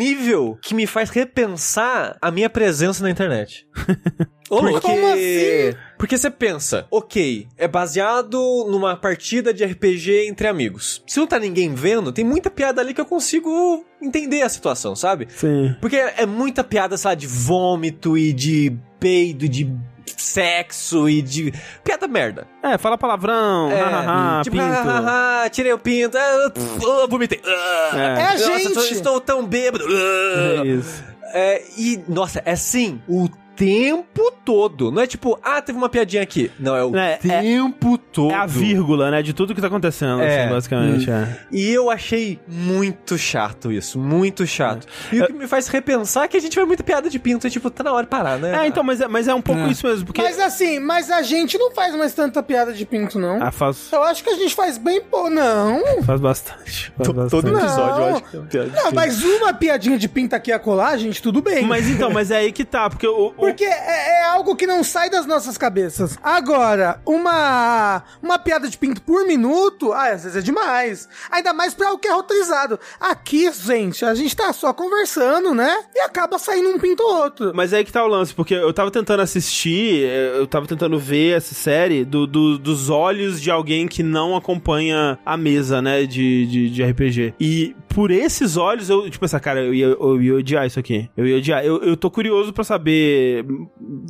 [0.00, 3.66] nível que me faz repensar a minha presença na internet.
[4.48, 4.80] Porque...
[4.80, 5.76] Como assim?
[5.96, 11.04] Porque você pensa, ok, é baseado numa partida de RPG entre amigos.
[11.06, 14.96] Se não tá ninguém vendo, tem muita piada ali que eu consigo entender a situação,
[14.96, 15.28] sabe?
[15.30, 15.76] Sim.
[15.80, 19.72] Porque é muita piada, sei lá, de vômito e de peido, de
[20.16, 21.52] sexo e de.
[21.84, 22.46] Piada merda.
[22.62, 25.50] É, fala palavrão, É, tipo, pinto.
[25.50, 27.40] tirei o pinto, ah, pff, ah, vomitei.
[27.44, 28.20] ah, É.
[28.20, 28.74] É Nossa, gente.
[28.74, 29.84] tô- estou tão bêbado.
[29.86, 30.62] ah.
[30.62, 31.04] É isso.
[31.32, 33.28] É, e, nossa, é assim, o
[33.64, 34.90] tempo todo.
[34.90, 36.50] Não é tipo, ah, teve uma piadinha aqui.
[36.58, 38.30] Não, é o É, é- tempo todo.
[38.32, 40.44] É a vírgula, né, de tudo que tá acontecendo, É.
[40.44, 41.36] assim, basicamente, é.
[41.52, 44.86] E eu achei muito chato isso, muito chato.
[45.12, 47.46] E o que me faz repensar é que a gente vê muita piada de pinto,
[47.46, 48.64] e tipo, tá na hora de parar, né?
[48.64, 50.22] É, então, mas é, mas é um pouco isso mesmo, porque...
[50.22, 53.42] Mas assim, mas a gente não faz mais tanta piada de pinto, não.
[53.42, 56.02] Ah, faz, Eu acho que a gente faz bem pô, não.
[56.02, 56.92] faz bastante.
[56.96, 57.30] Faz bastante.
[57.30, 57.60] todo Não.
[57.60, 58.94] episódio eu acho que tem uma piada de Não, pinto.
[58.94, 61.64] mas uma piadinha de pinto aqui a colar, gente, tudo bem.
[61.66, 63.34] Mas então, mas é aí que tá, porque o...
[63.36, 66.18] o- Porque é, é algo que não sai das nossas cabeças.
[66.22, 71.08] Agora, uma uma piada de pinto por minuto, ah, às vezes é demais.
[71.30, 72.78] Ainda mais pra algo que é roteirizado.
[72.98, 75.84] Aqui, gente, a gente tá só conversando, né?
[75.94, 77.52] E acaba saindo um pinto ou outro.
[77.54, 80.98] Mas aí que tá o lance, porque eu tava tentando assistir, eh, eu tava tentando
[80.98, 86.04] ver essa série do, do- dos olhos de alguém que não acompanha a mesa, né,
[86.06, 87.34] de, de, de RPG.
[87.40, 91.08] E por esses olhos, eu, tipo, essa cara, eu ia, eu ia odiar isso aqui.
[91.16, 91.64] Eu ia odiar.
[91.64, 93.44] Eu, eu tô curioso pra saber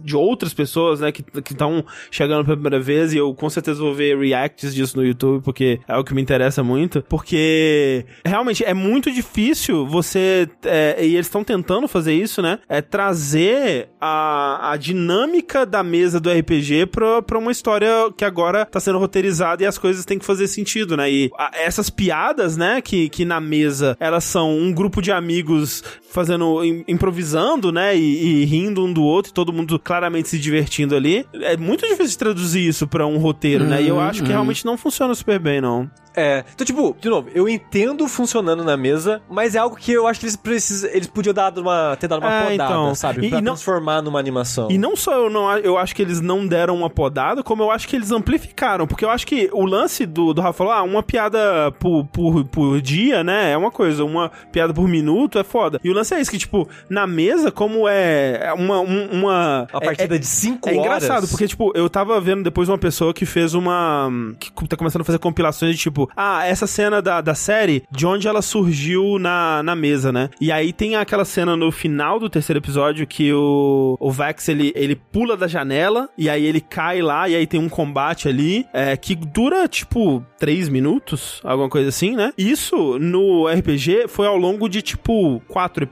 [0.03, 3.95] de outras pessoas, né, que estão chegando pela primeira vez, e eu com certeza vou
[3.95, 7.03] ver reacts disso no YouTube, porque é o que me interessa muito.
[7.09, 10.49] Porque realmente é muito difícil você.
[10.65, 12.59] é, e eles estão tentando fazer isso, né?
[12.69, 18.67] É trazer a, a dinâmica da mesa do RPG pra, pra uma história que agora
[18.67, 21.11] tá sendo roteirizada e as coisas têm que fazer sentido, né?
[21.11, 23.70] E a- essas piadas, né, que, que na mesa
[24.01, 29.03] elas são um grupo de amigos fazendo, im- improvisando, né, e, e rindo um do
[29.03, 31.27] outro, e todo mundo claramente se divertindo ali.
[31.35, 33.83] É muito difícil traduzir isso pra um roteiro, né?
[33.83, 35.91] E eu acho que realmente não funciona super bem, não.
[36.17, 40.09] É, então, tipo, de novo, eu entendo funcionando na mesa, mas é algo que eu
[40.09, 40.91] acho que eles precisam.
[40.93, 42.95] Eles podiam dar uma, ter dado uma É, podada, então.
[42.97, 43.27] sabe?
[43.27, 44.69] E- pra e não- transformar numa animação.
[44.73, 47.71] E não só eu não eu acho que eles não deram uma podada, como eu
[47.71, 48.89] acho que eles amplificaram.
[48.89, 52.45] Porque eu acho que o lance do, do Rafa falou, ah, uma piada por, por,
[52.45, 53.53] por dia, né?
[53.53, 55.81] É uma coisa, uma piada por minuto é foda.
[55.85, 58.81] E o lance é isso, que, tipo, na mesa, como é é uma.
[58.81, 60.85] um- uma é- partida é, de 5 é horas.
[60.85, 64.11] engraçado, porque, tipo, eu tava vendo depois uma pessoa que fez uma.
[64.39, 68.07] que tá começando a fazer compilações de, tipo, ah, essa cena da, da série, de
[68.07, 70.31] onde ela surgiu na, na mesa, né?
[70.41, 74.73] E aí tem aquela cena no final do terceiro episódio que o, o Vex, ele,
[74.75, 78.67] ele pula da janela e aí ele cai lá e aí tem um combate ali
[78.73, 82.33] é, que dura, tipo, três minutos, alguma coisa assim, né?
[82.39, 85.90] Isso no RPG foi ao longo de, tipo, quatro episódios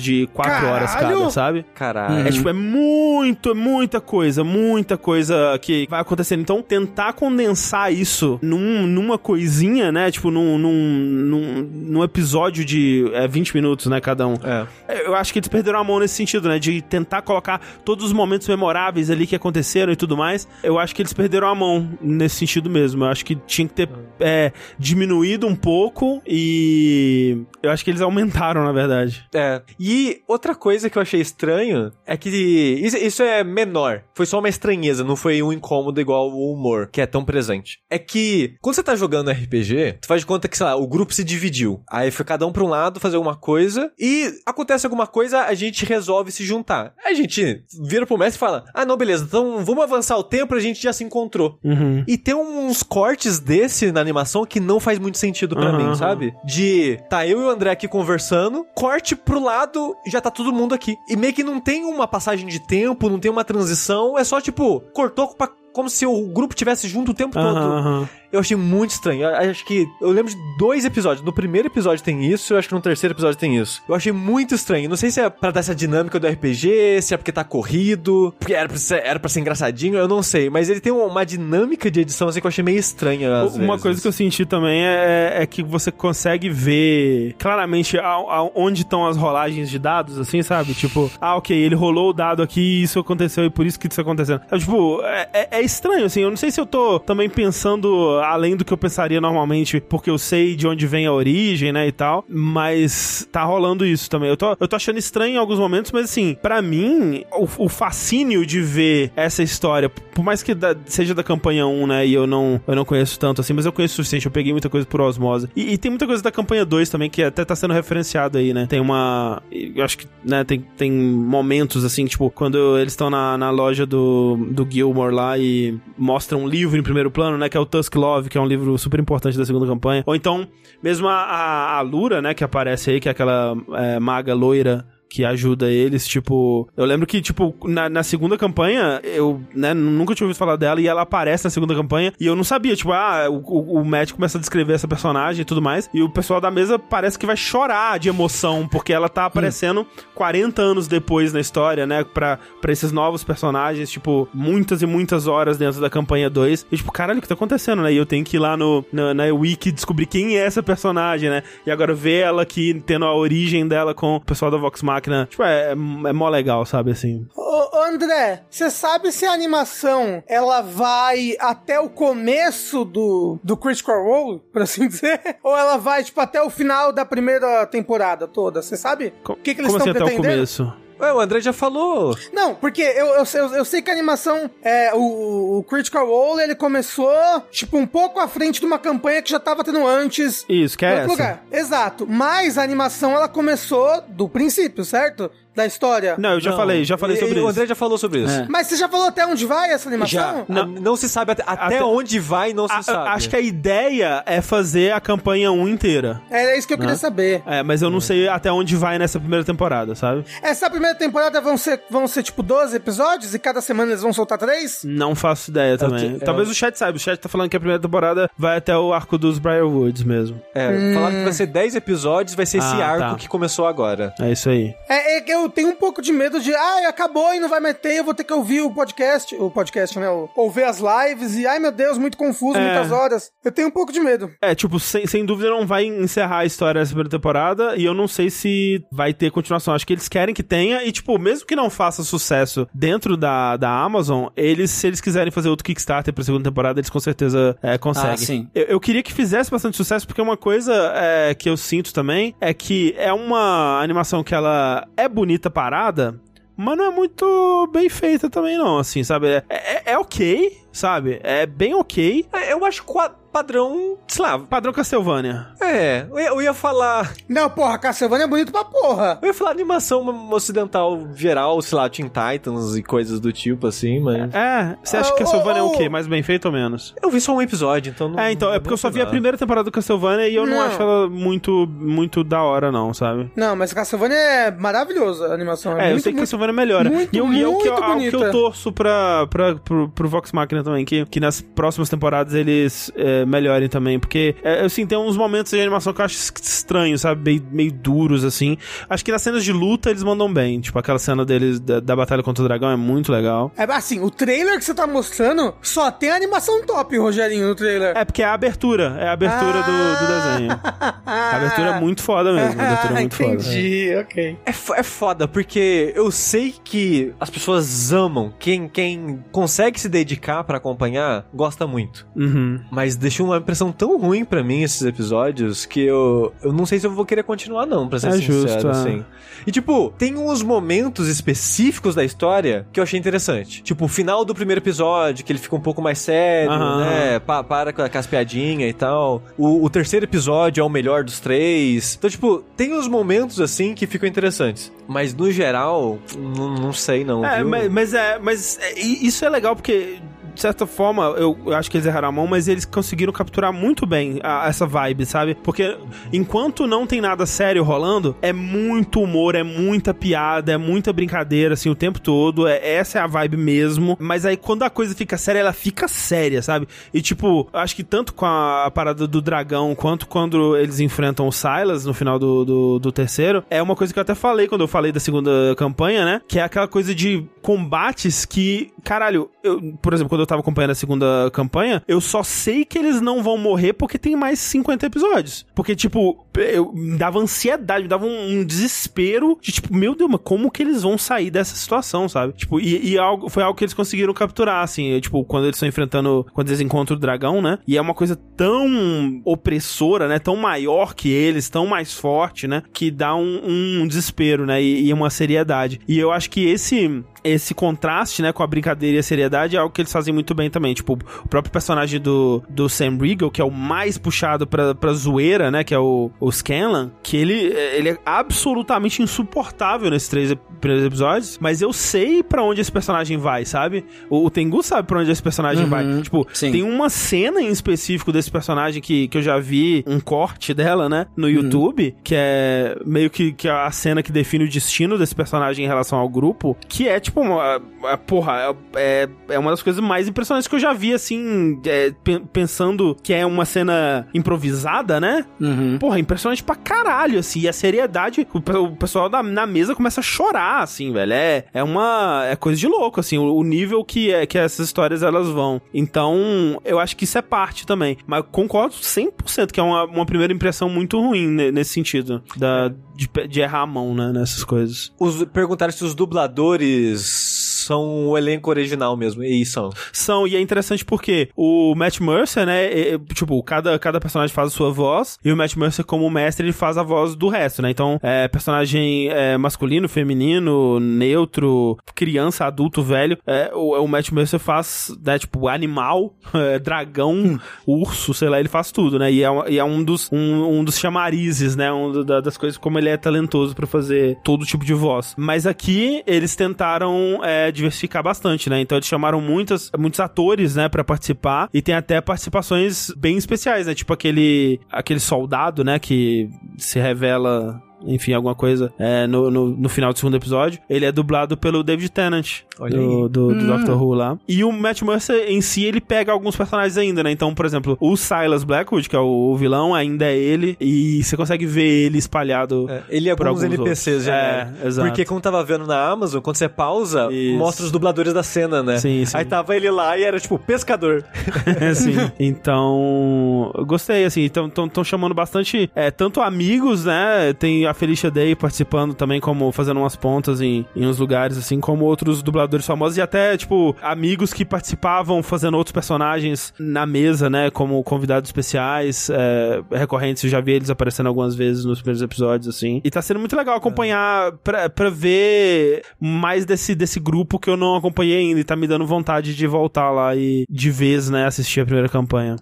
[0.00, 1.64] de quatro horas cada, sabe?
[1.74, 2.26] Caralho.
[2.26, 6.40] É tipo, é muito, muita coisa, muita coisa que vai acontecendo.
[6.40, 10.10] Então, tentar condensar isso num, numa coisinha, né?
[10.10, 14.00] Tipo, num, num, num, num episódio de é, 20 minutos, né?
[14.00, 14.34] Cada um.
[14.34, 14.66] É.
[15.06, 16.58] Eu acho que eles perderam a mão nesse sentido, né?
[16.58, 20.48] De tentar colocar todos os momentos memoráveis ali que aconteceram e tudo mais.
[20.62, 23.04] Eu acho que eles perderam a mão nesse sentido mesmo.
[23.04, 23.88] Eu acho que tinha que ter
[24.20, 29.24] é, diminuído um pouco e eu acho que eles aumentaram, na verdade.
[29.36, 29.62] É.
[29.78, 34.02] E outra coisa que eu achei estranho é que isso, é menor.
[34.14, 37.80] Foi só uma estranheza, não foi um incômodo igual o humor, que é tão presente.
[37.90, 40.86] É que quando você tá jogando RPG, tu faz de conta que, sei lá, o
[40.86, 41.82] grupo se dividiu.
[41.90, 45.54] Aí foi cada um pra um lado fazer alguma coisa e acontece alguma coisa, a
[45.54, 46.94] gente resolve se juntar.
[47.04, 50.24] Aí a gente vira pro mestre e fala: Ah, não, beleza, então vamos avançar o
[50.24, 51.58] tempo, a gente já se encontrou.
[51.62, 52.04] Uhum.
[52.06, 55.94] E tem uns cortes desse na animação que não faz muito sentido pra Aham, mim,
[55.94, 56.34] sabe?
[56.44, 60.72] De tá eu e o André aqui conversando, corte pro lado, já tá todo mundo
[60.74, 60.98] aqui.
[61.06, 64.40] E meio que não tem uma passagem de tempo, não tem uma transição, é só
[64.40, 68.08] tipo, cortou pra, como se o grupo tivesse junto o tempo todo.
[68.32, 69.22] Eu achei muito estranho.
[69.22, 69.86] Eu acho que.
[70.00, 71.24] Eu lembro de dois episódios.
[71.24, 73.80] No primeiro episódio tem isso, eu acho que no terceiro episódio tem isso.
[73.88, 74.88] Eu achei muito estranho.
[74.88, 78.34] Não sei se é pra dar essa dinâmica do RPG, se é porque tá corrido,
[78.38, 80.50] porque era pra ser, era pra ser engraçadinho, eu não sei.
[80.50, 83.42] Mas ele tem uma dinâmica de edição assim que eu achei meio estranha.
[83.42, 83.82] Às Uma vezes.
[83.82, 88.82] coisa que eu senti também é, é que você consegue ver claramente a- a- onde
[88.82, 90.74] estão as rolagens de dados, assim, sabe?
[90.74, 93.86] Tipo, ah, ok, ele rolou o dado aqui e isso aconteceu e por isso que
[93.90, 94.40] isso aconteceu.
[94.50, 96.20] É, tipo, é, é- é estranho, assim.
[96.20, 100.08] Eu não sei se eu tô também pensando além do que eu pensaria normalmente, porque
[100.10, 102.24] eu sei de onde vem a origem, né, e tal.
[102.28, 104.28] Mas tá rolando isso também.
[104.28, 107.68] Eu tô, eu tô achando estranho em alguns momentos, mas assim, pra mim, o, o
[107.68, 112.14] fascínio de ver essa história, por mais que da- seja da campanha 1, né, e
[112.14, 114.68] eu não, eu não conheço tanto assim, mas eu conheço o suficiente, eu peguei muita
[114.68, 115.48] coisa por osmose.
[115.56, 118.54] E, e tem muita coisa da campanha 2 também, que até tá sendo referenciado aí,
[118.54, 118.66] né.
[118.68, 119.42] Tem uma.
[119.50, 123.84] Eu acho que, né, tem, tem momentos assim, tipo, quando eles estão na, na loja
[123.84, 125.55] do, do Gilmore lá e
[125.96, 128.46] mostram um livro em primeiro plano, né, que é o Tusk Love, que é um
[128.46, 130.02] livro super importante da segunda campanha.
[130.06, 130.46] Ou então,
[130.82, 134.84] mesmo a, a, a Lura, né, que aparece aí, que é aquela é, maga loira
[135.08, 136.68] que ajuda eles, tipo...
[136.76, 140.80] Eu lembro que, tipo, na, na segunda campanha, eu, né, nunca tinha ouvido falar dela,
[140.80, 143.86] e ela aparece na segunda campanha, e eu não sabia, tipo, ah, o, o, o
[144.14, 147.26] começa a descrever essa personagem e tudo mais, e o pessoal da mesa parece que
[147.26, 152.38] vai chorar de emoção, porque ela tá aparecendo 40 anos depois na história, né, pra,
[152.60, 156.92] pra esses novos personagens, tipo, muitas e muitas horas dentro da campanha 2, e tipo,
[156.92, 159.24] caralho, o que tá acontecendo, né, e eu tenho que ir lá no, na, na
[159.26, 163.66] wiki descobrir quem é essa personagem, né, e agora ver ela aqui, tendo a origem
[163.66, 164.96] dela com o pessoal da Vox Machina,
[165.26, 167.26] tipo, é, é, é mó legal, sabe, assim.
[167.36, 173.56] Ô, ô, André, você sabe se a animação ela vai até o começo do, do
[173.56, 175.20] Critical Role, por assim dizer?
[175.42, 178.62] Ou ela vai, tipo, até o final da primeira temporada toda?
[178.62, 179.12] Você sabe?
[179.28, 180.34] O que, que eles Como assim estão até o pretendendo?
[180.34, 180.85] começo?
[180.98, 182.16] Ué, o André já falou.
[182.32, 186.42] Não, porque eu, eu, sei- eu sei que a animação, é, o, o Critical Role,
[186.42, 187.10] ele começou,
[187.50, 190.44] tipo, um pouco à frente de uma campanha que já tava tendo antes.
[190.48, 191.06] Isso, que é essa.
[191.08, 191.44] lugar.
[191.52, 192.06] Exato.
[192.08, 195.30] Mas a animação, ela começou do princípio, certo?
[195.56, 196.14] Da história.
[196.18, 196.56] Não, eu já Não.
[196.58, 197.46] falei, já falei E- sobre e isso.
[197.46, 198.40] O André já falou sobre isso.
[198.40, 198.46] É.
[198.48, 200.44] Mas você já falou até onde vai essa animação?
[200.48, 203.08] Não, não se sabe até, até Até- onde vai, não se A- sabe.
[203.08, 206.20] acho que a ideia é fazer a campanha 1 inteira.
[206.30, 206.98] É isso que eu queria Né?
[206.98, 207.42] saber.
[207.46, 210.24] É, mas eu não sei até onde vai nessa primeira temporada, sabe?
[210.42, 214.12] Essa primeira temporada vão ser, vão ser tipo 12 episódios e cada semana eles vão
[214.12, 214.82] soltar três?
[214.84, 216.18] Não faço ideia também.
[216.18, 216.96] que- é Talvez o- o chat saiba.
[216.96, 220.40] O chat tá falando que a primeira temporada vai até o arco dos Briarwoods mesmo.
[220.54, 223.14] É, falaram que vai ser 10 episódios, vai ser esse Ah, arco tá.
[223.16, 224.12] que começou agora.
[224.20, 224.74] É isso aí.
[224.88, 227.60] É, é que eu tenho um pouco de medo de, ah, acabou e não vai
[227.60, 230.08] meter, eu vou ter que ouvir o podcast, o podcast, né?
[230.08, 232.62] o- Ouvir as lives e, ai meu Deus, muito confuso, É.
[232.72, 233.30] muitas horas.
[233.44, 234.30] Eu tenho um pouco de medo.
[234.42, 237.94] É, tipo, sem, sem dúvida não vai encerrar a história dessa primeira temporada e eu
[237.94, 239.74] não sei se vai ter continuação.
[239.74, 243.56] Acho que eles querem que tenha e, tipo, mesmo que não faça sucesso dentro da,
[243.56, 247.56] da Amazon, eles, se eles quiserem fazer outro Kickstarter pra segunda temporada, eles com certeza
[247.62, 248.12] é, conseguem.
[248.12, 248.48] Ah, sim.
[248.54, 252.34] Eu, eu queria que fizesse bastante sucesso porque uma coisa é, que eu sinto também
[252.40, 256.20] é que é uma animação que ela é bonita parada,
[256.56, 259.26] mas não é muito bem feita também não, assim, sabe?
[259.28, 261.20] É, é, é ok, sabe?
[261.22, 262.26] É bem ok.
[262.32, 264.38] É, Eu acho qua- padrão, sei lá.
[264.38, 265.48] Padrão Castlevania.
[265.60, 267.12] É, eu ia, eu ia falar.
[267.28, 269.18] Não, porra, Castlevania é bonito pra porra.
[269.20, 274.00] Eu ia falar animação ocidental geral, sei lá, Teen Titans e coisas do tipo, assim,
[274.00, 274.32] mas.
[274.34, 275.88] É, você acha Ah, que Castlevania é ô, o quê?
[275.90, 276.94] Mais bem feito ou menos?
[277.02, 278.18] Eu vi só um episódio, então não.
[278.18, 280.46] É, então, não é porque eu só vi a primeira temporada do Castlevania e eu
[280.46, 280.62] não, Não.
[280.62, 283.30] acho ela muito, muito da hora, não, sabe?
[283.36, 285.78] Não, mas Castlevania é maravilhosa a animação.
[285.78, 286.88] É, eu muito, sei que muito- Castlevania melhora.
[286.88, 290.08] muito, e eu, e eu, que, muito algo que eu torço pra, pra, pro, pro
[290.08, 294.86] Vox Machina também, que, que nas próximas temporadas eles é, melhorem também, porque, é, assim,
[294.86, 297.22] tem uns momentos de animação que eu acho es- estranhos, sabe?
[297.22, 298.56] Meio, meio duros, assim.
[298.88, 301.96] Acho que nas cenas de luta eles mandam bem, tipo, aquela cena deles da, da
[301.96, 303.52] batalha contra o dragão é muito legal.
[303.56, 307.96] É assim, o trailer que você tá mostrando só tem animação top, Rogerinho, no trailer.
[307.96, 310.60] É, porque é a abertura, é a abertura do, do desenho.
[311.04, 313.32] A abertura é muito foda mesmo, a abertura é muito foda.
[313.34, 314.38] Entendi, ok.
[314.46, 318.32] É, é foda, porque eu sei que as pessoas amam.
[318.38, 322.06] Quem, quem consegue se dedicar pra acompanhar, gosta muito.
[322.16, 322.60] Uhum.
[322.70, 326.78] Mas deixou uma impressão tão ruim pra mim esses episódios que eu, eu não sei
[326.78, 328.70] se eu vou querer continuar, não, pra ser É sincero, justo, é.
[328.70, 329.04] assim.
[329.46, 333.62] E tipo, tem uns momentos específicos da história que eu achei interessante.
[333.62, 336.80] Tipo, o final do primeiro episódio, que ele fica um pouco mais sério, Aham.
[336.80, 337.18] né?
[337.20, 339.22] Pa- para com as piadinhas e tal.
[339.38, 341.94] O, o terceiro episódio é o melhor dos três.
[341.98, 344.70] Então, tipo, tem uns momentos assim que ficam interessantes.
[344.88, 347.24] Mas no geral, não, sei não.
[347.24, 347.48] É, viu?
[347.48, 349.96] mas, mas é, mas é, isso é legal porque
[350.36, 353.52] de certa forma, eu, eu acho que eles erraram a mão, mas eles conseguiram capturar
[353.52, 355.34] muito bem a- essa vibe, sabe?
[355.42, 355.76] Porque
[356.12, 361.54] enquanto não tem nada sério rolando, é muito humor, é muita piada, é muita brincadeira,
[361.54, 362.46] assim, o tempo todo.
[362.46, 363.96] É, essa é a vibe mesmo.
[363.98, 366.68] Mas aí quando a coisa fica séria, ela fica séria, sabe?
[366.92, 371.32] E tipo, acho que tanto com a, parada do dragão, quanto quando eles enfrentam o
[371.32, 374.60] Silas no final do, do, do terceiro, é uma coisa que eu até falei quando
[374.60, 376.20] eu falei da segunda campanha, né?
[376.28, 380.72] Que é aquela coisa de combates que, caralho, eu, por exemplo, quando eu tava acompanhando
[380.72, 384.86] a segunda campanha, eu só sei que eles não vão morrer porque tem mais 50
[384.86, 385.46] episódios.
[385.54, 390.10] Porque, tipo, eu me dava ansiedade, me dava um, um desespero de, tipo, meu Deus,
[390.10, 392.32] mas como que eles vão sair dessa situação, sabe?
[392.34, 395.68] Tipo, e, e algo, foi algo que eles conseguiram capturar, assim, tipo, quando eles estão
[395.68, 397.58] enfrentando, quando eles encontram o dragão, né?
[397.66, 400.18] E é uma coisa tão opressora, né?
[400.18, 402.62] Tão maior que eles, tão mais forte, né?
[402.72, 404.62] Que dá um, um desespero, né?
[404.62, 405.80] E, e uma seriedade.
[405.88, 409.58] E eu acho que esse esse contraste, né, com a brincadeira e a seriedade é
[409.58, 410.74] algo que eles fazem muito bem também.
[410.74, 414.92] Tipo, o próprio personagem do, do Sam Riegel, que é o mais puxado pra, pra
[414.92, 417.34] zoeira, né, que é o, o Scanlan, que ele,
[417.74, 423.16] ele é absolutamente insuportável nesses três primeiros episódios, mas eu sei pra onde esse personagem
[423.18, 423.84] vai, sabe?
[424.08, 426.00] O, o Tengu sabe pra onde esse personagem Uhum, vai.
[426.02, 426.50] Tipo, sim.
[426.50, 430.88] tem uma cena em específico desse personagem que, que eu já vi um corte dela,
[430.88, 435.14] né, no YouTube, que é meio que, que a cena que define o destino desse
[435.14, 439.62] personagem em relação ao grupo, que é tipo uma, uma- porra, é, é uma das
[439.62, 444.06] coisas mais impressionantes que eu já vi, assim, é, pe- pensando que é uma cena
[444.14, 445.24] improvisada, né?
[445.40, 445.76] Uhum.
[445.78, 447.40] Porra, impressionante pra caralho, assim.
[447.40, 451.12] E a seriedade, o, o pessoal da, na mesa começa a chorar, assim, velho.
[451.12, 452.24] É, é uma.
[452.26, 455.60] É coisa de louco, assim, o, o nível que, é, que essas histórias elas vão.
[455.72, 457.96] Então, eu acho que isso é parte também.
[458.06, 462.22] Mas concordo 100% que é uma, uma primeira impressão muito ruim ne- nesse sentido.
[462.36, 464.92] Da, de, de errar a mão, né, nessas coisas.
[464.98, 467.35] Os, perguntaram se os dubladores
[467.66, 469.22] são o elenco original mesmo.
[469.22, 469.70] E são.
[469.92, 474.48] São, e é interessante porque o Matt Mercer, né, é- tipo, cada, cada personagem faz
[474.48, 477.62] a sua voz, e o Matt Mercer, como mestre, ele faz a voz do resto,
[477.62, 477.70] né?
[477.70, 484.38] Então, é personagem é, masculino, feminino, neutro, criança, adulto, velho, é, o, o Matt Mercer
[484.38, 489.10] faz, né, tipo, animal, é, dragão, urso, sei lá, ele faz tudo, né?
[489.12, 491.72] E é, e é um, dos, um, um dos chamarizes, né?
[491.72, 495.14] Um do- da- das coisas como ele é talentoso pra fazer todo tipo de voz.
[495.16, 498.60] Mas aqui, eles tentaram é, diversificar bastante, né?
[498.60, 503.66] Então eles chamaram muitas, muitos atores, né, pra participar e tem até participações bem especiais,
[503.66, 503.74] né?
[503.74, 509.68] Tipo aquele aquele soldado, né, que se revela enfim, alguma coisa é, no, no, no
[509.68, 510.60] final do segundo episódio.
[510.68, 513.08] Ele é dublado pelo David Tennant, Olha do, aí.
[513.08, 514.18] do, do Doctor Who lá.
[514.28, 517.10] E o Matt Mercer em si, ele pega alguns personagens ainda, né?
[517.10, 520.56] Então, por exemplo, o Silas Blackwood, que é o, o vilão, ainda é ele.
[520.60, 522.66] E você consegue ver ele espalhado.
[522.68, 524.04] É, ele é por alguns alguns NPCs outros.
[524.04, 524.16] já.
[524.16, 524.54] É, né?
[524.64, 524.88] exato.
[524.88, 527.38] Porque como tava vendo na Amazon, quando você pausa, Isso.
[527.38, 528.78] mostra os dubladores da cena, né?
[528.78, 529.16] Sim, sim.
[529.16, 531.04] Aí tava ele lá e era tipo, pescador.
[531.74, 532.10] Sim.
[532.18, 534.24] Então, gostei, assim.
[534.24, 537.32] Então, estão chamando bastante, é, tanto amigos, né?
[537.38, 541.60] Tem a, Felicia Day participando também, como fazendo umas pontas em, em uns lugares, assim,
[541.60, 547.30] como outros dubladores famosos e até, tipo, amigos que participavam fazendo outros personagens na mesa,
[547.30, 547.50] né?
[547.50, 550.24] Como convidados especiais, é, recorrentes.
[550.24, 552.80] Eu já vi eles aparecendo algumas vezes nos primeiros episódios, assim.
[552.84, 557.56] E tá sendo muito legal acompanhar pra, pra ver mais desse, desse grupo que eu
[557.56, 558.40] não acompanhei ainda.
[558.40, 561.88] E tá me dando vontade de voltar lá e de vez, né, assistir a primeira
[561.88, 562.36] campanha.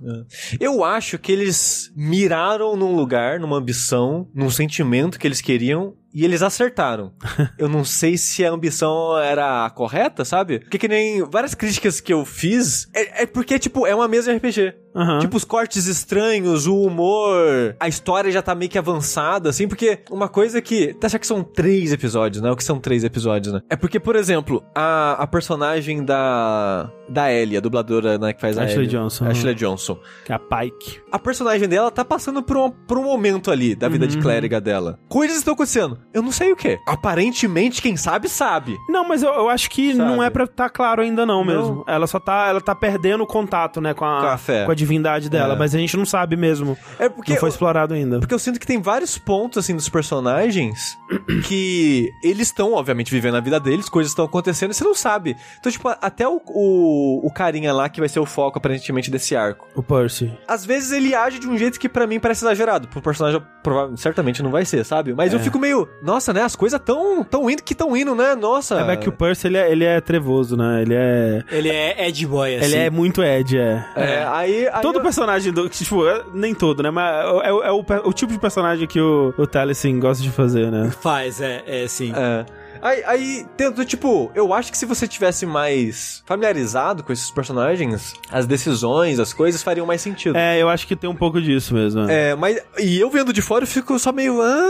[0.61, 5.95] Eu acho que eles miraram num lugar, numa ambição, num sentimento que eles queriam.
[6.13, 7.13] E eles acertaram.
[7.59, 10.61] eu não sei se a ambição era correta, sabe?
[10.61, 14.33] Porque que nem várias críticas que eu fiz, é, é porque, tipo, é uma mesa
[14.33, 14.75] RPG.
[14.95, 15.19] Aham.
[15.19, 20.01] Tipo, os cortes estranhos, o humor, a história já tá meio que avançada, assim, porque
[20.11, 20.95] uma coisa que.
[20.95, 22.51] Tá achando que são três episódios, né?
[22.51, 23.61] O que são três episódios, né?
[23.69, 26.91] É porque, por exemplo, a, a personagem da.
[27.07, 28.89] Da Ellie, a dubladora, né, que faz a Ashley Ellie.
[28.89, 29.27] Johnson.
[29.27, 29.99] Ashley Johnson.
[30.25, 31.01] Que é a Pike.
[31.13, 34.59] A personagem dela tá passando por um, por um momento ali da vida de clériga
[34.59, 34.99] dela.
[35.07, 35.99] Coisas estão acontecendo.
[36.15, 36.79] Eu não sei o que.
[36.89, 38.75] Aparentemente, quem sabe, sabe.
[38.89, 40.09] Não, mas eu, eu acho que Sabe?
[40.11, 41.53] não é pra tá claro ainda não, Não.
[41.55, 41.85] mesmo.
[41.87, 44.65] Ela só tá, ela tá perdendo o contato, né, com a, Com a fé.
[44.65, 45.57] com a divindade dela, É.
[45.57, 46.77] mas a gente não sabe mesmo.
[46.99, 47.33] É porque.
[47.33, 48.19] não foi explorado ainda.
[48.21, 50.97] Porque eu sinto que tem vários pontos, assim, dos personagens
[51.49, 55.37] que eles estão, obviamente, vivendo a vida deles, coisas estão acontecendo e você não sabe.
[55.59, 59.35] Então, tipo, até o, o, o carinha lá que vai ser o foco, aparentemente, desse
[59.35, 59.67] arco.
[59.75, 60.33] O Percy.
[60.47, 62.89] Às vezes ele age de um jeito que pra mim parece exagerado.
[62.89, 65.15] Pro personagem, provavelmente, certamente não vai ser, sabe?
[65.15, 66.43] Mas eu fico meio, nossa, né?
[66.43, 68.35] As coisas tão, tão indo que tão indo, né?
[68.35, 68.81] Nossa.
[68.81, 70.83] É que o Percy, ele é, ele é trevoso, né?
[70.83, 71.43] Ele é...
[71.51, 72.65] Ele é Ed Boy, assim.
[72.67, 73.85] Ele é muito Ed, é.
[73.97, 75.69] É, aí, aí Todo eu- personagem do.
[75.69, 76.91] Tipo, é- nem todo, né?
[76.91, 80.71] Mas é, é o, o tipo de personagem que o, o Taliesin gosta de fazer,
[80.71, 80.91] né?
[81.01, 82.13] Faz, é, é sim.
[82.15, 82.45] É.
[82.83, 88.13] Aí, aí, tento, tipo, eu acho que se você tivesse mais familiarizado com esses personagens,
[88.31, 90.37] as decisões, as coisas fariam mais sentido.
[90.37, 92.03] É, eu acho que tem um pouco disso mesmo.
[92.11, 92.31] É.
[92.31, 92.59] É, mas.
[92.79, 94.41] E eu vendo de fora, eu fico só meio.
[94.43, 94.61] "Ah".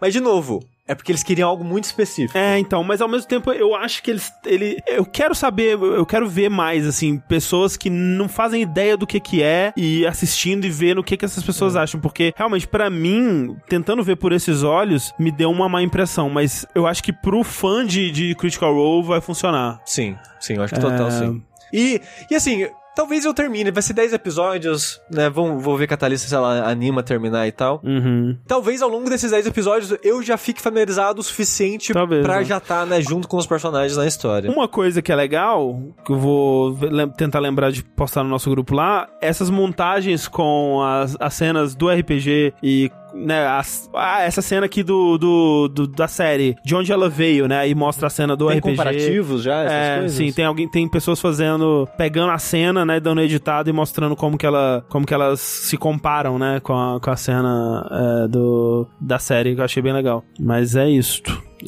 [0.00, 2.38] Mas, de novo, é porque eles queriam algo muito específico.
[2.38, 4.32] É, então, mas ao mesmo tempo eu acho que eles.
[4.44, 9.06] Ele, eu quero saber, eu quero ver mais, assim, pessoas que não fazem ideia do
[9.06, 12.00] que que é e assistindo e vendo o que que essas pessoas acham.
[12.00, 16.30] Porque, realmente, pra mim, tentando ver por esses olhos, me deu uma má impressão.
[16.30, 19.80] Mas eu acho que pro fã de, de Critical Role vai funcionar.
[19.84, 21.10] Sim, sim, eu acho que total É.
[21.10, 21.42] sim.
[21.72, 22.00] E,
[22.30, 22.68] e assim.
[22.96, 25.28] Talvez eu termine, vai ser 10 episódios, né?
[25.28, 27.78] Vamos, vou ver que a Thalissa, se ela anima a terminar e tal.
[27.84, 28.38] Uhum.
[28.48, 32.44] Talvez ao longo desses 10 episódios eu já fique familiarizado o suficiente Talvez, pra né?
[32.44, 34.50] já estar, né, junto com os personagens na história.
[34.50, 36.78] Uma coisa que é legal, que eu vou
[37.18, 41.90] tentar lembrar de postar no nosso grupo lá, essas montagens com as, as cenas do
[41.90, 46.92] RPG e né, as- ah, essa cena aqui do, do, do- da série, de onde
[46.92, 48.70] ela veio, né, e mostra a cena do Tem RPG.
[48.76, 50.16] comparativos já, essas É, coisas?
[50.16, 54.36] sim, tem alguém, tem pessoas fazendo, pegando a cena, né, dando editado e mostrando como
[54.38, 58.86] que ela, como que elas se comparam, né, com a, com a cena é, do,
[59.00, 60.22] da série, que eu achei bem legal.
[60.38, 61.22] Mas é isso.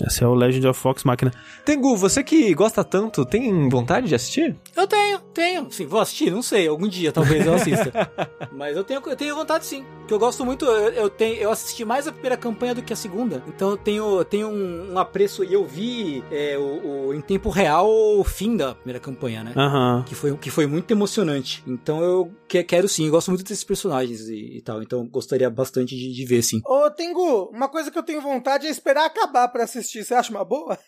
[0.07, 1.33] Esse é o Legend of Fox Máquina.
[1.65, 4.57] Tengu, você que gosta tanto, tem vontade de assistir?
[4.77, 5.71] Eu tenho, tenho.
[5.71, 7.93] Sim, vou assistir, não sei, algum dia talvez eu assista.
[8.53, 9.85] Mas eu tenho, eu tenho vontade sim.
[10.07, 12.93] Que eu gosto muito, eu, eu tenho, eu assisti mais a primeira campanha do que
[12.93, 13.43] a segunda.
[13.47, 17.21] Então eu tenho, eu tenho um, um apreço e eu vi é, o, o- em
[17.21, 19.53] tempo real o fim da primeira campanha, né?
[19.57, 20.05] Aham.
[20.07, 21.63] Que foi, que foi muito emocionante.
[21.67, 24.83] Então eu que- quero sim, eu gosto muito desses personagens e, e tal.
[24.83, 26.61] Então eu gostaria bastante de, de ver sim.
[26.65, 29.88] Ô, Tengu, uma coisa que eu tenho vontade é esperar acabar pra assistir.
[29.91, 30.79] Você acha uma boa?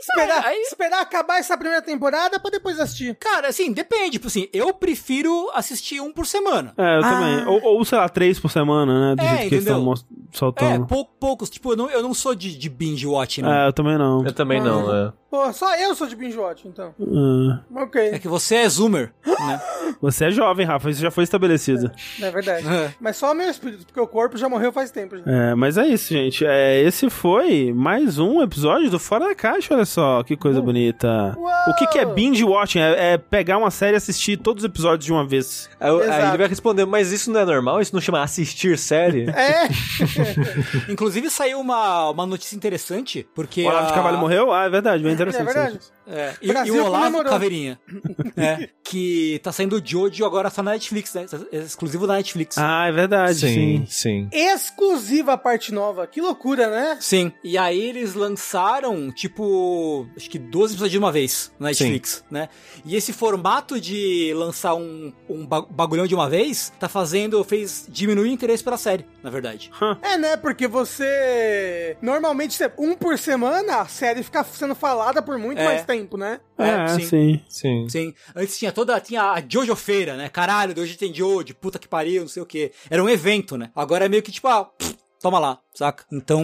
[0.00, 3.14] esperar, aí- esperar acabar essa primeira temporada pra depois assistir.
[3.16, 4.12] Cara, assim, depende.
[4.12, 6.74] Tipo assim, eu prefiro assistir um por semana.
[6.76, 7.10] É, eu Ah.
[7.10, 7.46] também.
[7.46, 9.16] Ou, ou, sei lá, três por semana, né?
[9.16, 9.72] Do É, jeito que eles entendeu?
[9.74, 10.02] estão mos-
[10.32, 10.86] É, soltando.
[10.86, 11.48] pou- poucos.
[11.50, 13.52] Tipo, eu não, eu não sou de, de binge watch, não.
[13.52, 14.24] É, eu também não.
[14.24, 15.12] Eu também não, né?
[15.32, 16.94] Pô, só eu sou de binge watch, então.
[17.00, 19.60] Ah, Ok, É que você é zoomer, né?
[19.98, 21.90] você é jovem, Rafa, isso já foi estabelecido.
[22.20, 22.68] é verdade.
[22.68, 22.92] É.
[23.00, 25.16] Mas só o meu espírito, porque o corpo já morreu faz tempo.
[25.16, 25.22] Já.
[25.26, 26.44] É, mas é isso, gente.
[26.46, 31.34] É, esse foi mais um episódio do Fora da Caixa, olha só, que coisa bonita.
[31.38, 31.70] Uau!
[31.70, 32.80] O que, que é binge watching?
[32.80, 35.70] É, é pegar uma série e assistir todos os episódios de uma vez.
[35.80, 37.80] Aí, aí ele vai responder, mas isso não é normal?
[37.80, 39.24] Isso não chama assistir série?
[39.32, 39.66] É,
[40.92, 43.62] Inclusive saiu uma, uma notícia interessante, porque.
[43.62, 44.52] O Olavo de a- Carvalho morreu?
[44.52, 45.70] Ah, é verdade, bem é interessante.
[45.72, 45.92] verdade.
[46.04, 47.30] É, e, e o Olavo comemorou.
[47.32, 47.80] Caveirinha.
[48.36, 51.26] é, que tá saindo o Jojo agora só na Netflix, né?
[51.52, 52.56] É exclusivo da Netflix.
[52.58, 53.86] Ah, é verdade, sim.
[53.88, 54.28] sim.
[54.32, 56.06] Exclusiva a parte nova.
[56.06, 56.96] Que loucura, né?
[57.00, 57.32] Sim.
[57.44, 62.48] E aí eles lançaram, tipo, acho que 12 episódios de uma vez na Netflix, né?
[62.84, 67.86] E esse formato de lançar um, um ba- bagulhão de uma vez tá fazendo, fez
[67.88, 69.70] diminuir o interesse pela série, na verdade.
[70.02, 70.36] É, né?
[70.36, 71.96] Porque você.
[72.00, 75.64] Normalmente, um por semana, a série fica sendo falada por muito É.
[75.64, 76.40] mais tempo, né?
[76.56, 77.04] É, É, sim.
[77.04, 77.40] sim.
[77.48, 77.88] Sim.
[77.88, 78.14] Sim.
[78.36, 78.98] Antes tinha toda.
[79.00, 80.28] Tinha a Jojo Feira, né?
[80.28, 82.72] Caralho, hoje tem Jojo, puta que pariu, não sei o quê.
[82.88, 83.70] Era um evento, né?
[83.74, 85.58] Agora é meio que tipo, ah, pff, toma lá.
[85.74, 86.04] Saca?
[86.12, 86.42] Então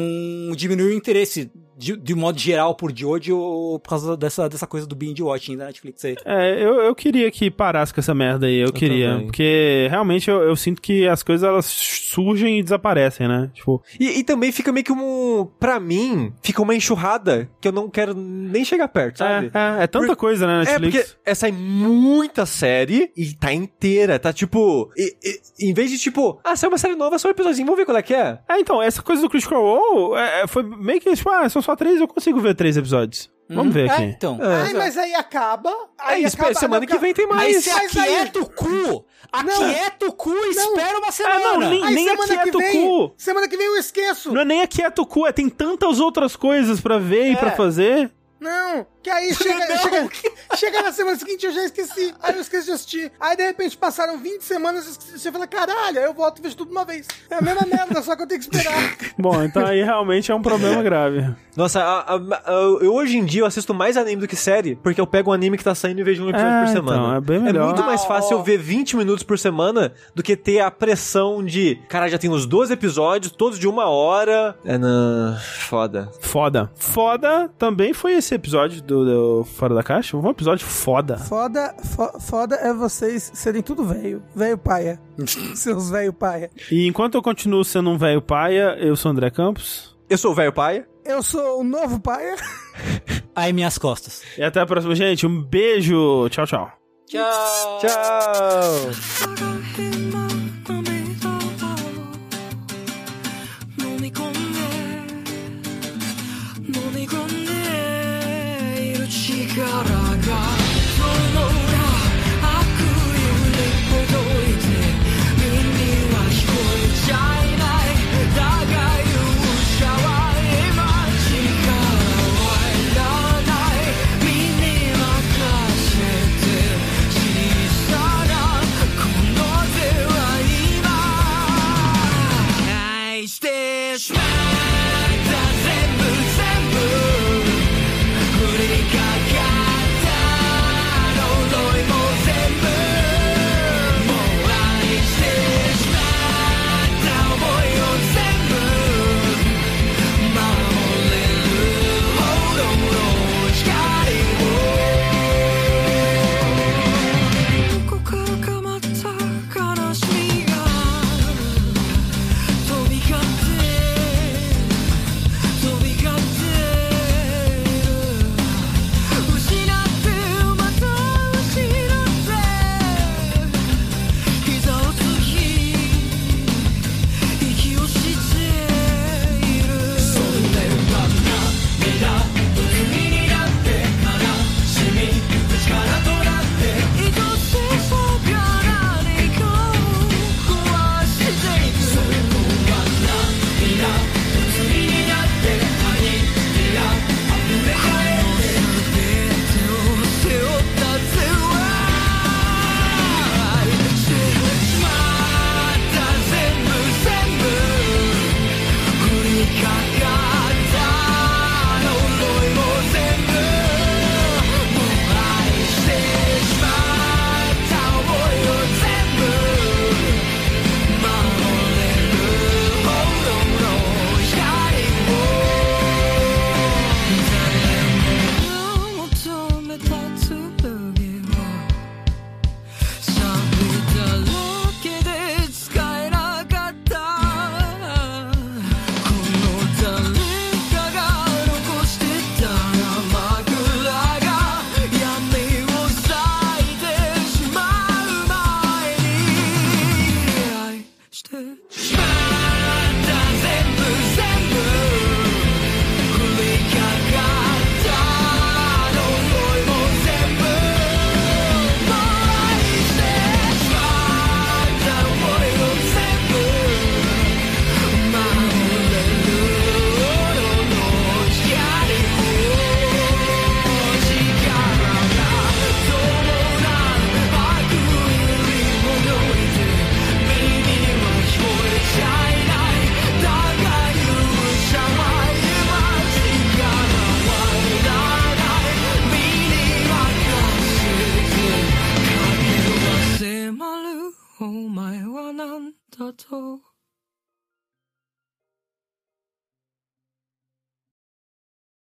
[0.56, 4.96] diminuiu o interesse de, de modo geral por Jojo por causa dessa, dessa coisa do
[4.96, 6.16] binge watching da Netflix aí.
[6.24, 9.10] É, eu, eu queria que parasse com essa merda aí, eu, queria.
[9.12, 9.26] também.
[9.26, 13.50] Porque realmente eu, eu sinto que as coisas elas surgem e desaparecem, né?
[13.54, 15.48] Tipo, E, e também fica meio que um.
[15.60, 19.50] Pra mim, fica uma enxurrada que eu não quero nem chegar perto, sabe?
[19.54, 21.12] é, é, é tanta Por- coisa, né, É, Netflix.
[21.12, 24.18] porque é, sai muita série e tá inteira.
[24.18, 24.90] Tá tipo.
[24.96, 27.78] e- e- em vez de tipo, ah, saiu uma série nova, só um episódiozinho, vamos
[27.78, 28.38] ver qual é que é.
[28.48, 31.60] É, então, essa coisa do Critical Role é, é, foi meio que, tipo, ah, são
[31.62, 33.30] só três, eu consigo ver três episódios.
[33.50, 34.02] Vamos ver É, aqui.
[34.02, 34.38] então.
[34.42, 35.72] Ai, mas aí acaba.
[35.98, 37.64] Aí É isso, acaba, semana não, que vem tem Aí mais.
[37.64, 39.04] você mas aí- aquieta o cu!
[39.32, 41.38] Aquieta o cu e espera uma Ah, semana!
[41.40, 43.14] não, nem, Aí nem semana que aquieta o vem, cu.
[43.16, 44.32] semana que vem eu esqueço.
[44.32, 47.52] Não é nem aquieta o cu, é tem tantas outras coisas pra ver e pra
[47.52, 48.10] fazer.
[48.38, 50.08] Não, que aí chega, chega,
[50.56, 52.14] chega na semana seguinte eu já esqueci.
[52.22, 53.12] Aí eu esqueci de assistir.
[53.18, 56.56] Aí de repente passaram 20 semanas e você fala, caralho, aí eu volto e vejo
[56.56, 57.06] tudo de uma vez.
[57.30, 58.96] É a mesma merda, só que eu tenho que esperar.
[59.18, 61.34] Bom, então aí realmente é um problema grave.
[61.56, 62.52] Nossa, a- a- a-
[62.82, 65.32] eu hoje em dia eu assisto mais anime do que série, porque eu pego um
[65.34, 66.96] anime que tá saindo e vejo um episódio É, por semana.
[67.02, 67.66] então, é bem melhor.
[67.66, 71.44] muito mais Ah, fácil eu ver 20 minutos por semana do que ter a pressão
[71.44, 74.56] de, cara, já tem uns 12 episódios, todos de uma hora.
[74.64, 75.36] É, não.
[75.68, 76.10] Foda.
[76.20, 76.70] Foda.
[76.76, 80.16] Foda também foi esse episódio do, do Fora da Caixa.
[80.16, 81.18] Um episódio foda.
[81.18, 84.22] Foda, fo- foda é vocês serem tudo velho.
[84.34, 85.00] Velho paia.
[85.54, 86.50] Seus velho paia.
[86.70, 89.96] E enquanto eu continuo sendo um velho paia, eu sou o André Campos.
[90.08, 90.84] Eu sou o velho pai.
[91.04, 92.36] Eu sou o novo paia.
[93.36, 94.22] Aí minhas costas.
[94.36, 95.26] E até a próxima, gente.
[95.26, 96.28] Um beijo.
[96.30, 96.70] Tchau, tchau.
[97.06, 97.78] Tchau!
[97.80, 98.88] Tchau!